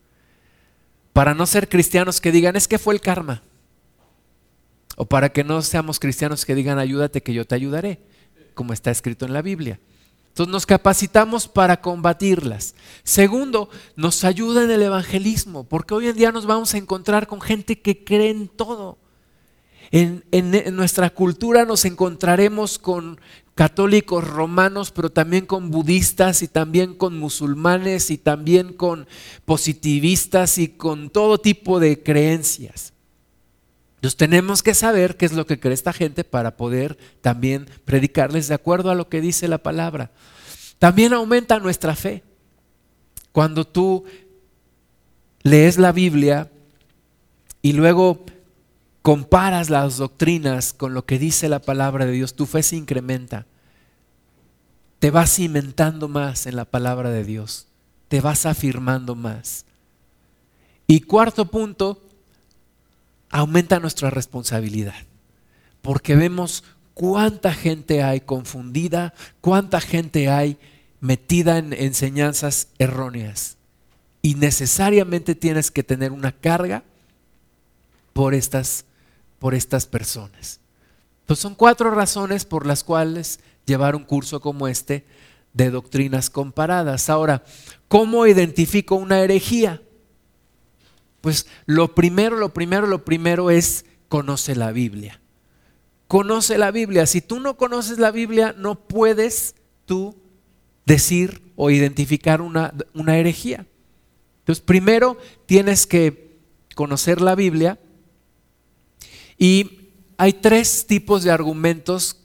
Para 1.12 1.34
no 1.34 1.46
ser 1.46 1.68
cristianos 1.68 2.20
que 2.20 2.32
digan, 2.32 2.56
es 2.56 2.68
que 2.68 2.78
fue 2.78 2.94
el 2.94 3.00
karma. 3.00 3.42
O 4.96 5.06
para 5.06 5.30
que 5.30 5.44
no 5.44 5.60
seamos 5.62 5.98
cristianos 5.98 6.44
que 6.44 6.54
digan, 6.54 6.78
ayúdate 6.78 7.22
que 7.22 7.34
yo 7.34 7.46
te 7.46 7.54
ayudaré, 7.54 8.00
como 8.54 8.72
está 8.72 8.90
escrito 8.90 9.26
en 9.26 9.32
la 9.32 9.42
Biblia. 9.42 9.80
Entonces 10.28 10.50
nos 10.50 10.64
capacitamos 10.64 11.46
para 11.46 11.80
combatirlas. 11.82 12.74
Segundo, 13.02 13.68
nos 13.96 14.24
ayuda 14.24 14.64
en 14.64 14.70
el 14.70 14.82
evangelismo, 14.82 15.64
porque 15.64 15.92
hoy 15.92 16.08
en 16.08 16.16
día 16.16 16.32
nos 16.32 16.46
vamos 16.46 16.72
a 16.72 16.78
encontrar 16.78 17.26
con 17.26 17.40
gente 17.40 17.80
que 17.80 18.02
cree 18.02 18.30
en 18.30 18.48
todo. 18.48 18.98
En, 19.92 20.24
nuestra 20.74 21.10
cultura 21.10 21.66
nos 21.66 21.84
encontraremos 21.84 22.78
con 22.78 23.20
católicos 23.54 24.26
romanos, 24.26 24.90
pero 24.90 25.12
también 25.12 25.44
con 25.44 25.70
budistas 25.70 26.42
y 26.42 26.48
también 26.48 26.94
con 26.94 27.18
musulmanes 27.18 28.10
y 28.10 28.16
también 28.16 28.72
con 28.72 29.06
positivistas 29.44 30.56
y 30.56 30.68
con 30.68 31.10
todo 31.10 31.36
tipo 31.36 31.78
de 31.78 32.02
creencias. 32.02 32.94
Entonces 33.96 34.16
tenemos 34.16 34.62
que 34.62 34.72
saber 34.72 35.18
qué 35.18 35.26
es 35.26 35.32
lo 35.32 35.46
que 35.46 35.60
cree 35.60 35.74
esta 35.74 35.92
gente 35.92 36.24
para 36.24 36.56
poder 36.56 36.96
también 37.20 37.68
predicarles 37.84 38.48
de 38.48 38.54
acuerdo 38.54 38.90
a 38.90 38.94
lo 38.94 39.10
que 39.10 39.20
dice 39.20 39.46
la 39.46 39.58
palabra. 39.58 40.10
También 40.78 41.12
aumenta 41.12 41.58
nuestra 41.58 41.94
fe. 41.94 42.22
Cuando 43.30 43.66
tú 43.66 44.04
lees 45.42 45.76
la 45.76 45.92
Biblia 45.92 46.50
y 47.60 47.74
luego 47.74 48.24
comparas 49.02 49.68
las 49.68 49.96
doctrinas 49.98 50.72
con 50.72 50.94
lo 50.94 51.04
que 51.04 51.18
dice 51.18 51.48
la 51.48 51.60
palabra 51.60 52.06
de 52.06 52.12
Dios, 52.12 52.34
tu 52.34 52.46
fe 52.46 52.62
se 52.62 52.76
incrementa. 52.76 53.46
Te 54.98 55.10
vas 55.10 55.34
cimentando 55.34 56.08
más 56.08 56.46
en 56.46 56.56
la 56.56 56.64
palabra 56.64 57.10
de 57.10 57.24
Dios. 57.24 57.66
Te 58.08 58.20
vas 58.20 58.46
afirmando 58.46 59.14
más. 59.14 59.66
Y 60.86 61.00
cuarto 61.00 61.46
punto, 61.46 62.00
aumenta 63.30 63.80
nuestra 63.80 64.10
responsabilidad, 64.10 65.06
porque 65.80 66.14
vemos 66.14 66.62
cuánta 66.94 67.52
gente 67.54 68.02
hay 68.02 68.20
confundida, 68.20 69.14
cuánta 69.40 69.80
gente 69.80 70.28
hay 70.28 70.58
metida 71.00 71.58
en 71.58 71.72
enseñanzas 71.72 72.68
erróneas. 72.78 73.56
Y 74.20 74.36
necesariamente 74.36 75.34
tienes 75.34 75.70
que 75.70 75.82
tener 75.82 76.12
una 76.12 76.30
carga 76.30 76.84
por 78.12 78.34
estas, 78.34 78.84
por 79.42 79.56
estas 79.56 79.86
personas. 79.86 80.60
Entonces 81.22 81.42
son 81.42 81.56
cuatro 81.56 81.90
razones 81.90 82.44
por 82.44 82.64
las 82.64 82.84
cuales 82.84 83.40
llevar 83.66 83.96
un 83.96 84.04
curso 84.04 84.40
como 84.40 84.68
este 84.68 85.04
de 85.52 85.70
doctrinas 85.70 86.30
comparadas. 86.30 87.10
Ahora, 87.10 87.42
¿cómo 87.88 88.28
identifico 88.28 88.94
una 88.94 89.18
herejía? 89.18 89.82
Pues 91.20 91.48
lo 91.66 91.92
primero, 91.92 92.36
lo 92.36 92.54
primero, 92.54 92.86
lo 92.86 93.04
primero 93.04 93.50
es 93.50 93.84
conoce 94.08 94.54
la 94.54 94.70
Biblia. 94.70 95.20
Conoce 96.06 96.56
la 96.56 96.70
Biblia. 96.70 97.06
Si 97.06 97.20
tú 97.20 97.40
no 97.40 97.56
conoces 97.56 97.98
la 97.98 98.12
Biblia, 98.12 98.54
no 98.56 98.76
puedes 98.76 99.56
tú 99.86 100.14
decir 100.86 101.42
o 101.56 101.68
identificar 101.68 102.42
una, 102.42 102.72
una 102.94 103.18
herejía. 103.18 103.66
Entonces, 104.38 104.62
primero 104.64 105.18
tienes 105.46 105.88
que 105.88 106.38
conocer 106.76 107.20
la 107.20 107.34
Biblia 107.34 107.80
y 109.42 109.90
hay 110.18 110.34
tres 110.34 110.86
tipos 110.86 111.24
de 111.24 111.32
argumentos 111.32 112.16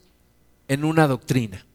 en 0.68 0.86
una 0.86 1.08
doctrina. 1.08 1.66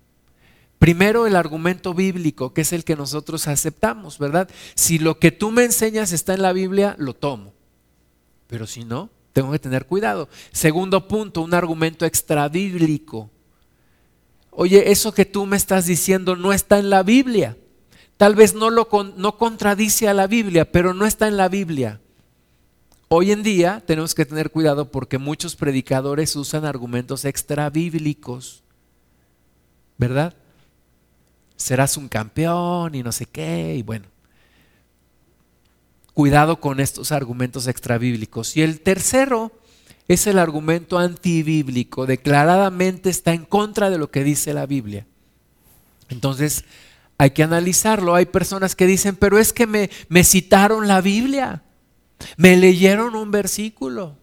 Primero 0.78 1.26
el 1.26 1.34
argumento 1.34 1.94
bíblico, 1.94 2.54
que 2.54 2.60
es 2.60 2.72
el 2.72 2.84
que 2.84 2.94
nosotros 2.94 3.48
aceptamos, 3.48 4.20
¿verdad? 4.20 4.48
Si 4.76 5.00
lo 5.00 5.18
que 5.18 5.32
tú 5.32 5.50
me 5.50 5.64
enseñas 5.64 6.12
está 6.12 6.34
en 6.34 6.42
la 6.42 6.52
Biblia, 6.52 6.94
lo 6.96 7.14
tomo. 7.14 7.54
Pero 8.46 8.68
si 8.68 8.84
no, 8.84 9.10
tengo 9.32 9.50
que 9.50 9.58
tener 9.58 9.86
cuidado. 9.86 10.28
Segundo 10.52 11.08
punto, 11.08 11.40
un 11.40 11.54
argumento 11.54 12.06
extrabíblico. 12.06 13.28
Oye, 14.52 14.92
eso 14.92 15.12
que 15.12 15.24
tú 15.24 15.44
me 15.44 15.56
estás 15.56 15.86
diciendo 15.86 16.36
no 16.36 16.52
está 16.52 16.78
en 16.78 16.88
la 16.88 17.02
Biblia. 17.02 17.56
Tal 18.16 18.36
vez 18.36 18.54
no 18.54 18.70
lo 18.70 18.88
no 19.16 19.38
contradice 19.38 20.06
a 20.08 20.14
la 20.14 20.28
Biblia, 20.28 20.70
pero 20.70 20.94
no 20.94 21.04
está 21.04 21.26
en 21.26 21.36
la 21.36 21.48
Biblia. 21.48 22.00
Hoy 23.14 23.30
en 23.30 23.42
día 23.42 23.82
tenemos 23.86 24.14
que 24.14 24.24
tener 24.24 24.50
cuidado 24.50 24.90
porque 24.90 25.18
muchos 25.18 25.54
predicadores 25.54 26.34
usan 26.34 26.64
argumentos 26.64 27.26
extrabíblicos. 27.26 28.62
¿Verdad? 29.98 30.34
serás 31.62 31.96
un 31.96 32.08
campeón 32.08 32.94
y 32.94 33.02
no 33.02 33.12
sé 33.12 33.26
qué, 33.26 33.76
y 33.76 33.82
bueno. 33.82 34.06
Cuidado 36.12 36.60
con 36.60 36.80
estos 36.80 37.12
argumentos 37.12 37.66
extrabíblicos. 37.66 38.56
Y 38.56 38.62
el 38.62 38.80
tercero 38.80 39.52
es 40.08 40.26
el 40.26 40.38
argumento 40.38 40.98
antibíblico, 40.98 42.06
declaradamente 42.06 43.08
está 43.08 43.32
en 43.32 43.44
contra 43.44 43.88
de 43.88 43.98
lo 43.98 44.10
que 44.10 44.24
dice 44.24 44.52
la 44.52 44.66
Biblia. 44.66 45.06
Entonces, 46.10 46.64
hay 47.16 47.30
que 47.30 47.42
analizarlo. 47.42 48.14
Hay 48.14 48.26
personas 48.26 48.76
que 48.76 48.86
dicen, 48.86 49.16
pero 49.16 49.38
es 49.38 49.52
que 49.52 49.66
me, 49.66 49.90
me 50.08 50.24
citaron 50.24 50.88
la 50.88 51.00
Biblia, 51.00 51.62
me 52.36 52.56
leyeron 52.56 53.14
un 53.14 53.30
versículo. 53.30 54.16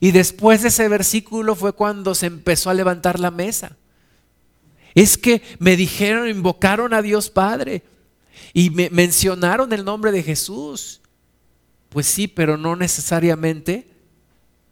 Y 0.00 0.12
después 0.12 0.62
de 0.62 0.68
ese 0.68 0.88
versículo 0.88 1.54
fue 1.54 1.72
cuando 1.72 2.14
se 2.14 2.26
empezó 2.26 2.70
a 2.70 2.74
levantar 2.74 3.20
la 3.20 3.30
mesa. 3.30 3.76
Es 4.94 5.16
que 5.16 5.42
me 5.58 5.76
dijeron, 5.76 6.28
invocaron 6.28 6.92
a 6.94 7.02
Dios 7.02 7.30
Padre 7.30 7.82
y 8.52 8.70
me 8.70 8.90
mencionaron 8.90 9.72
el 9.72 9.84
nombre 9.84 10.12
de 10.12 10.22
Jesús. 10.22 11.00
Pues 11.88 12.06
sí, 12.06 12.28
pero 12.28 12.56
no 12.56 12.76
necesariamente 12.76 13.86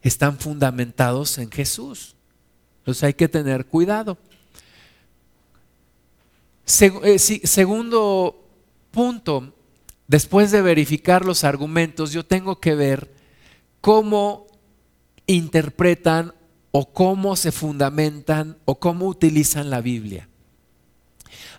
están 0.02 0.38
fundamentados 0.38 1.38
en 1.38 1.50
Jesús. 1.50 2.14
Entonces 2.78 3.04
hay 3.04 3.14
que 3.14 3.28
tener 3.28 3.66
cuidado. 3.66 4.18
Eh, 6.80 7.18
segundo 7.18 8.48
punto, 8.90 9.52
después 10.10 10.50
de 10.50 10.60
verificar 10.60 11.24
los 11.24 11.44
argumentos, 11.44 12.10
yo 12.10 12.26
tengo 12.26 12.58
que 12.58 12.74
ver 12.74 13.14
cómo 13.80 14.48
interpretan 15.26 16.34
o 16.72 16.92
cómo 16.92 17.36
se 17.36 17.52
fundamentan 17.52 18.58
o 18.64 18.80
cómo 18.80 19.06
utilizan 19.06 19.70
la 19.70 19.80
Biblia. 19.80 20.28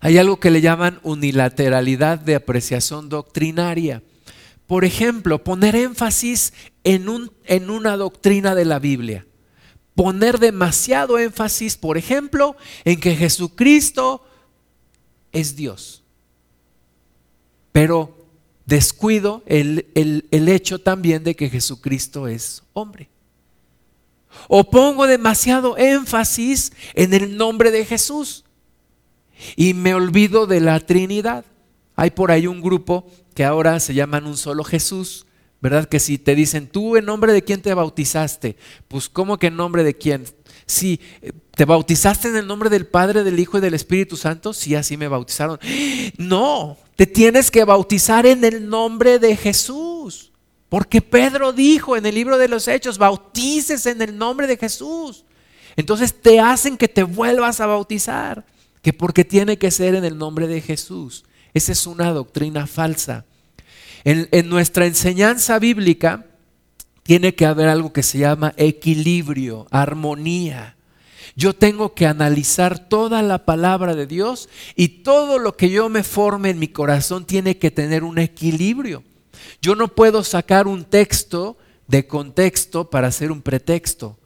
Hay 0.02 0.18
algo 0.18 0.42
que 0.42 0.52
le 0.52 0.60
llaman 0.60 1.00
unilateralidad 1.04 2.20
de 2.20 2.36
apreciación 2.36 3.08
doctrinaria. 3.08 4.04
Por 4.68 4.84
ejemplo, 4.84 5.46
poner 5.46 5.78
énfasis 5.78 6.52
en, 6.84 7.08
un, 7.08 7.32
en 7.46 7.70
una 7.70 7.96
doctrina 7.96 8.54
de 8.54 8.66
la 8.66 8.80
Biblia. 8.80 9.26
Poner 9.96 10.40
demasiado 10.40 11.20
énfasis, 11.20 11.78
por 11.78 11.98
ejemplo, 11.98 12.58
en 12.84 13.00
que 13.00 13.16
Jesucristo 13.16 14.26
es 15.32 15.56
Dios. 15.56 16.04
Pero 17.72 18.21
descuido 18.72 19.44
el, 19.48 19.86
el 19.96 20.48
hecho 20.48 20.80
también 20.80 21.26
de 21.26 21.36
que 21.36 21.50
Jesucristo 21.50 22.30
es 22.30 22.64
hombre. 22.72 23.10
O 24.48 24.70
pongo 24.70 25.08
demasiado 25.08 25.78
énfasis 25.78 26.72
en 26.94 27.14
el 27.14 27.36
nombre 27.36 27.70
de 27.70 27.84
Jesús 27.84 28.46
y 29.58 29.74
me 29.74 29.94
olvido 29.94 30.48
de 30.48 30.62
la 30.62 30.80
Trinidad. 30.80 31.44
Hay 31.98 32.12
por 32.12 32.32
ahí 32.32 32.48
un 32.48 32.62
grupo 32.62 33.06
que 33.36 33.44
ahora 33.44 33.78
se 33.82 33.94
llaman 33.94 34.26
un 34.26 34.38
solo 34.38 34.64
Jesús, 34.64 35.26
¿verdad? 35.60 35.90
Que 35.90 36.00
si 36.00 36.18
te 36.18 36.34
dicen, 36.34 36.68
¿tú 36.68 36.96
en 36.96 37.04
nombre 37.04 37.34
de 37.34 37.44
quién 37.44 37.62
te 37.62 37.74
bautizaste? 37.74 38.56
Pues 38.88 39.10
¿cómo 39.10 39.38
que 39.38 39.48
en 39.48 39.58
nombre 39.58 39.84
de 39.84 39.98
quién? 39.98 40.24
Si 40.72 41.02
te 41.54 41.66
bautizaste 41.66 42.30
en 42.30 42.38
el 42.38 42.48
nombre 42.48 42.70
del 42.70 42.88
Padre, 42.88 43.26
del 43.26 43.38
Hijo 43.38 43.58
y 43.58 43.62
del 43.62 43.74
Espíritu 43.74 44.16
Santo, 44.16 44.54
sí, 44.54 44.74
así 44.74 44.96
me 44.96 45.10
bautizaron. 45.10 45.60
No, 46.18 46.78
te 46.96 47.06
tienes 47.06 47.52
que 47.52 47.66
bautizar 47.66 48.26
en 48.26 48.46
el 48.46 48.70
nombre 48.70 49.20
de 49.20 49.36
Jesús. 49.36 50.32
Porque 50.70 51.02
Pedro 51.02 51.52
dijo 51.52 51.98
en 51.98 52.06
el 52.06 52.16
libro 52.16 52.38
de 52.38 52.48
los 52.48 52.70
Hechos, 52.70 52.98
bautices 52.98 53.86
en 53.86 54.02
el 54.02 54.18
nombre 54.18 54.48
de 54.48 54.56
Jesús. 54.56 55.26
Entonces 55.76 56.14
te 56.14 56.40
hacen 56.40 56.78
que 56.78 56.88
te 56.88 57.04
vuelvas 57.04 57.60
a 57.60 57.66
bautizar, 57.66 58.46
que 58.82 58.94
porque 58.94 59.26
tiene 59.26 59.58
que 59.58 59.72
ser 59.72 59.96
en 59.96 60.06
el 60.06 60.18
nombre 60.18 60.48
de 60.48 60.62
Jesús. 60.62 61.26
Esa 61.54 61.74
es 61.74 61.86
una 61.86 62.12
doctrina 62.12 62.66
falsa. 62.66 63.26
En 64.06 64.48
nuestra 64.48 64.86
enseñanza 64.86 65.60
bíblica 65.60 66.28
tiene 67.04 67.36
que 67.36 67.46
haber 67.46 67.68
algo 67.68 67.94
que 67.94 68.04
se 68.04 68.20
llama 68.20 68.54
equilibrio, 68.58 69.68
armonía. 69.72 70.76
Yo 71.36 71.54
tengo 71.56 71.94
que 71.94 72.06
analizar 72.06 72.90
toda 72.90 73.22
la 73.22 73.46
palabra 73.46 73.96
de 73.96 74.06
Dios 74.06 74.50
y 74.76 74.88
todo 75.04 75.40
lo 75.40 75.56
que 75.56 75.70
yo 75.70 75.90
me 75.90 76.04
forme 76.04 76.50
en 76.50 76.60
mi 76.60 76.68
corazón 76.68 77.26
tiene 77.26 77.58
que 77.58 77.72
tener 77.72 78.04
un 78.04 78.20
equilibrio. 78.20 79.04
Yo 79.62 79.76
no 79.76 79.88
puedo 79.88 80.24
sacar 80.24 80.68
un 80.68 80.84
texto 80.84 81.58
de 81.88 82.06
contexto 82.08 82.90
para 82.90 83.08
hacer 83.08 83.32
un 83.32 83.42
pretexto 83.42 84.18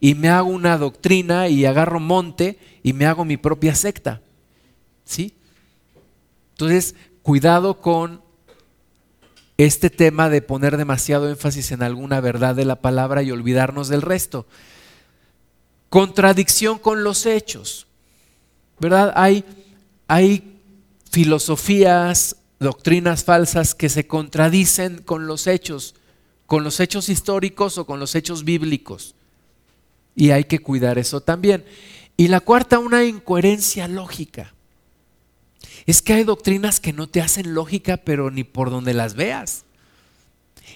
y 0.00 0.14
me 0.14 0.28
hago 0.28 0.48
una 0.48 0.78
doctrina 0.78 1.48
y 1.48 1.64
agarro 1.64 2.00
monte 2.00 2.58
y 2.82 2.92
me 2.92 3.06
hago 3.06 3.24
mi 3.24 3.36
propia 3.36 3.74
secta. 3.74 4.22
¿Sí? 5.04 5.34
Entonces, 6.52 6.94
cuidado 7.22 7.80
con 7.80 8.22
este 9.66 9.90
tema 9.90 10.30
de 10.30 10.42
poner 10.42 10.76
demasiado 10.76 11.28
énfasis 11.28 11.72
en 11.72 11.82
alguna 11.82 12.20
verdad 12.20 12.54
de 12.54 12.64
la 12.64 12.76
palabra 12.76 13.22
y 13.22 13.30
olvidarnos 13.30 13.88
del 13.88 14.00
resto. 14.00 14.46
Contradicción 15.90 16.78
con 16.78 17.04
los 17.04 17.26
hechos. 17.26 17.86
¿Verdad? 18.78 19.12
Hay, 19.16 19.44
hay 20.08 20.58
filosofías, 21.10 22.36
doctrinas 22.58 23.24
falsas 23.24 23.74
que 23.74 23.88
se 23.88 24.06
contradicen 24.06 25.02
con 25.02 25.26
los 25.26 25.46
hechos, 25.46 25.94
con 26.46 26.64
los 26.64 26.80
hechos 26.80 27.08
históricos 27.08 27.76
o 27.76 27.84
con 27.84 28.00
los 28.00 28.14
hechos 28.14 28.44
bíblicos. 28.44 29.14
Y 30.16 30.30
hay 30.30 30.44
que 30.44 30.60
cuidar 30.60 30.98
eso 30.98 31.20
también. 31.20 31.64
Y 32.16 32.28
la 32.28 32.40
cuarta, 32.40 32.78
una 32.78 33.04
incoherencia 33.04 33.88
lógica. 33.88 34.54
Es 35.86 36.02
que 36.02 36.12
hay 36.12 36.24
doctrinas 36.24 36.80
que 36.80 36.92
no 36.92 37.08
te 37.08 37.20
hacen 37.20 37.54
lógica, 37.54 37.98
pero 37.98 38.30
ni 38.30 38.44
por 38.44 38.70
donde 38.70 38.94
las 38.94 39.14
veas. 39.14 39.64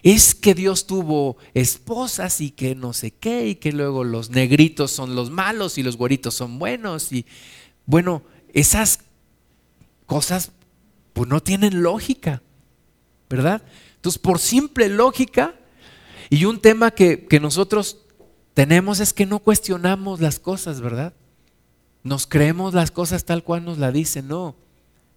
Es 0.02 0.34
que 0.34 0.54
Dios 0.54 0.86
tuvo 0.86 1.36
esposas 1.54 2.40
y 2.40 2.50
que 2.50 2.74
no 2.74 2.92
sé 2.92 3.10
qué, 3.10 3.48
y 3.48 3.54
que 3.56 3.72
luego 3.72 4.04
los 4.04 4.30
negritos 4.30 4.90
son 4.90 5.14
los 5.14 5.30
malos 5.30 5.78
y 5.78 5.82
los 5.82 5.96
güeritos 5.96 6.34
son 6.34 6.58
buenos. 6.58 7.12
Y 7.12 7.26
bueno, 7.86 8.22
esas 8.52 9.00
cosas 10.06 10.52
pues 11.12 11.28
no 11.28 11.40
tienen 11.42 11.82
lógica, 11.82 12.42
¿verdad? 13.30 13.62
Entonces, 13.96 14.18
por 14.18 14.38
simple 14.38 14.88
lógica, 14.88 15.54
y 16.28 16.44
un 16.46 16.60
tema 16.60 16.90
que, 16.90 17.26
que 17.26 17.40
nosotros 17.40 17.98
tenemos 18.52 19.00
es 19.00 19.12
que 19.12 19.26
no 19.26 19.38
cuestionamos 19.38 20.20
las 20.20 20.38
cosas, 20.38 20.80
¿verdad? 20.80 21.14
Nos 22.02 22.26
creemos 22.26 22.74
las 22.74 22.90
cosas 22.90 23.24
tal 23.24 23.44
cual 23.44 23.64
nos 23.64 23.78
la 23.78 23.92
dicen, 23.92 24.28
no. 24.28 24.56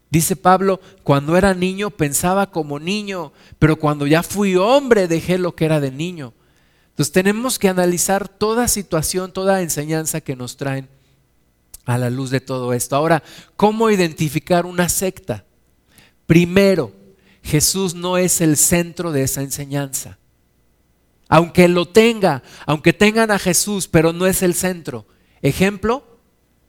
Dice 0.10 0.36
Pablo, 0.36 0.80
cuando 1.03 1.36
era 1.36 1.53
niño 1.53 1.89
pensaba 1.89 2.49
como 2.49 2.80
niño, 2.80 3.34
pero 3.60 3.78
cuando 3.78 4.08
ya 4.08 4.24
fui 4.24 4.55
hombre 4.55 5.08
dejé 5.08 5.38
lo 5.38 5.55
que 5.55 5.66
era 5.66 5.80
de 5.80 5.91
niño. 5.91 6.34
Entonces 6.89 7.12
tenemos 7.12 7.60
que 7.60 7.70
analizar 7.70 8.30
toda 8.30 8.68
situación, 8.68 9.32
toda 9.32 9.62
enseñanza 9.62 10.22
que 10.22 10.36
nos 10.36 10.58
traen 10.58 10.89
a 11.86 11.97
la 11.97 12.10
luz 12.10 12.30
de 12.30 12.39
todo 12.39 12.74
esto. 12.74 12.95
Ahora, 12.95 13.22
¿cómo 13.55 13.89
identificar 13.89 14.66
una 14.66 14.89
secta? 14.89 15.45
Primero, 16.26 16.91
Jesús 17.43 17.93
no 17.93 18.18
es 18.18 18.41
el 18.41 18.58
centro 18.58 19.12
de 19.12 19.24
esa 19.24 19.41
enseñanza. 19.41 20.18
Aunque 21.30 21.68
lo 21.68 21.88
tenga, 21.88 22.43
aunque 22.66 22.93
tengan 22.93 23.32
a 23.32 23.39
Jesús, 23.39 23.88
pero 23.88 24.14
no 24.14 24.26
es 24.26 24.41
el 24.41 24.53
centro. 24.53 25.05
Ejemplo, 25.41 26.20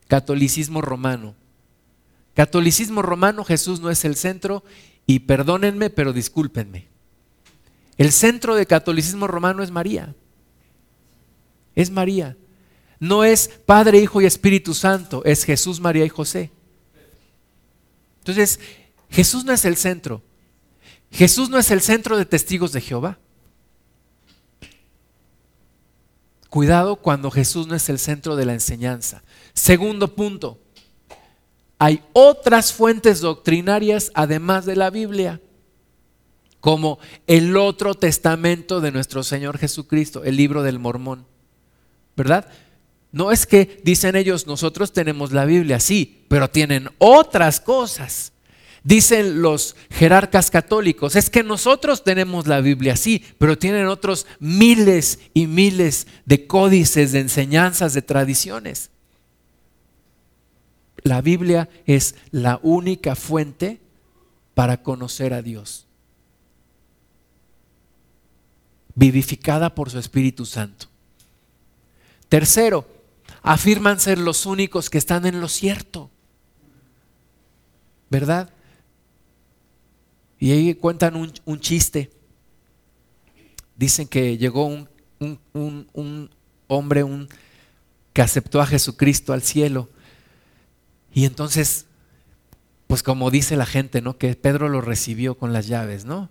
catolicismo 0.08 0.80
romano. 0.80 1.34
Catolicismo 2.38 3.02
romano, 3.02 3.42
Jesús 3.42 3.80
no 3.80 3.90
es 3.90 4.04
el 4.04 4.14
centro 4.14 4.62
y 5.06 5.18
perdónenme, 5.18 5.90
pero 5.90 6.12
discúlpenme. 6.12 6.86
El 7.96 8.12
centro 8.12 8.54
de 8.54 8.64
catolicismo 8.64 9.26
romano 9.26 9.60
es 9.60 9.72
María. 9.72 10.14
Es 11.74 11.90
María. 11.90 12.36
No 13.00 13.24
es 13.24 13.48
Padre, 13.66 13.98
Hijo 13.98 14.20
y 14.22 14.26
Espíritu 14.26 14.72
Santo, 14.72 15.24
es 15.24 15.42
Jesús, 15.42 15.80
María 15.80 16.04
y 16.04 16.08
José. 16.08 16.52
Entonces, 18.20 18.60
Jesús 19.10 19.44
no 19.44 19.52
es 19.52 19.64
el 19.64 19.76
centro. 19.76 20.22
Jesús 21.10 21.50
no 21.50 21.58
es 21.58 21.72
el 21.72 21.80
centro 21.80 22.16
de 22.16 22.24
testigos 22.24 22.70
de 22.70 22.80
Jehová. 22.80 23.18
Cuidado 26.50 26.94
cuando 26.94 27.32
Jesús 27.32 27.66
no 27.66 27.74
es 27.74 27.88
el 27.88 27.98
centro 27.98 28.36
de 28.36 28.46
la 28.46 28.52
enseñanza. 28.52 29.24
Segundo 29.54 30.14
punto, 30.14 30.60
hay 31.78 32.02
otras 32.12 32.72
fuentes 32.72 33.20
doctrinarias 33.20 34.10
además 34.14 34.66
de 34.66 34.76
la 34.76 34.90
Biblia, 34.90 35.40
como 36.60 36.98
el 37.26 37.56
otro 37.56 37.94
testamento 37.94 38.80
de 38.80 38.90
nuestro 38.90 39.22
Señor 39.22 39.58
Jesucristo, 39.58 40.24
el 40.24 40.36
libro 40.36 40.62
del 40.62 40.80
Mormón. 40.80 41.24
¿Verdad? 42.16 42.48
No 43.12 43.30
es 43.30 43.46
que 43.46 43.80
dicen 43.84 44.16
ellos, 44.16 44.46
nosotros 44.46 44.92
tenemos 44.92 45.30
la 45.30 45.44
Biblia, 45.44 45.78
sí, 45.78 46.24
pero 46.28 46.50
tienen 46.50 46.90
otras 46.98 47.60
cosas. 47.60 48.32
Dicen 48.82 49.40
los 49.40 49.76
jerarcas 49.90 50.50
católicos, 50.50 51.14
es 51.14 51.30
que 51.30 51.42
nosotros 51.42 52.04
tenemos 52.04 52.46
la 52.46 52.60
Biblia, 52.60 52.96
sí, 52.96 53.24
pero 53.38 53.56
tienen 53.56 53.86
otros 53.86 54.26
miles 54.40 55.20
y 55.34 55.46
miles 55.46 56.06
de 56.26 56.46
códices, 56.46 57.12
de 57.12 57.20
enseñanzas, 57.20 57.94
de 57.94 58.02
tradiciones. 58.02 58.90
La 61.02 61.20
Biblia 61.20 61.68
es 61.86 62.16
la 62.30 62.58
única 62.62 63.14
fuente 63.14 63.80
para 64.54 64.82
conocer 64.82 65.32
a 65.32 65.42
Dios. 65.42 65.86
Vivificada 68.94 69.74
por 69.74 69.90
su 69.90 69.98
Espíritu 69.98 70.44
Santo. 70.44 70.86
Tercero, 72.28 72.86
afirman 73.42 74.00
ser 74.00 74.18
los 74.18 74.44
únicos 74.44 74.90
que 74.90 74.98
están 74.98 75.24
en 75.26 75.40
lo 75.40 75.48
cierto. 75.48 76.10
¿Verdad? 78.10 78.50
Y 80.40 80.50
ahí 80.50 80.74
cuentan 80.74 81.14
un, 81.14 81.60
chiste. 81.60 82.10
Dicen 83.76 84.08
que 84.08 84.36
llegó 84.36 84.66
un, 84.66 84.88
un 85.52 86.30
hombre 86.66 87.04
que 88.12 88.22
aceptó 88.22 88.60
a 88.60 88.66
Jesucristo 88.66 89.32
al 89.32 89.42
cielo 89.42 89.88
y 91.12 91.24
entonces, 91.24 91.86
pues 92.86 93.02
como 93.02 93.30
dice 93.30 93.56
la 93.56 93.66
gente, 93.66 94.00
¿no? 94.02 94.18
Que 94.18 94.34
Pedro 94.36 94.68
lo 94.68 94.80
recibió 94.80 95.36
con 95.36 95.52
las 95.52 95.66
llaves, 95.66 96.04
¿no? 96.04 96.30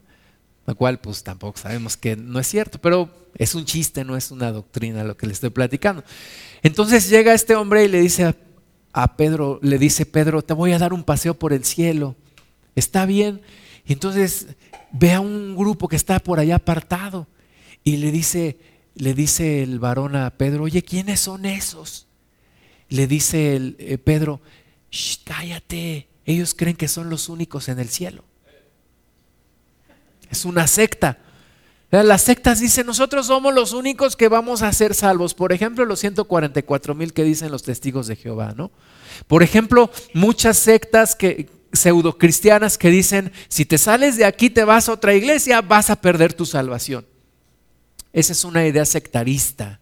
Lo 0.65 0.75
cual 0.75 0.99
pues 0.99 1.23
tampoco 1.23 1.57
sabemos 1.57 1.95
que 1.95 2.15
no 2.17 2.39
es 2.39 2.47
cierto, 2.47 2.79
pero 2.79 3.09
es 3.35 3.55
un 3.55 3.65
chiste, 3.65 4.03
no 4.03 4.17
es 4.17 4.31
una 4.31 4.51
doctrina 4.51 5.03
lo 5.03 5.15
que 5.15 5.27
le 5.27 5.33
estoy 5.33 5.49
platicando. 5.49 6.03
Entonces 6.61 7.09
llega 7.09 7.33
este 7.33 7.55
hombre 7.55 7.85
y 7.85 7.87
le 7.87 8.01
dice 8.01 8.35
a, 8.93 9.15
Pedro, 9.15 9.59
le 9.61 9.77
dice 9.77 10.05
Pedro, 10.05 10.41
te 10.41 10.53
voy 10.53 10.73
a 10.73 10.79
dar 10.79 10.91
un 10.91 11.03
paseo 11.03 11.35
por 11.35 11.53
el 11.53 11.63
cielo. 11.63 12.15
Está 12.75 13.05
bien. 13.05 13.41
Y 13.85 13.93
entonces 13.93 14.47
ve 14.91 15.13
a 15.13 15.21
un 15.21 15.55
grupo 15.55 15.87
que 15.87 15.95
está 15.95 16.19
por 16.19 16.39
allá 16.39 16.55
apartado 16.55 17.27
y 17.83 17.97
le 17.97 18.11
dice, 18.11 18.59
le 18.95 19.13
dice 19.13 19.63
el 19.63 19.79
varón 19.79 20.15
a 20.15 20.31
Pedro, 20.31 20.63
oye, 20.63 20.81
¿quiénes 20.81 21.21
son 21.21 21.45
esos? 21.45 22.07
Le 22.89 23.07
dice 23.07 23.55
el, 23.55 23.75
eh, 23.79 23.97
Pedro, 23.97 24.41
cállate, 25.23 26.07
ellos 26.25 26.53
creen 26.55 26.75
que 26.75 26.87
son 26.87 27.09
los 27.09 27.29
únicos 27.29 27.69
en 27.69 27.79
el 27.79 27.89
cielo. 27.89 28.23
Es 30.29 30.45
una 30.45 30.67
secta. 30.67 31.19
Las 31.89 32.23
sectas 32.23 32.59
dicen, 32.59 32.85
nosotros 32.85 33.27
somos 33.27 33.53
los 33.53 33.71
únicos 33.71 34.17
que 34.17 34.27
vamos 34.27 34.61
a 34.61 34.73
ser 34.73 34.93
salvos. 34.93 35.33
Por 35.33 35.53
ejemplo, 35.53 35.85
los 35.85 35.99
144 35.99 36.95
mil 36.95 37.13
que 37.13 37.23
dicen 37.23 37.49
los 37.49 37.63
testigos 37.63 38.07
de 38.07 38.17
Jehová, 38.17 38.53
¿no? 38.57 38.71
Por 39.27 39.41
ejemplo, 39.41 39.89
muchas 40.13 40.57
sectas 40.57 41.15
que, 41.15 41.49
pseudocristianas 41.71 42.77
que 42.77 42.89
dicen, 42.89 43.31
si 43.47 43.65
te 43.65 43.77
sales 43.77 44.17
de 44.17 44.25
aquí, 44.25 44.49
te 44.49 44.65
vas 44.65 44.89
a 44.89 44.93
otra 44.93 45.13
iglesia, 45.13 45.61
vas 45.61 45.89
a 45.89 46.01
perder 46.01 46.33
tu 46.33 46.45
salvación. 46.45 47.05
Esa 48.11 48.33
es 48.33 48.43
una 48.43 48.65
idea 48.67 48.85
sectarista. 48.85 49.79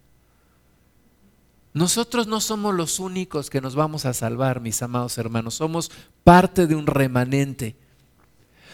Nosotros 1.75 2.25
no 2.25 2.39
somos 2.39 2.73
los 2.73 3.01
únicos 3.01 3.49
que 3.49 3.59
nos 3.59 3.75
vamos 3.75 4.05
a 4.05 4.13
salvar, 4.13 4.61
mis 4.61 4.81
amados 4.81 5.17
hermanos. 5.17 5.55
Somos 5.55 5.91
parte 6.23 6.67
de 6.67 6.75
un 6.75 6.87
remanente. 6.87 7.75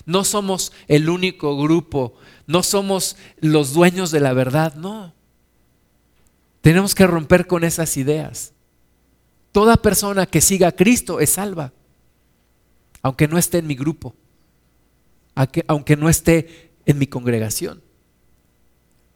No 0.06 0.24
somos 0.24 0.72
el 0.88 1.10
único 1.10 1.58
grupo. 1.58 2.14
No 2.46 2.62
somos 2.62 3.18
los 3.40 3.74
dueños 3.74 4.12
de 4.12 4.20
la 4.20 4.34
verdad. 4.34 4.76
No. 4.76 5.16
Tenemos 6.62 6.94
que 6.94 7.08
romper 7.08 7.48
con 7.48 7.64
esas 7.64 7.98
ideas. 7.98 8.54
Toda 9.52 9.78
persona 9.78 10.28
que 10.28 10.40
siga 10.40 10.68
a 10.68 10.76
Cristo 10.76 11.20
es 11.20 11.32
salva. 11.32 11.74
Aunque 13.02 13.28
no 13.28 13.40
esté 13.40 13.58
en 13.58 13.66
mi 13.66 13.74
grupo. 13.74 14.14
Aunque 15.34 15.98
no 15.98 16.08
esté 16.08 16.72
en 16.86 17.00
mi 17.00 17.08
congregación. 17.08 17.82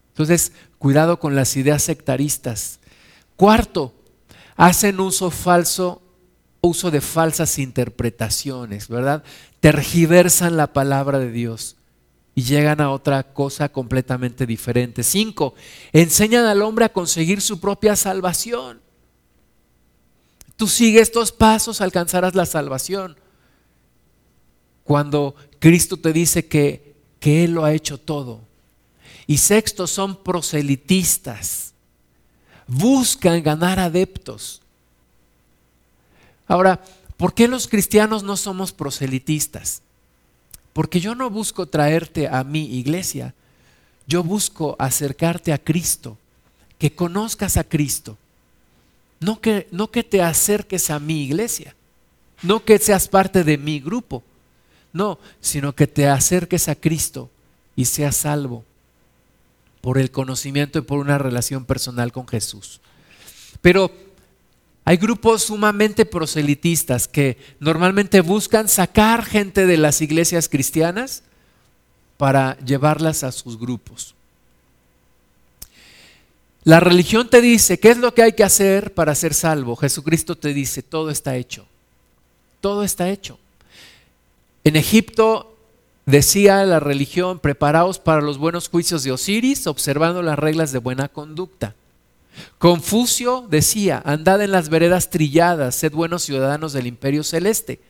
Entonces, 0.08 0.54
cuidado 0.80 1.20
con 1.20 1.36
las 1.36 1.56
ideas 1.56 1.84
sectaristas 1.84 2.80
Cuarto, 3.36 3.94
hacen 4.56 5.00
uso 5.00 5.30
falso, 5.30 6.02
uso 6.62 6.92
de 6.92 7.02
falsas 7.02 7.60
interpretaciones, 7.60 8.88
¿verdad? 8.88 9.24
Tergiversan 9.60 10.58
la 10.58 10.74
palabra 10.74 11.20
de 11.20 11.32
Dios 11.32 11.76
y 12.34 12.44
llegan 12.44 12.82
a 12.82 12.92
otra 12.92 13.34
cosa 13.34 13.70
completamente 13.70 14.46
diferente. 14.46 15.04
Cinco, 15.04 15.56
enseñan 15.94 16.46
al 16.46 16.62
hombre 16.62 16.86
a 16.86 16.94
conseguir 16.94 17.42
su 17.42 17.60
propia 17.60 17.96
salvación. 17.96 18.82
Tú 20.58 20.68
sigue 20.68 21.00
estos 21.00 21.32
pasos, 21.32 21.82
alcanzarás 21.82 22.36
la 22.36 22.46
salvación. 22.46 23.18
Cuando 24.84 25.36
Cristo 25.60 25.98
te 25.98 26.14
dice 26.14 26.48
que, 26.48 26.96
que 27.20 27.44
Él 27.44 27.54
lo 27.54 27.66
ha 27.66 27.74
hecho 27.74 27.98
todo. 27.98 28.42
Y 29.28 29.38
sexto, 29.38 29.88
son 29.88 30.24
proselitistas. 30.24 31.65
Buscan 32.68 33.42
ganar 33.44 33.80
adeptos. 33.80 34.62
Ahora, 36.48 36.84
¿por 37.18 37.34
qué 37.34 37.48
los 37.48 37.68
cristianos 37.68 38.24
no 38.24 38.38
somos 38.38 38.72
proselitistas? 38.72 39.82
Porque 40.74 41.00
yo 41.00 41.16
no 41.16 41.30
busco 41.30 41.68
traerte 41.68 42.28
a 42.28 42.44
mi 42.44 42.78
iglesia, 42.78 43.34
yo 44.08 44.24
busco 44.24 44.76
acercarte 44.78 45.54
a 45.54 45.58
Cristo, 45.58 46.18
que 46.78 46.94
conozcas 46.94 47.58
a 47.58 47.64
Cristo. 47.64 48.18
No 49.20 49.40
que, 49.40 49.68
no 49.72 49.90
que 49.90 50.04
te 50.04 50.22
acerques 50.22 50.90
a 50.90 51.00
mi 51.00 51.24
iglesia, 51.24 51.76
no 52.44 52.64
que 52.66 52.78
seas 52.78 53.08
parte 53.08 53.44
de 53.44 53.58
mi 53.58 53.80
grupo, 53.80 54.24
no, 54.92 55.18
sino 55.40 55.74
que 55.74 55.88
te 55.88 56.08
acerques 56.08 56.68
a 56.68 56.76
Cristo 56.76 57.30
y 57.76 57.86
seas 57.86 58.18
salvo 58.18 58.64
por 59.86 60.00
el 60.00 60.10
conocimiento 60.10 60.80
y 60.80 60.82
por 60.82 60.98
una 60.98 61.20
relación 61.20 61.64
personal 61.64 62.12
con 62.12 62.28
Jesús. 62.28 62.82
Pero 63.62 63.92
hay 64.84 64.98
grupos 64.98 65.44
sumamente 65.44 66.08
proselitistas 66.08 67.08
que 67.08 67.38
normalmente 67.60 68.22
buscan 68.22 68.68
sacar 68.68 69.24
gente 69.24 69.68
de 69.68 69.78
las 69.78 70.02
iglesias 70.02 70.50
cristianas 70.50 71.22
para 72.18 72.58
llevarlas 72.66 73.24
a 73.24 73.32
sus 73.32 73.60
grupos. 73.60 74.16
La 76.64 76.80
religión 76.80 77.30
te 77.30 77.40
dice 77.40 77.80
qué 77.80 77.92
es 77.92 78.00
lo 78.00 78.16
que 78.16 78.24
hay 78.24 78.34
que 78.34 78.44
hacer 78.44 78.92
para 78.96 79.14
ser 79.14 79.36
salvo. 79.36 79.76
Jesucristo 79.76 80.36
te 80.36 80.52
dice, 80.52 80.82
todo 80.82 81.12
está 81.12 81.36
hecho. 81.36 81.68
Todo 82.60 82.84
está 82.84 83.12
hecho. 83.12 83.38
En 84.64 84.78
Egipto 84.78 85.55
decía 86.06 86.64
la 86.66 86.80
religión, 86.80 87.40
preparaos 87.40 88.00
para 88.00 88.22
los 88.22 88.38
buenos 88.38 88.70
juicios 88.70 89.04
de 89.04 89.12
Osiris, 89.12 89.68
observando 89.68 90.22
las 90.22 90.38
reglas 90.38 90.72
de 90.72 90.80
buena 90.80 91.08
conducta. 91.08 91.76
Confucio 92.58 93.46
decía, 93.50 94.02
andad 94.06 94.42
en 94.42 94.52
las 94.52 94.70
veredas 94.70 95.10
trilladas, 95.10 95.76
sed 95.76 95.94
buenos 95.94 96.24
ciudadanos 96.24 96.74
del 96.74 96.88
imperio 96.88 97.24
celeste. 97.24 97.82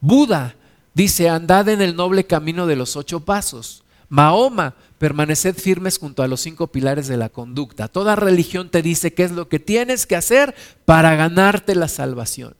Buda 0.00 0.56
dice, 0.94 1.28
andad 1.28 1.68
en 1.68 1.82
el 1.82 1.96
noble 1.96 2.24
camino 2.24 2.66
de 2.66 2.76
los 2.76 2.96
ocho 2.96 3.20
pasos. 3.20 3.82
Mahoma, 4.08 4.74
permaneced 4.98 5.54
firmes 5.54 5.98
junto 5.98 6.22
a 6.22 6.28
los 6.28 6.40
cinco 6.40 6.66
pilares 6.66 7.06
de 7.08 7.16
la 7.16 7.28
conducta. 7.28 7.88
Toda 7.88 8.16
religión 8.16 8.68
te 8.68 8.82
dice 8.82 9.14
qué 9.14 9.24
es 9.24 9.30
lo 9.30 9.48
que 9.48 9.60
tienes 9.60 10.06
que 10.06 10.16
hacer 10.16 10.54
para 10.84 11.14
ganarte 11.14 11.74
la 11.74 11.88
salvación. 11.88 12.54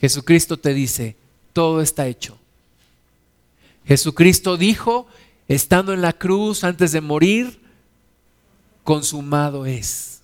Jesucristo 0.00 0.58
te 0.58 0.74
dice, 0.74 1.16
todo 1.52 1.80
está 1.80 2.06
hecho. 2.06 2.38
Jesucristo 3.86 4.56
dijo, 4.56 5.06
estando 5.48 5.92
en 5.92 6.02
la 6.02 6.12
cruz 6.12 6.64
antes 6.64 6.92
de 6.92 7.00
morir, 7.00 7.60
consumado 8.82 9.64
es. 9.64 10.20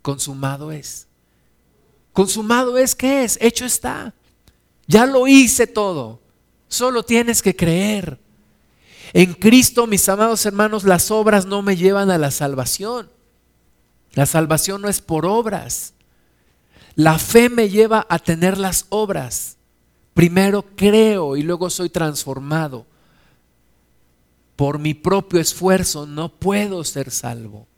Consumado 0.00 0.72
es. 0.72 1.06
Consumado 2.12 2.78
es, 2.78 2.94
¿qué 2.94 3.24
es? 3.24 3.36
Hecho 3.40 3.64
está. 3.64 4.14
Ya 4.86 5.06
lo 5.06 5.26
hice 5.26 5.66
todo. 5.66 6.20
Solo 6.68 7.02
tienes 7.02 7.42
que 7.42 7.54
creer. 7.54 8.18
En 9.12 9.34
Cristo, 9.34 9.86
mis 9.86 10.08
amados 10.08 10.46
hermanos, 10.46 10.84
las 10.84 11.10
obras 11.10 11.46
no 11.46 11.62
me 11.62 11.76
llevan 11.76 12.10
a 12.10 12.18
la 12.18 12.30
salvación. 12.30 13.10
La 14.12 14.26
salvación 14.26 14.82
no 14.82 14.88
es 14.88 15.00
por 15.00 15.26
obras. 15.26 15.94
La 16.94 17.18
fe 17.18 17.48
me 17.48 17.68
lleva 17.68 18.06
a 18.08 18.18
tener 18.18 18.58
las 18.58 18.86
obras. 18.88 19.57
Primero 20.18 20.64
creo 20.74 21.36
y 21.36 21.44
luego 21.44 21.70
soy 21.70 21.90
transformado 21.90 22.84
por 24.56 24.80
mi 24.80 24.92
propio 24.92 25.38
esfuerzo 25.38 26.06
no 26.06 26.28
puedo 26.28 26.82
ser 26.82 27.12
salvo. 27.12 27.68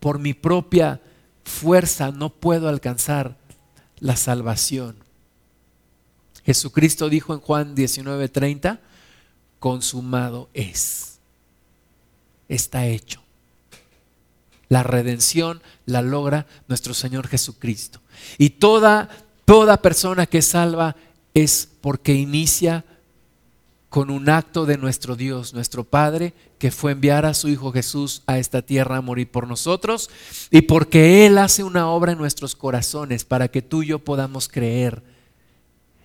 Por 0.00 0.18
mi 0.18 0.32
propia 0.32 1.02
fuerza 1.44 2.12
no 2.12 2.30
puedo 2.30 2.66
alcanzar 2.66 3.36
la 3.98 4.16
salvación. 4.16 4.96
Jesucristo 6.46 7.10
dijo 7.10 7.34
en 7.34 7.40
Juan 7.40 7.74
19:30, 7.74 8.80
consumado 9.58 10.48
es. 10.54 11.18
Está 12.48 12.86
hecho. 12.86 13.20
La 14.70 14.82
redención 14.82 15.60
la 15.84 16.00
logra 16.00 16.46
nuestro 16.68 16.94
Señor 16.94 17.28
Jesucristo. 17.28 18.00
Y 18.38 18.48
toda 18.48 19.10
toda 19.50 19.82
persona 19.82 20.26
que 20.26 20.42
salva 20.42 20.94
es 21.34 21.68
porque 21.80 22.14
inicia 22.14 22.84
con 23.88 24.10
un 24.10 24.28
acto 24.28 24.66
de 24.66 24.78
nuestro 24.78 25.16
Dios, 25.16 25.52
nuestro 25.52 25.82
Padre, 25.82 26.32
que 26.58 26.70
fue 26.70 26.92
enviar 26.92 27.26
a 27.26 27.34
su 27.34 27.48
Hijo 27.48 27.72
Jesús 27.72 28.22
a 28.26 28.38
esta 28.38 28.62
tierra 28.62 28.96
a 28.96 29.00
morir 29.00 29.30
por 29.30 29.48
nosotros, 29.48 30.10
y 30.50 30.62
porque 30.62 31.26
Él 31.26 31.38
hace 31.38 31.64
una 31.64 31.88
obra 31.88 32.12
en 32.12 32.18
nuestros 32.18 32.54
corazones 32.54 33.24
para 33.24 33.48
que 33.48 33.62
tú 33.62 33.82
y 33.82 33.88
yo 33.88 33.98
podamos 33.98 34.48
creer. 34.48 35.02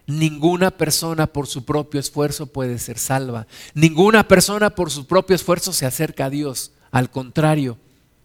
Ninguna 0.08 0.72
persona 0.72 1.28
por 1.28 1.48
su 1.48 1.64
propio 1.64 2.00
esfuerzo 2.00 2.48
puede 2.48 2.80
ser 2.80 2.98
salva. 2.98 3.48
Ninguna 3.74 4.28
persona 4.28 4.72
por 4.72 4.92
su 4.92 5.06
propio 5.06 5.36
esfuerzo 5.36 5.74
se 5.74 5.86
acerca 5.86 6.26
a 6.26 6.30
Dios. 6.30 6.72
Al 6.92 7.10
contrario, 7.10 7.78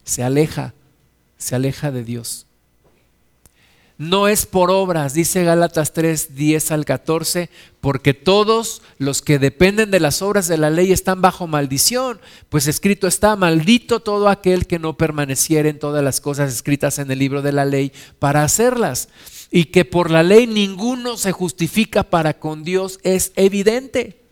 se 0.05 0.23
aleja, 0.23 0.75
se 1.37 1.55
aleja 1.55 1.91
de 1.91 2.05
Dios 2.05 2.47
no 4.01 4.29
es 4.29 4.47
por 4.47 4.71
obras, 4.71 5.13
dice 5.13 5.45
Gálatas 5.45 5.93
3, 5.93 6.35
10 6.35 6.71
al 6.71 6.87
14, 6.87 7.51
porque 7.83 8.15
todos 8.15 8.81
los 8.97 9.21
que 9.21 9.39
dependen 9.39 9.91
de 9.91 10.01
las 10.01 10.23
obras 10.23 10.49
de 10.49 10.57
la 10.57 10.71
ley 10.71 10.91
están 10.91 11.21
bajo 11.21 11.47
maldición, 11.47 12.19
pues 12.49 12.67
escrito 12.67 13.07
está, 13.07 13.37
maldito 13.37 14.01
todo 14.01 14.31
aquel 14.31 14.67
que 14.67 14.79
no 14.79 14.97
permaneciera 14.97 15.69
en 15.69 15.79
todas 15.79 16.03
las 16.03 16.23
cosas 16.23 16.51
escritas 16.51 16.99
en 16.99 17.11
el 17.11 17.19
libro 17.19 17.43
de 17.43 17.53
la 17.53 17.67
ley 17.67 17.93
para 18.19 18.43
hacerlas. 18.43 19.11
Y 19.51 19.67
que 19.67 19.85
por 19.85 20.11
la 20.11 20.23
ley 20.23 20.47
ninguno 20.47 21.19
se 21.19 21.33
justifica 21.33 22.03
para 22.05 22.39
con 22.39 22.65
Dios 22.65 23.01
es 23.03 23.33
evidente. 23.37 24.23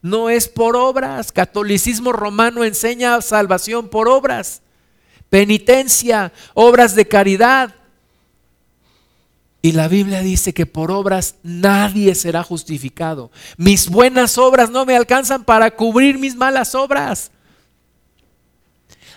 No 0.00 0.30
es 0.30 0.46
por 0.46 0.76
obras. 0.76 1.32
Catolicismo 1.32 2.12
romano 2.12 2.62
enseña 2.62 3.20
salvación 3.20 3.88
por 3.88 4.08
obras. 4.08 4.62
Penitencia, 5.28 6.32
obras 6.54 6.94
de 6.94 7.08
caridad 7.08 7.74
y 9.60 9.72
la 9.72 9.88
Biblia 9.88 10.20
dice 10.20 10.54
que 10.54 10.66
por 10.66 10.90
obras 10.90 11.36
nadie 11.42 12.14
será 12.14 12.44
justificado. 12.44 13.30
Mis 13.56 13.88
buenas 13.88 14.38
obras 14.38 14.70
no 14.70 14.86
me 14.86 14.96
alcanzan 14.96 15.44
para 15.44 15.72
cubrir 15.72 16.18
mis 16.18 16.36
malas 16.36 16.74
obras. 16.74 17.32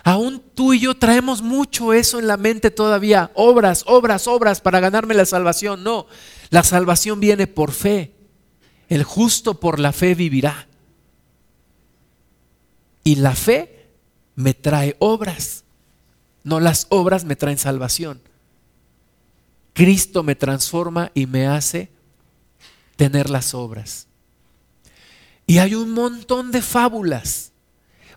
Aún 0.04 0.42
tú 0.54 0.72
y 0.72 0.80
yo 0.80 0.96
traemos 0.96 1.42
mucho 1.42 1.92
eso 1.92 2.18
en 2.18 2.26
la 2.26 2.36
mente 2.36 2.72
todavía. 2.72 3.30
Obras, 3.34 3.84
obras, 3.86 4.26
obras 4.26 4.60
para 4.60 4.80
ganarme 4.80 5.14
la 5.14 5.26
salvación. 5.26 5.84
No, 5.84 6.06
la 6.50 6.64
salvación 6.64 7.20
viene 7.20 7.46
por 7.46 7.70
fe. 7.70 8.12
El 8.88 9.04
justo 9.04 9.60
por 9.60 9.78
la 9.78 9.92
fe 9.92 10.16
vivirá. 10.16 10.66
Y 13.04 13.14
la 13.16 13.36
fe 13.36 13.90
me 14.34 14.54
trae 14.54 14.96
obras. 14.98 15.62
No 16.42 16.58
las 16.58 16.88
obras 16.88 17.24
me 17.24 17.36
traen 17.36 17.58
salvación. 17.58 18.20
Cristo 19.72 20.22
me 20.22 20.34
transforma 20.34 21.10
y 21.14 21.26
me 21.26 21.46
hace 21.46 21.90
tener 22.96 23.30
las 23.30 23.54
obras. 23.54 24.06
Y 25.46 25.58
hay 25.58 25.74
un 25.74 25.90
montón 25.90 26.52
de 26.52 26.62
fábulas, 26.62 27.52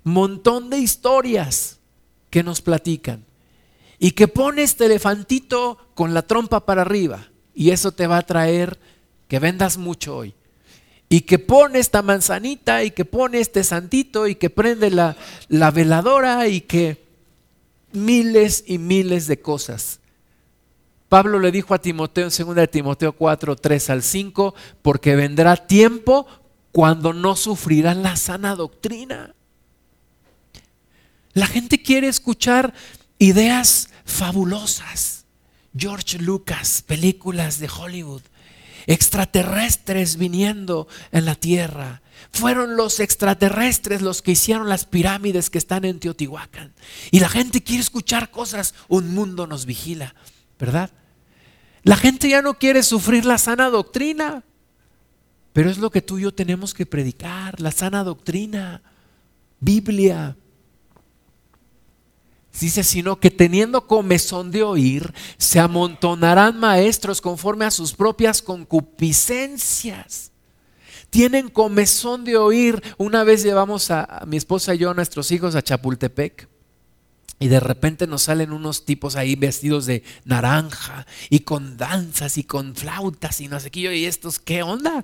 montón 0.04 0.70
de 0.70 0.80
historias 0.80 1.80
que 2.30 2.44
nos 2.44 2.62
platican. 2.62 3.26
Y 3.98 4.12
que 4.12 4.28
pones 4.28 4.72
este 4.72 4.86
elefantito 4.86 5.78
con 5.96 6.14
la 6.14 6.22
trompa 6.22 6.66
para 6.66 6.82
arriba 6.82 7.30
y 7.54 7.72
eso 7.72 7.94
te 7.94 8.08
va 8.08 8.18
a 8.18 8.26
traer 8.26 8.78
que 9.30 9.40
vendas 9.40 9.78
mucho 9.78 10.18
hoy. 10.18 10.36
Y 11.08 11.22
que 11.22 11.40
pone 11.40 11.80
esta 11.80 12.02
manzanita 12.02 12.84
y 12.84 12.92
que 12.92 13.06
pone 13.06 13.40
este 13.40 13.64
santito 13.64 14.28
y 14.28 14.36
que 14.36 14.50
prende 14.50 14.92
la, 14.92 15.16
la 15.48 15.72
veladora 15.72 16.48
y 16.50 16.62
que 16.62 17.06
miles 17.94 18.66
y 18.68 18.80
miles 18.80 19.28
de 19.28 19.40
cosas 19.40 20.00
Pablo 21.16 21.40
le 21.40 21.50
dijo 21.50 21.74
a 21.74 21.80
Timoteo 21.80 22.28
en 22.28 22.46
2 22.46 22.56
de 22.56 22.68
Timoteo 22.68 23.14
4, 23.14 23.56
3 23.56 23.90
al 23.90 24.04
5, 24.04 24.54
porque 24.82 25.16
vendrá 25.16 25.56
tiempo 25.56 26.28
cuando 26.74 27.14
no 27.14 27.38
sufrirán 27.38 28.04
la 28.04 28.18
sana 28.18 28.54
doctrina. 28.54 29.34
La 31.32 31.48
gente 31.48 31.82
quiere 31.82 32.10
escuchar 32.10 32.74
ideas 33.18 33.92
fabulosas. 34.04 35.24
George 35.74 36.20
Lucas, 36.20 36.84
películas 36.86 37.60
de 37.60 37.70
Hollywood, 37.70 38.24
extraterrestres 38.86 40.18
viniendo 40.18 40.90
en 41.14 41.24
la 41.24 41.36
tierra. 41.36 42.02
Fueron 42.32 42.76
los 42.76 43.00
extraterrestres 43.00 44.02
los 44.02 44.22
que 44.22 44.32
hicieron 44.32 44.68
las 44.68 44.84
pirámides 44.84 45.50
que 45.50 45.60
están 45.60 45.86
en 45.86 46.02
Teotihuacán. 46.02 46.74
Y 47.10 47.22
la 47.22 47.30
gente 47.30 47.64
quiere 47.64 47.84
escuchar 47.84 48.32
cosas, 48.32 48.76
un 48.90 49.14
mundo 49.14 49.48
nos 49.48 49.66
vigila, 49.66 50.14
¿verdad? 50.60 50.92
La 51.86 51.96
gente 51.96 52.28
ya 52.28 52.42
no 52.42 52.56
quiere 52.56 52.82
sufrir 52.82 53.26
la 53.26 53.38
sana 53.38 53.70
doctrina, 53.70 54.44
pero 55.54 55.70
es 55.70 55.78
lo 55.78 55.92
que 55.92 56.02
tú 56.02 56.18
y 56.18 56.24
yo 56.24 56.34
tenemos 56.34 56.74
que 56.74 56.88
predicar, 56.88 57.62
la 57.62 57.72
sana 57.72 58.04
doctrina, 58.04 58.82
Biblia. 59.60 60.36
Dice, 62.60 62.84
sino 62.84 63.20
que 63.20 63.30
teniendo 63.30 63.86
comezón 63.86 64.50
de 64.50 64.64
oír, 64.64 65.14
se 65.38 65.60
amontonarán 65.60 66.60
maestros 66.60 67.22
conforme 67.22 67.66
a 67.66 67.72
sus 67.72 67.94
propias 67.94 68.42
concupiscencias. 68.42 70.32
Tienen 71.12 71.50
comezón 71.50 72.24
de 72.24 72.36
oír. 72.36 72.82
Una 72.98 73.24
vez 73.24 73.44
llevamos 73.44 73.92
a, 73.92 74.24
mi 74.26 74.38
esposa 74.38 74.74
y 74.74 74.80
yo, 74.80 74.90
a 74.90 74.96
nuestros 74.96 75.32
hijos, 75.32 75.54
a 75.54 75.62
Chapultepec. 75.62 76.50
Y 77.40 77.48
de 77.48 77.60
repente 77.60 78.08
nos 78.08 78.24
salen 78.24 78.54
unos 78.54 78.86
tipos 78.86 79.16
ahí 79.16 79.36
vestidos 79.36 79.86
de 79.86 80.04
naranja 80.24 81.06
y 81.30 81.42
con 81.42 81.78
danzas 81.78 82.38
y 82.38 82.44
con 82.44 82.76
flautas 82.76 83.42
y 83.42 83.48
no 83.48 83.60
sé 83.60 83.72
qué. 83.72 83.96
Y 83.96 84.06
estos, 84.06 84.40
¿qué 84.40 84.64
onda? 84.64 85.04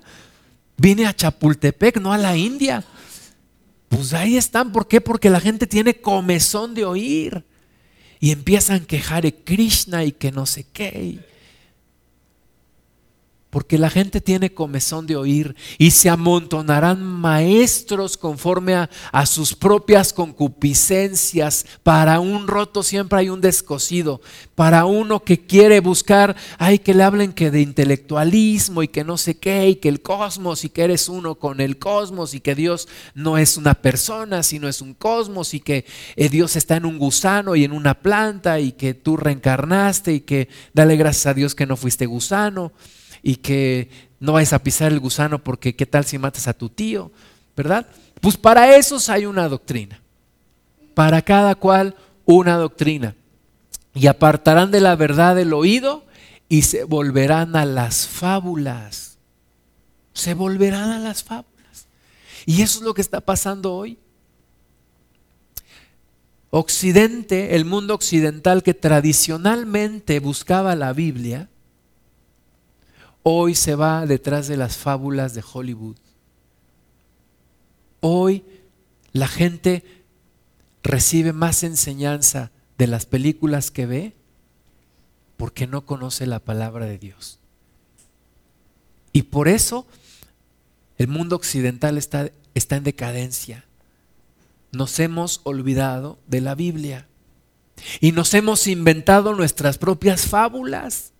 Vine 0.78 1.06
a 1.06 1.14
Chapultepec, 1.14 2.00
no 2.00 2.12
a 2.12 2.18
la 2.18 2.36
India. 2.36 2.84
Pues 3.88 4.14
ahí 4.14 4.38
están. 4.38 4.72
¿Por 4.72 4.88
qué? 4.88 5.00
Porque 5.02 5.28
la 5.28 5.40
gente 5.40 5.66
tiene 5.66 6.00
comezón 6.00 6.74
de 6.74 6.86
oír. 6.86 7.44
Y 8.18 8.30
empiezan 8.30 8.82
a 8.82 8.86
quejar 8.86 9.24
de 9.24 9.34
Krishna 9.34 10.04
y 10.04 10.12
que 10.12 10.32
no 10.32 10.46
sé 10.46 10.64
qué 10.72 11.18
porque 13.52 13.76
la 13.76 13.90
gente 13.90 14.22
tiene 14.22 14.54
comezón 14.54 15.06
de 15.06 15.14
oír 15.14 15.54
y 15.76 15.90
se 15.90 16.08
amontonarán 16.08 17.02
maestros 17.02 18.16
conforme 18.16 18.74
a, 18.74 19.26
sus 19.26 19.54
propias 19.54 20.14
concupiscencias. 20.14 21.66
Para 21.82 22.18
un 22.18 22.48
roto 22.48 22.82
siempre 22.82 23.18
hay 23.18 23.28
un 23.28 23.42
descosido. 23.42 24.22
Para 24.54 24.86
uno 24.86 25.22
que 25.22 25.44
quiere 25.44 25.80
buscar, 25.80 26.34
hay 26.56 26.78
que 26.78 26.94
le 26.94 27.02
hablen 27.02 27.34
que 27.34 27.50
de 27.50 27.60
intelectualismo 27.60 28.82
y 28.82 28.88
que 28.88 29.04
no 29.04 29.18
sé 29.18 29.36
qué, 29.36 29.68
y 29.68 29.74
que 29.74 29.90
el 29.90 30.00
cosmos 30.00 30.64
y 30.64 30.70
que 30.70 30.84
eres 30.84 31.10
uno 31.10 31.34
con 31.34 31.60
el 31.60 31.78
cosmos 31.78 32.32
y 32.32 32.40
que 32.40 32.54
Dios 32.54 32.88
no 33.14 33.36
es 33.36 33.58
una 33.58 33.74
persona, 33.74 34.42
sino 34.42 34.66
es 34.66 34.80
un 34.80 34.94
cosmos 34.94 35.52
y 35.52 35.60
que 35.60 35.84
eh, 36.16 36.30
Dios 36.30 36.56
está 36.56 36.76
en 36.76 36.86
un 36.86 36.98
gusano 36.98 37.54
y 37.54 37.64
en 37.64 37.72
una 37.72 38.00
planta 38.00 38.60
y 38.60 38.72
que 38.72 38.94
tú 38.94 39.18
reencarnaste 39.18 40.14
y 40.14 40.20
que 40.20 40.48
dale 40.72 40.96
gracias 40.96 41.26
a 41.26 41.34
Dios 41.34 41.54
que 41.54 41.66
no 41.66 41.76
fuiste 41.76 42.06
gusano 42.06 42.72
y 43.22 43.36
que 43.36 43.88
no 44.20 44.32
vayas 44.32 44.52
a 44.52 44.62
pisar 44.62 44.92
el 44.92 45.00
gusano 45.00 45.42
porque 45.42 45.74
qué 45.74 45.86
tal 45.86 46.04
si 46.04 46.18
matas 46.18 46.48
a 46.48 46.52
tu 46.54 46.68
tío, 46.68 47.10
¿verdad? 47.56 47.86
Pues 48.20 48.36
para 48.36 48.76
esos 48.76 49.08
hay 49.08 49.26
una 49.26 49.48
doctrina. 49.48 50.00
Para 50.94 51.22
cada 51.22 51.54
cual 51.54 51.96
una 52.24 52.56
doctrina. 52.56 53.14
Y 53.94 54.06
apartarán 54.06 54.70
de 54.70 54.80
la 54.80 54.96
verdad 54.96 55.38
el 55.38 55.52
oído 55.52 56.04
y 56.48 56.62
se 56.62 56.84
volverán 56.84 57.56
a 57.56 57.64
las 57.64 58.06
fábulas. 58.06 59.18
Se 60.12 60.34
volverán 60.34 60.90
a 60.90 60.98
las 60.98 61.22
fábulas. 61.22 61.86
Y 62.46 62.62
eso 62.62 62.78
es 62.78 62.84
lo 62.84 62.94
que 62.94 63.00
está 63.00 63.20
pasando 63.20 63.74
hoy. 63.74 63.98
Occidente, 66.50 67.56
el 67.56 67.64
mundo 67.64 67.94
occidental 67.94 68.62
que 68.62 68.74
tradicionalmente 68.74 70.20
buscaba 70.20 70.76
la 70.76 70.92
Biblia, 70.92 71.48
hoy 73.22 73.54
se 73.54 73.74
va 73.74 74.06
detrás 74.06 74.48
de 74.48 74.56
las 74.56 74.76
fábulas 74.76 75.34
de 75.34 75.44
Hollywood. 75.52 75.96
Hoy 78.00 78.44
la 79.12 79.28
gente 79.28 79.84
recibe 80.82 81.32
más 81.32 81.62
enseñanza 81.62 82.50
de 82.78 82.86
las 82.86 83.06
películas 83.06 83.70
que 83.70 83.86
ve 83.86 84.12
porque 85.36 85.66
no 85.66 85.86
conoce 85.86 86.26
la 86.26 86.40
palabra 86.40 86.86
de 86.86 86.98
Dios. 86.98 87.38
Y 89.12 89.24
por 89.24 89.48
eso 89.48 89.86
el 90.98 91.08
mundo 91.08 91.36
occidental 91.36 91.98
está, 91.98 92.30
está 92.54 92.76
en 92.76 92.84
decadencia. 92.84 93.64
Nos 94.72 94.98
hemos 94.98 95.40
olvidado 95.44 96.18
de 96.26 96.40
la 96.40 96.54
Biblia 96.54 97.06
y 98.00 98.12
nos 98.12 98.34
hemos 98.34 98.66
inventado 98.66 99.34
nuestras 99.34 99.78
propias 99.78 100.26
fábulas 100.26 101.11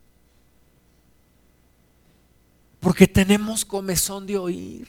porque 2.82 3.06
tenemos 3.06 3.64
comezón 3.64 4.26
de 4.26 4.36
oír. 4.36 4.88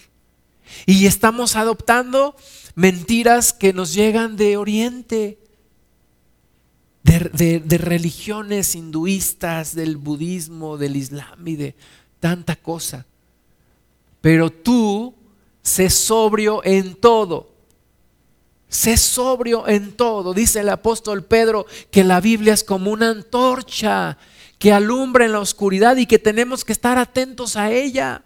Y 0.88 1.06
estamos 1.06 1.56
adoptando 1.56 2.36
mentiras 2.74 3.54
que 3.54 3.72
nos 3.72 3.94
llegan 3.94 4.36
de 4.36 4.58
Oriente, 4.58 5.38
de, 7.04 7.78
religiones 7.78 8.74
hinduistas, 8.74 9.76
del 9.76 9.98
budismo, 9.98 10.78
del 10.78 10.96
islam 10.96 11.48
y 11.48 11.56
de 11.56 11.76
tanta 12.20 12.56
cosa. 12.56 13.06
Pero 14.22 14.52
tú 14.52 15.14
sé 15.62 15.92
sobrio 15.92 16.62
en 16.66 16.96
todo. 16.96 17.54
Sé 18.70 18.98
sobrio 18.98 19.68
en 19.68 19.92
todo. 19.92 20.34
Dice 20.34 20.62
el 20.62 20.70
apóstol 20.70 21.24
Pedro 21.24 21.68
que 21.92 22.04
la 22.04 22.20
Biblia 22.20 22.56
es 22.56 22.64
como 22.64 22.90
una 22.90 23.12
antorcha 23.12 24.18
que 24.64 24.72
alumbra 24.72 25.26
en 25.26 25.34
la 25.34 25.42
oscuridad 25.42 25.98
y 25.98 26.06
que 26.06 26.20
tenemos 26.20 26.64
que 26.64 26.72
estar 26.72 26.98
atentos 26.98 27.58
a 27.58 27.70
ella. 27.70 28.24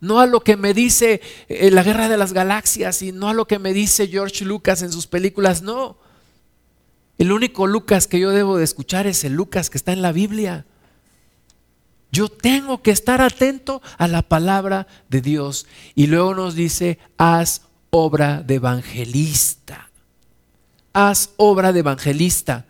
No 0.00 0.20
a 0.20 0.26
lo 0.26 0.40
que 0.40 0.58
me 0.58 0.74
dice 0.74 1.22
eh, 1.48 1.70
la 1.70 1.82
guerra 1.82 2.10
de 2.10 2.18
las 2.18 2.34
galaxias 2.34 3.00
y 3.00 3.10
no 3.10 3.30
a 3.30 3.32
lo 3.32 3.46
que 3.46 3.58
me 3.58 3.72
dice 3.72 4.06
George 4.06 4.44
Lucas 4.44 4.82
en 4.82 4.92
sus 4.92 5.06
películas, 5.06 5.62
no. 5.62 5.96
El 7.16 7.32
único 7.32 7.66
Lucas 7.66 8.06
que 8.06 8.20
yo 8.20 8.32
debo 8.32 8.58
de 8.58 8.64
escuchar 8.64 9.06
es 9.06 9.24
el 9.24 9.32
Lucas 9.32 9.70
que 9.70 9.78
está 9.78 9.94
en 9.94 10.02
la 10.02 10.12
Biblia. 10.12 10.66
Yo 12.12 12.28
tengo 12.28 12.82
que 12.82 12.90
estar 12.90 13.22
atento 13.22 13.80
a 13.96 14.08
la 14.08 14.20
palabra 14.20 14.86
de 15.08 15.22
Dios. 15.22 15.66
Y 15.94 16.06
luego 16.08 16.34
nos 16.34 16.54
dice, 16.54 16.98
haz 17.16 17.62
obra 17.88 18.42
de 18.42 18.56
evangelista. 18.56 19.88
Haz 20.92 21.30
obra 21.38 21.72
de 21.72 21.80
evangelista. 21.80 22.66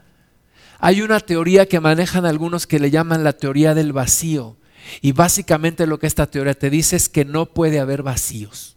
Hay 0.78 1.02
una 1.02 1.20
teoría 1.20 1.66
que 1.66 1.80
manejan 1.80 2.26
algunos 2.26 2.66
que 2.66 2.78
le 2.78 2.90
llaman 2.90 3.24
la 3.24 3.32
teoría 3.32 3.74
del 3.74 3.92
vacío. 3.92 4.56
Y 5.00 5.12
básicamente 5.12 5.86
lo 5.86 5.98
que 5.98 6.06
esta 6.06 6.26
teoría 6.26 6.54
te 6.54 6.70
dice 6.70 6.96
es 6.96 7.08
que 7.08 7.24
no 7.24 7.46
puede 7.46 7.80
haber 7.80 8.02
vacíos. 8.02 8.76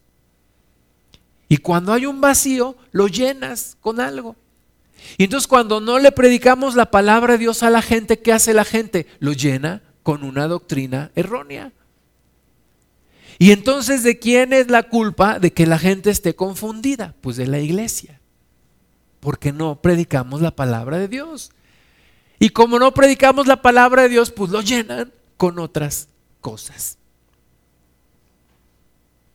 Y 1.47 1.58
cuando 1.58 1.93
hay 1.93 2.06
un 2.06 2.22
vacío, 2.22 2.78
lo 2.91 3.08
llenas 3.08 3.78
con 3.82 4.00
algo. 4.00 4.36
Y 5.18 5.24
entonces 5.24 5.47
cuando 5.47 5.82
no 5.82 6.00
le 6.00 6.12
predicamos 6.12 6.76
la 6.76 6.91
palabra 6.91 7.34
de 7.34 7.39
Dios 7.39 7.64
a 7.64 7.70
la 7.70 7.82
gente, 7.82 8.20
¿qué 8.20 8.34
hace 8.34 8.54
la 8.54 8.66
gente? 8.66 9.08
Lo 9.20 9.34
llena 9.34 9.82
con 10.04 10.24
una 10.24 10.47
doctrina 10.47 11.12
errónea. 11.16 11.72
Y 13.41 13.52
entonces, 13.52 14.04
¿de 14.04 14.20
quién 14.20 14.52
es 14.52 14.70
la 14.70 14.84
culpa 14.84 15.39
de 15.39 15.54
que 15.54 15.66
la 15.66 15.80
gente 15.80 16.10
esté 16.10 16.36
confundida? 16.36 17.16
Pues 17.22 17.38
de 17.38 17.47
la 17.47 17.60
iglesia. 17.60 18.20
Porque 19.22 19.54
no 19.54 19.82
predicamos 19.82 20.41
la 20.41 20.56
palabra 20.56 20.97
de 20.97 21.08
Dios. 21.08 21.52
Y 22.40 22.50
como 22.50 22.80
no 22.80 22.94
predicamos 22.94 23.48
la 23.48 23.62
palabra 23.62 24.04
de 24.04 24.10
Dios, 24.10 24.32
pues 24.32 24.50
lo 24.50 24.62
llenan 24.62 25.12
con 25.36 25.60
otras 25.60 26.08
cosas. 26.40 26.98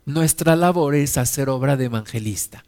Nuestra 0.07 0.57
labor 0.57 0.95
es 0.95 1.19
hacer 1.19 1.49
obra 1.51 1.77
de 1.77 1.87
evangelista. 1.87 2.65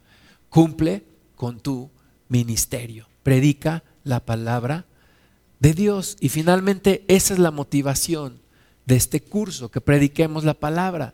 Cumple 0.49 1.03
con 1.35 1.59
tu 1.59 1.89
ministerio. 2.29 3.07
Predica 3.23 3.83
la 4.03 4.25
palabra 4.25 4.85
de 5.59 5.73
Dios. 5.73 6.17
Y 6.19 6.29
finalmente 6.29 7.03
esa 7.07 7.33
es 7.33 7.39
la 7.39 7.51
motivación 7.51 8.39
de 8.85 8.95
este 8.95 9.21
curso, 9.21 9.69
que 9.69 9.81
prediquemos 9.81 10.43
la 10.45 10.53
palabra, 10.53 11.13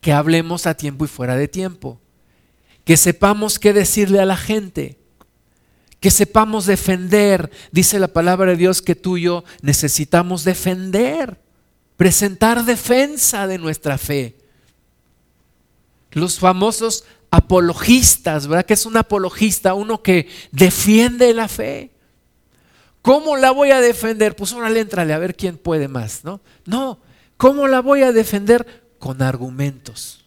que 0.00 0.12
hablemos 0.12 0.66
a 0.66 0.74
tiempo 0.74 1.04
y 1.04 1.08
fuera 1.08 1.36
de 1.36 1.46
tiempo, 1.46 2.00
que 2.84 2.96
sepamos 2.96 3.58
qué 3.58 3.72
decirle 3.72 4.20
a 4.20 4.26
la 4.26 4.36
gente, 4.36 4.98
que 6.02 6.10
sepamos 6.10 6.66
defender. 6.66 7.50
Dice 7.70 8.00
la 8.00 8.08
palabra 8.08 8.50
de 8.50 8.56
Dios 8.56 8.82
que 8.82 8.96
tú 8.96 9.16
y 9.16 9.22
yo 9.22 9.44
necesitamos 9.62 10.42
defender, 10.42 11.40
presentar 11.96 12.64
defensa 12.64 13.46
de 13.46 13.56
nuestra 13.56 13.96
fe. 13.96 14.36
Los 16.10 16.40
famosos 16.40 17.04
apologistas, 17.30 18.48
¿verdad? 18.48 18.66
Que 18.66 18.74
es 18.74 18.84
un 18.84 18.96
apologista, 18.96 19.74
uno 19.74 20.02
que 20.02 20.28
defiende 20.50 21.32
la 21.34 21.46
fe. 21.46 21.92
¿Cómo 23.00 23.36
la 23.36 23.52
voy 23.52 23.70
a 23.70 23.80
defender? 23.80 24.34
Pues 24.34 24.52
órale, 24.52 24.80
entrale 24.80 25.12
a 25.12 25.18
ver 25.18 25.36
quién 25.36 25.56
puede 25.56 25.86
más, 25.86 26.24
¿no? 26.24 26.40
No, 26.66 26.98
¿cómo 27.36 27.68
la 27.68 27.80
voy 27.80 28.02
a 28.02 28.10
defender? 28.10 28.82
Con 28.98 29.22
argumentos. 29.22 30.24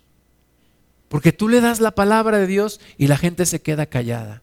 Porque 1.09 1.33
tú 1.33 1.49
le 1.49 1.59
das 1.59 1.81
la 1.81 1.91
palabra 1.91 2.37
de 2.37 2.47
Dios 2.47 2.79
y 2.97 3.07
la 3.07 3.17
gente 3.17 3.45
se 3.45 3.61
queda 3.61 3.85
callada. 3.87 4.41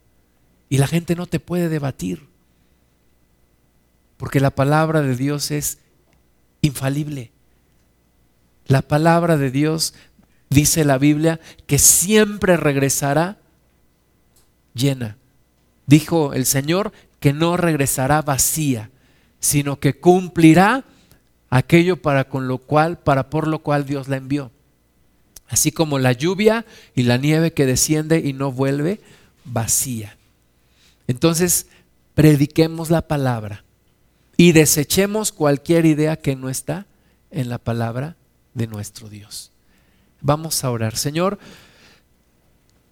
Y 0.72 0.78
la 0.78 0.86
gente 0.86 1.16
no 1.16 1.26
te 1.26 1.38
puede 1.38 1.68
debatir. 1.68 2.28
Porque 4.16 4.40
la 4.40 4.52
palabra 4.52 5.02
de 5.02 5.14
Dios 5.16 5.50
es 5.50 5.76
infalible. 6.62 7.30
La 8.64 8.80
palabra 8.80 9.36
de 9.36 9.50
Dios, 9.50 9.92
dice 10.48 10.86
la 10.86 10.96
Biblia, 10.96 11.40
que 11.66 11.78
siempre 11.78 12.56
regresará 12.56 13.36
llena. 14.72 15.18
Dijo 15.86 16.32
el 16.32 16.46
Señor 16.46 16.92
que 17.20 17.34
no 17.34 17.58
regresará 17.58 18.22
vacía, 18.22 18.88
sino 19.40 19.78
que 19.78 20.00
cumplirá 20.00 20.84
aquello 21.50 22.00
para 22.00 22.30
con 22.30 22.48
lo 22.48 22.56
cual, 22.56 22.98
para 22.98 23.28
por 23.28 23.46
lo 23.46 23.58
cual 23.58 23.84
Dios 23.84 24.08
la 24.08 24.16
envió. 24.16 24.50
Así 25.48 25.70
como 25.70 25.98
la 25.98 26.12
lluvia 26.12 26.64
y 26.94 27.02
la 27.02 27.18
nieve 27.18 27.52
que 27.52 27.66
desciende 27.66 28.20
y 28.20 28.32
no 28.32 28.50
vuelve 28.50 29.02
vacía. 29.44 30.16
Entonces, 31.12 31.66
prediquemos 32.14 32.88
la 32.88 33.06
palabra 33.06 33.64
y 34.38 34.52
desechemos 34.52 35.30
cualquier 35.30 35.84
idea 35.84 36.16
que 36.16 36.36
no 36.36 36.48
está 36.48 36.86
en 37.30 37.50
la 37.50 37.58
palabra 37.58 38.16
de 38.54 38.66
nuestro 38.66 39.10
Dios. 39.10 39.52
Vamos 40.22 40.64
a 40.64 40.70
orar. 40.70 40.96
Señor, 40.96 41.38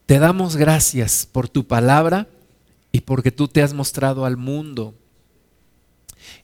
te 0.04 0.18
damos 0.18 0.56
gracias 0.56 1.24
por 1.24 1.48
tu 1.48 1.66
palabra 1.66 2.28
y 2.92 3.00
porque 3.00 3.30
tú 3.30 3.48
te 3.48 3.62
has 3.62 3.72
mostrado 3.72 4.26
al 4.26 4.36
mundo. 4.36 4.94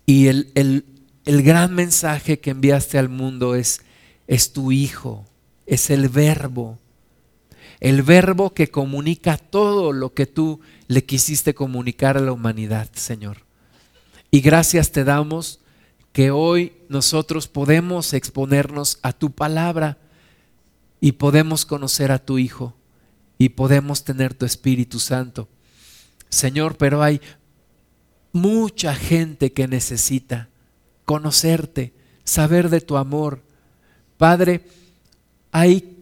Y 0.07 0.29
el, 0.29 0.51
el, 0.55 1.43
gran 1.43 1.75
mensaje 1.75 2.41
que 2.41 2.53
enviaste 2.53 2.97
al 2.97 3.11
mundo 3.11 3.55
es, 3.55 3.83
es 4.27 4.55
tu 4.55 4.73
Hijo, 4.73 5.27
es 5.67 5.91
el 5.91 6.09
verbo. 6.09 6.79
El 7.81 8.03
verbo 8.03 8.55
que 8.55 8.69
comunica 8.69 9.37
todo 9.37 9.93
lo 9.93 10.15
que 10.15 10.27
tú 10.27 10.61
le 10.89 11.05
quisiste 11.05 11.55
comunicar 11.55 12.17
a 12.17 12.21
la 12.21 12.33
humanidad, 12.33 12.89
Señor. 12.95 13.39
Y 14.31 14.41
gracias 14.41 14.93
te 14.93 15.05
damos 15.05 15.61
que 16.13 16.31
hoy 16.31 16.73
nosotros 16.89 17.49
podemos 17.49 18.15
exponernos 18.15 18.99
a 19.03 19.13
tu 19.13 19.33
palabra 19.33 19.99
y 21.01 21.13
podemos 21.13 21.67
conocer 21.67 22.11
a 22.11 22.19
tu 22.19 22.39
Hijo 22.39 22.75
y 23.39 23.51
podemos 23.51 24.05
tener 24.05 24.33
tu 24.33 24.47
Espíritu 24.47 24.99
Santo. 24.99 25.49
Señor, 26.31 26.77
pero 26.77 27.03
hay 27.03 27.21
mucha 28.33 28.95
gente 28.95 29.53
que 29.53 29.69
necesita 29.69 30.49
conocerte, 31.05 31.95
saber 32.25 32.71
de 32.71 32.81
tu 32.81 32.97
amor. 32.97 33.43
Padre, 34.17 34.67
hay 35.53 35.96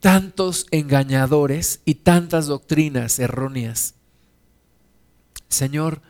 tantos 0.00 0.66
engañadores 0.70 1.80
y 1.84 1.96
tantas 1.96 2.46
doctrinas 2.46 3.18
erróneas. 3.18 3.94
Señor, 5.48 6.02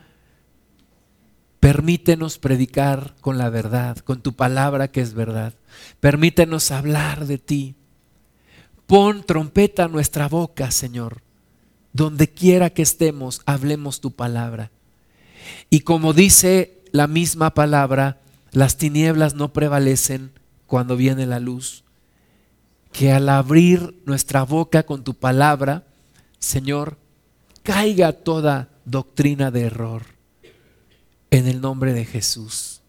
permítenos 1.59 2.37
predicar 2.37 3.15
con 3.21 3.37
la 3.37 3.49
verdad, 3.49 3.97
con 3.97 4.21
tu 4.21 4.33
palabra 4.33 4.89
que 4.89 5.01
es 5.01 5.13
verdad. 5.13 5.53
Permítenos 5.99 6.71
hablar 6.71 7.25
de 7.25 7.37
ti. 7.37 7.75
Pon 8.85 9.23
trompeta 9.23 9.85
a 9.85 9.87
nuestra 9.87 10.27
boca, 10.27 10.71
Señor. 10.71 11.21
Donde 11.93 12.27
quiera 12.27 12.69
que 12.69 12.81
estemos, 12.81 13.41
hablemos 13.45 14.01
tu 14.01 14.11
palabra. 14.11 14.71
Y 15.69 15.81
como 15.81 16.13
dice 16.13 16.83
la 16.91 17.07
misma 17.07 17.53
palabra, 17.53 18.21
las 18.51 18.77
tinieblas 18.77 19.35
no 19.35 19.53
prevalecen 19.53 20.31
cuando 20.65 20.95
viene 20.95 21.25
la 21.25 21.39
luz. 21.39 21.83
Que 22.91 23.11
al 23.11 23.29
abrir 23.29 24.01
nuestra 24.05 24.43
boca 24.43 24.83
con 24.83 25.03
tu 25.03 25.13
palabra, 25.13 25.85
Señor, 26.39 26.97
caiga 27.63 28.11
toda 28.11 28.69
doctrina 28.85 29.51
de 29.51 29.61
error. 29.61 30.03
En 31.31 31.47
el 31.47 31.61
nombre 31.61 31.93
de 31.93 32.05
Jesús. 32.05 32.81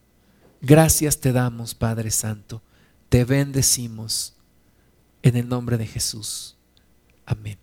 Gracias 0.63 1.21
te 1.21 1.33
damos, 1.33 1.75
Padre 1.75 2.11
Santo. 2.11 2.63
Te 3.09 3.25
bendecimos. 3.25 4.35
En 5.23 5.37
el 5.37 5.49
nombre 5.49 5.77
de 5.77 5.87
Jesús. 5.87 6.57
Amén. 7.27 7.59